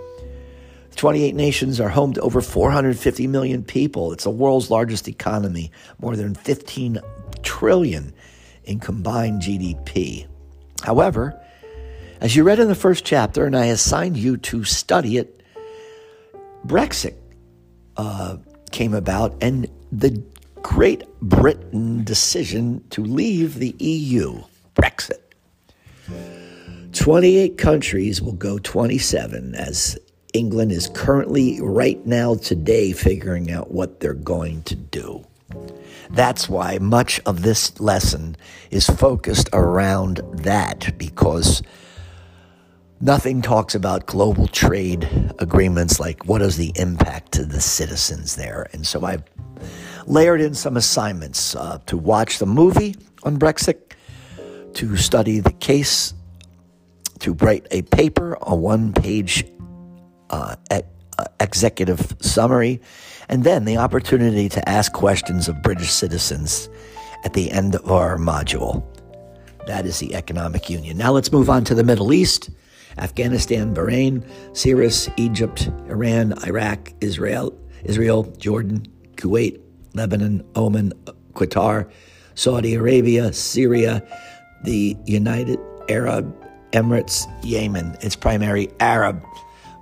28 0.95 1.33
nations 1.33 1.79
are 1.79 1.89
home 1.89 2.13
to 2.13 2.21
over 2.21 2.41
450 2.41 3.27
million 3.27 3.63
people. 3.63 4.11
It's 4.11 4.25
the 4.25 4.29
world's 4.29 4.69
largest 4.69 5.07
economy, 5.07 5.71
more 5.99 6.15
than 6.15 6.35
15 6.35 6.99
trillion 7.41 8.13
in 8.65 8.79
combined 8.79 9.41
GDP. 9.41 10.27
However, 10.83 11.39
as 12.21 12.35
you 12.35 12.43
read 12.43 12.59
in 12.59 12.67
the 12.67 12.75
first 12.75 13.05
chapter, 13.05 13.45
and 13.45 13.55
I 13.55 13.65
assigned 13.65 14.17
you 14.17 14.37
to 14.37 14.63
study 14.65 15.17
it, 15.17 15.41
Brexit 16.65 17.15
uh, 17.99 18.37
came 18.71 18.93
about, 18.93 19.35
and 19.41 19.69
the 19.91 20.23
Great 20.61 21.03
Britain 21.21 22.05
decision 22.05 22.81
to 22.91 23.03
leave 23.03 23.55
the 23.55 23.75
EU, 23.77 24.41
Brexit. 24.73 25.19
28 26.93 27.57
countries 27.57 28.21
will 28.21 28.33
go 28.33 28.57
27 28.59 29.53
as 29.53 29.99
England 30.33 30.71
is 30.71 30.89
currently, 30.93 31.59
right 31.61 32.05
now, 32.05 32.35
today, 32.35 32.93
figuring 32.93 33.51
out 33.51 33.71
what 33.71 33.99
they're 33.99 34.13
going 34.13 34.63
to 34.63 34.75
do. 34.75 35.25
That's 36.09 36.47
why 36.47 36.77
much 36.77 37.19
of 37.25 37.41
this 37.41 37.81
lesson 37.81 38.37
is 38.71 38.87
focused 38.87 39.49
around 39.51 40.21
that 40.35 40.97
because 40.97 41.61
nothing 43.01 43.41
talks 43.41 43.75
about 43.75 44.05
global 44.05 44.47
trade 44.47 45.07
agreements 45.39 45.99
like 45.99 46.25
what 46.25 46.41
is 46.41 46.57
the 46.57 46.71
impact 46.75 47.31
to 47.33 47.45
the 47.45 47.61
citizens 47.61 48.35
there. 48.35 48.67
And 48.73 48.85
so 48.85 49.05
I've 49.05 49.23
layered 50.05 50.41
in 50.41 50.53
some 50.53 50.75
assignments 50.75 51.55
uh, 51.55 51.79
to 51.85 51.97
watch 51.97 52.39
the 52.39 52.45
movie 52.45 52.95
on 53.23 53.37
Brexit, 53.37 53.93
to 54.73 54.97
study 54.97 55.39
the 55.39 55.53
case, 55.53 56.13
to 57.19 57.33
write 57.33 57.67
a 57.71 57.81
paper, 57.83 58.37
a 58.41 58.55
one 58.55 58.93
page 58.93 59.45
uh, 60.29 60.55
uh, 60.71 60.81
executive 61.39 62.15
summary, 62.19 62.81
and 63.27 63.43
then 63.43 63.65
the 63.65 63.77
opportunity 63.77 64.49
to 64.49 64.69
ask 64.69 64.93
questions 64.93 65.47
of 65.47 65.61
British 65.61 65.91
citizens 65.91 66.69
at 67.23 67.33
the 67.33 67.51
end 67.51 67.75
of 67.75 67.91
our 67.91 68.17
module. 68.17 68.83
That 69.67 69.85
is 69.85 69.99
the 69.99 70.15
economic 70.15 70.69
union. 70.69 70.97
Now 70.97 71.11
let's 71.11 71.31
move 71.31 71.49
on 71.49 71.63
to 71.65 71.75
the 71.75 71.83
Middle 71.83 72.13
East. 72.13 72.49
Afghanistan, 72.97 73.73
Bahrain, 73.73 74.23
Syria, 74.53 74.91
Egypt, 75.17 75.69
Iran, 75.87 76.33
Iraq, 76.45 76.93
Israel, 77.01 77.53
Israel, 77.83 78.23
Jordan, 78.37 78.85
Kuwait, 79.15 79.59
Lebanon, 79.93 80.43
Oman, 80.55 80.93
Qatar, 81.33 81.89
Saudi 82.35 82.75
Arabia, 82.75 83.33
Syria, 83.33 84.03
the 84.63 84.95
United 85.05 85.59
Arab 85.89 86.35
Emirates, 86.71 87.25
Yemen. 87.43 87.97
It's 88.01 88.15
primarily 88.15 88.71
Arab, 88.79 89.23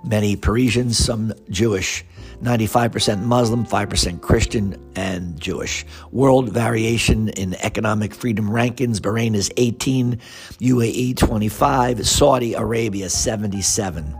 many 0.04 0.36
Persians, 0.36 0.96
some 0.96 1.32
Jewish. 1.50 2.04
95% 2.42 3.22
Muslim, 3.22 3.66
5% 3.66 4.20
Christian, 4.20 4.92
and 4.94 5.38
Jewish. 5.40 5.84
World 6.12 6.50
variation 6.50 7.28
in 7.30 7.54
economic 7.54 8.14
freedom 8.14 8.48
rankings 8.48 9.00
Bahrain 9.00 9.34
is 9.34 9.50
18, 9.56 10.18
UAE 10.60 11.16
25, 11.16 12.06
Saudi 12.06 12.54
Arabia 12.54 13.08
77. 13.08 14.16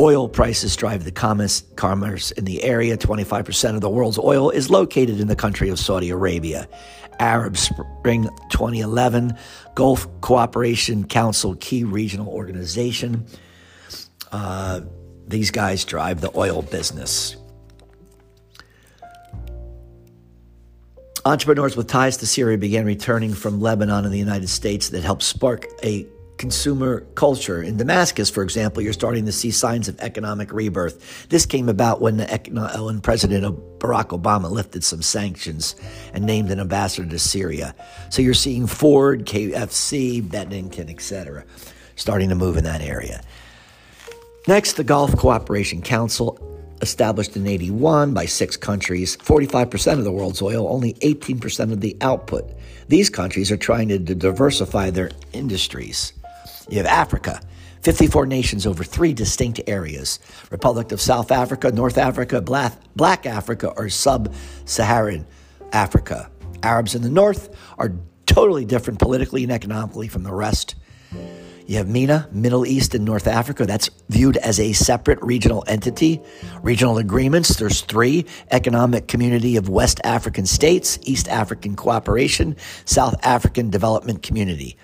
Oil 0.00 0.28
prices 0.28 0.74
drive 0.74 1.04
the 1.04 1.12
commerce 1.12 2.30
in 2.32 2.44
the 2.44 2.64
area. 2.64 2.96
25% 2.96 3.74
of 3.76 3.80
the 3.80 3.88
world's 3.88 4.18
oil 4.18 4.50
is 4.50 4.68
located 4.68 5.20
in 5.20 5.28
the 5.28 5.36
country 5.36 5.68
of 5.68 5.78
Saudi 5.78 6.10
Arabia. 6.10 6.68
Arab 7.20 7.56
Spring 7.56 8.28
2011, 8.50 9.38
Gulf 9.76 10.08
Cooperation 10.20 11.06
Council, 11.06 11.54
key 11.56 11.84
regional 11.84 12.28
organization. 12.28 13.24
Uh, 14.32 14.80
these 15.26 15.50
guys 15.50 15.84
drive 15.84 16.20
the 16.20 16.36
oil 16.36 16.62
business. 16.62 17.36
Entrepreneurs 21.26 21.74
with 21.74 21.88
ties 21.88 22.18
to 22.18 22.26
Syria 22.26 22.58
began 22.58 22.84
returning 22.84 23.32
from 23.32 23.60
Lebanon 23.60 24.04
and 24.04 24.12
the 24.12 24.18
United 24.18 24.48
States 24.48 24.90
that 24.90 25.02
helped 25.02 25.22
spark 25.22 25.66
a 25.82 26.06
consumer 26.36 27.00
culture. 27.14 27.62
In 27.62 27.76
Damascus, 27.76 28.28
for 28.28 28.42
example, 28.42 28.82
you're 28.82 28.92
starting 28.92 29.24
to 29.24 29.32
see 29.32 29.50
signs 29.50 29.88
of 29.88 29.98
economic 30.00 30.52
rebirth. 30.52 31.28
This 31.28 31.46
came 31.46 31.68
about 31.68 32.00
when, 32.00 32.18
the, 32.18 32.30
uh, 32.30 32.84
when 32.84 33.00
President 33.00 33.44
Barack 33.78 34.08
Obama 34.08 34.50
lifted 34.50 34.84
some 34.84 35.00
sanctions 35.00 35.76
and 36.12 36.24
named 36.24 36.50
an 36.50 36.60
ambassador 36.60 37.08
to 37.08 37.18
Syria. 37.18 37.74
So 38.10 38.20
you're 38.20 38.34
seeing 38.34 38.66
Ford, 38.66 39.24
KFC, 39.24 40.22
Benetton, 40.22 40.90
etc., 40.90 41.44
starting 41.96 42.28
to 42.28 42.34
move 42.34 42.56
in 42.56 42.64
that 42.64 42.80
area. 42.80 43.22
Next, 44.46 44.74
the 44.74 44.84
Gulf 44.84 45.16
Cooperation 45.16 45.80
Council, 45.80 46.38
established 46.82 47.34
in 47.34 47.46
81 47.46 48.12
by 48.12 48.26
six 48.26 48.58
countries, 48.58 49.16
45% 49.16 49.94
of 49.94 50.04
the 50.04 50.12
world's 50.12 50.42
oil, 50.42 50.68
only 50.68 50.92
18% 50.94 51.72
of 51.72 51.80
the 51.80 51.96
output. 52.02 52.52
These 52.88 53.08
countries 53.08 53.50
are 53.50 53.56
trying 53.56 53.88
to 53.88 53.98
diversify 53.98 54.90
their 54.90 55.12
industries. 55.32 56.12
You 56.68 56.76
have 56.76 56.86
Africa, 56.86 57.40
54 57.80 58.26
nations 58.26 58.66
over 58.66 58.84
three 58.84 59.14
distinct 59.14 59.62
areas 59.66 60.18
Republic 60.50 60.92
of 60.92 61.00
South 61.00 61.32
Africa, 61.32 61.72
North 61.72 61.96
Africa, 61.96 62.42
Black, 62.42 63.24
Africa, 63.24 63.72
or 63.78 63.88
Sub 63.88 64.34
Saharan 64.66 65.26
Africa. 65.72 66.30
Arabs 66.62 66.94
in 66.94 67.00
the 67.00 67.08
north 67.08 67.48
are 67.78 67.94
totally 68.26 68.66
different 68.66 68.98
politically 68.98 69.42
and 69.42 69.52
economically 69.52 70.08
from 70.08 70.22
the 70.22 70.34
rest. 70.34 70.74
You 71.66 71.78
have 71.78 71.88
MENA, 71.88 72.28
Middle 72.30 72.66
East 72.66 72.94
and 72.94 73.06
North 73.06 73.26
Africa. 73.26 73.64
That's 73.64 73.88
viewed 74.10 74.36
as 74.36 74.60
a 74.60 74.72
separate 74.74 75.18
regional 75.22 75.64
entity. 75.66 76.20
Regional 76.62 76.98
agreements, 76.98 77.56
there's 77.56 77.80
three 77.80 78.26
Economic 78.50 79.08
Community 79.08 79.56
of 79.56 79.70
West 79.70 79.98
African 80.04 80.44
States, 80.44 80.98
East 81.02 81.26
African 81.28 81.74
Cooperation, 81.74 82.56
South 82.84 83.14
African 83.24 83.70
Development 83.70 84.22
Community. 84.22 84.76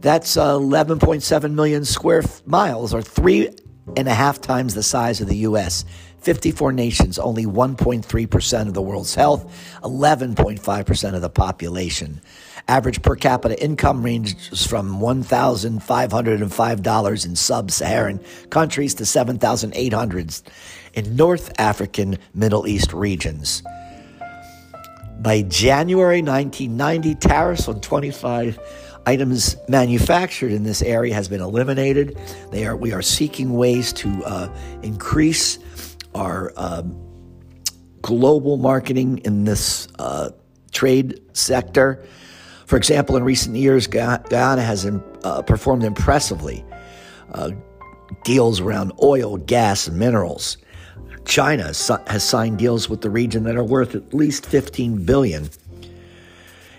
That's 0.00 0.36
uh, 0.36 0.58
11.7 0.58 1.52
million 1.54 1.84
square 1.84 2.22
miles, 2.46 2.94
or 2.94 3.02
three 3.02 3.50
and 3.96 4.06
a 4.06 4.14
half 4.14 4.40
times 4.40 4.74
the 4.74 4.82
size 4.84 5.20
of 5.20 5.26
the 5.26 5.38
U.S. 5.38 5.84
54 6.20 6.72
nations, 6.72 7.18
only 7.18 7.46
1.3% 7.46 8.68
of 8.68 8.74
the 8.74 8.82
world's 8.82 9.14
health, 9.14 9.44
11.5% 9.82 11.14
of 11.14 11.20
the 11.20 11.30
population. 11.30 12.20
Average 12.68 13.02
per 13.02 13.16
capita 13.16 13.60
income 13.62 14.02
ranges 14.04 14.66
from 14.66 15.00
$1,505 15.00 17.26
in 17.26 17.36
sub 17.36 17.70
Saharan 17.70 18.20
countries 18.50 18.94
to 18.94 19.06
7,800 19.06 20.40
in 20.92 21.16
North 21.16 21.50
African 21.58 22.18
Middle 22.34 22.66
East 22.66 22.92
regions. 22.92 23.62
By 25.20 25.42
January 25.42 26.22
1990, 26.22 27.16
tariffs 27.16 27.66
on 27.68 27.80
25 27.80 28.60
items 29.06 29.56
manufactured 29.68 30.52
in 30.52 30.62
this 30.62 30.80
area 30.82 31.12
has 31.14 31.26
been 31.28 31.40
eliminated. 31.40 32.16
They 32.50 32.66
are, 32.66 32.76
we 32.76 32.92
are 32.92 33.00
seeking 33.00 33.54
ways 33.54 33.94
to 33.94 34.22
uh, 34.24 34.54
increase 34.82 35.58
our 36.14 36.52
um, 36.56 36.94
global 38.02 38.58
marketing 38.58 39.22
in 39.24 39.44
this 39.44 39.88
uh, 39.98 40.30
trade 40.72 41.20
sector. 41.32 42.04
For 42.68 42.76
example, 42.76 43.16
in 43.16 43.24
recent 43.24 43.56
years, 43.56 43.86
Guyana 43.86 44.60
has 44.60 44.84
uh, 45.24 45.40
performed 45.40 45.84
impressively. 45.84 46.62
Uh, 47.32 47.52
deals 48.24 48.60
around 48.60 48.92
oil, 49.02 49.38
gas, 49.38 49.88
and 49.88 49.98
minerals. 49.98 50.58
China 51.24 51.64
has 51.64 52.22
signed 52.22 52.58
deals 52.58 52.90
with 52.90 53.00
the 53.00 53.08
region 53.08 53.44
that 53.44 53.56
are 53.56 53.64
worth 53.64 53.94
at 53.94 54.12
least 54.12 54.44
15 54.44 55.06
billion. 55.06 55.48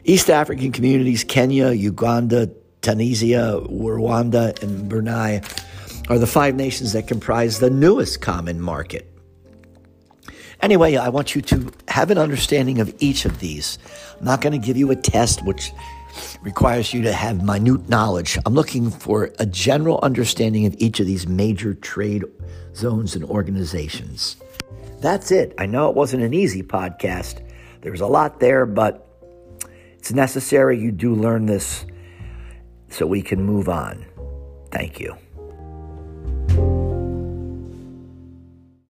East 0.03 0.29
African 0.29 0.71
communities, 0.71 1.23
Kenya, 1.23 1.71
Uganda, 1.71 2.51
Tanzania, 2.83 3.67
Rwanda, 3.67 4.61
and 4.61 4.91
Burundi 4.91 5.43
are 6.07 6.19
the 6.19 6.27
five 6.27 6.53
nations 6.53 6.93
that 6.93 7.07
comprise 7.07 7.57
the 7.57 7.71
newest 7.71 8.21
common 8.21 8.61
market. 8.61 9.09
Anyway, 10.62 10.97
I 10.97 11.10
want 11.10 11.36
you 11.36 11.41
to 11.43 11.72
have 11.88 12.12
an 12.12 12.18
understanding 12.18 12.80
of 12.80 12.93
each 12.99 13.26
of 13.26 13.39
these. 13.39 13.80
I'm 14.20 14.26
not 14.26 14.41
going 14.41 14.60
to 14.60 14.66
give 14.66 14.76
you 14.76 14.91
a 14.91 14.95
test 14.95 15.45
which 15.45 15.72
requires 16.41 16.93
you 16.93 17.01
to 17.03 17.14
have 17.14 17.43
minute 17.43 17.88
knowledge. 17.88 18.38
I'm 18.45 18.53
looking 18.53 18.89
for 18.89 19.32
a 19.39 19.45
general 19.45 19.99
understanding 20.03 20.66
of 20.66 20.76
each 20.78 20.99
of 20.99 21.05
these 21.05 21.28
major 21.28 21.74
trade 21.76 22.26
zones 22.76 23.16
and 23.16 23.24
organizations. 23.24 24.36
That's 24.99 25.32
it. 25.32 25.53
I 25.57 25.66
know 25.66 25.89
it 25.89 25.95
wasn't 25.95 26.24
an 26.24 26.34
easy 26.34 26.62
podcast. 26.62 27.41
There 27.82 27.91
was 27.91 28.01
a 28.01 28.07
lot 28.07 28.41
there, 28.41 28.66
but 28.66 29.07
it's 29.97 30.12
necessary 30.12 30.78
you 30.78 30.91
do 30.91 31.16
learn 31.16 31.45
this 31.45 31.86
so 32.89 33.05
we 33.05 33.22
can 33.22 33.43
move 33.43 33.70
on. 33.70 34.05
Thank 34.72 34.99
you. 34.99 35.16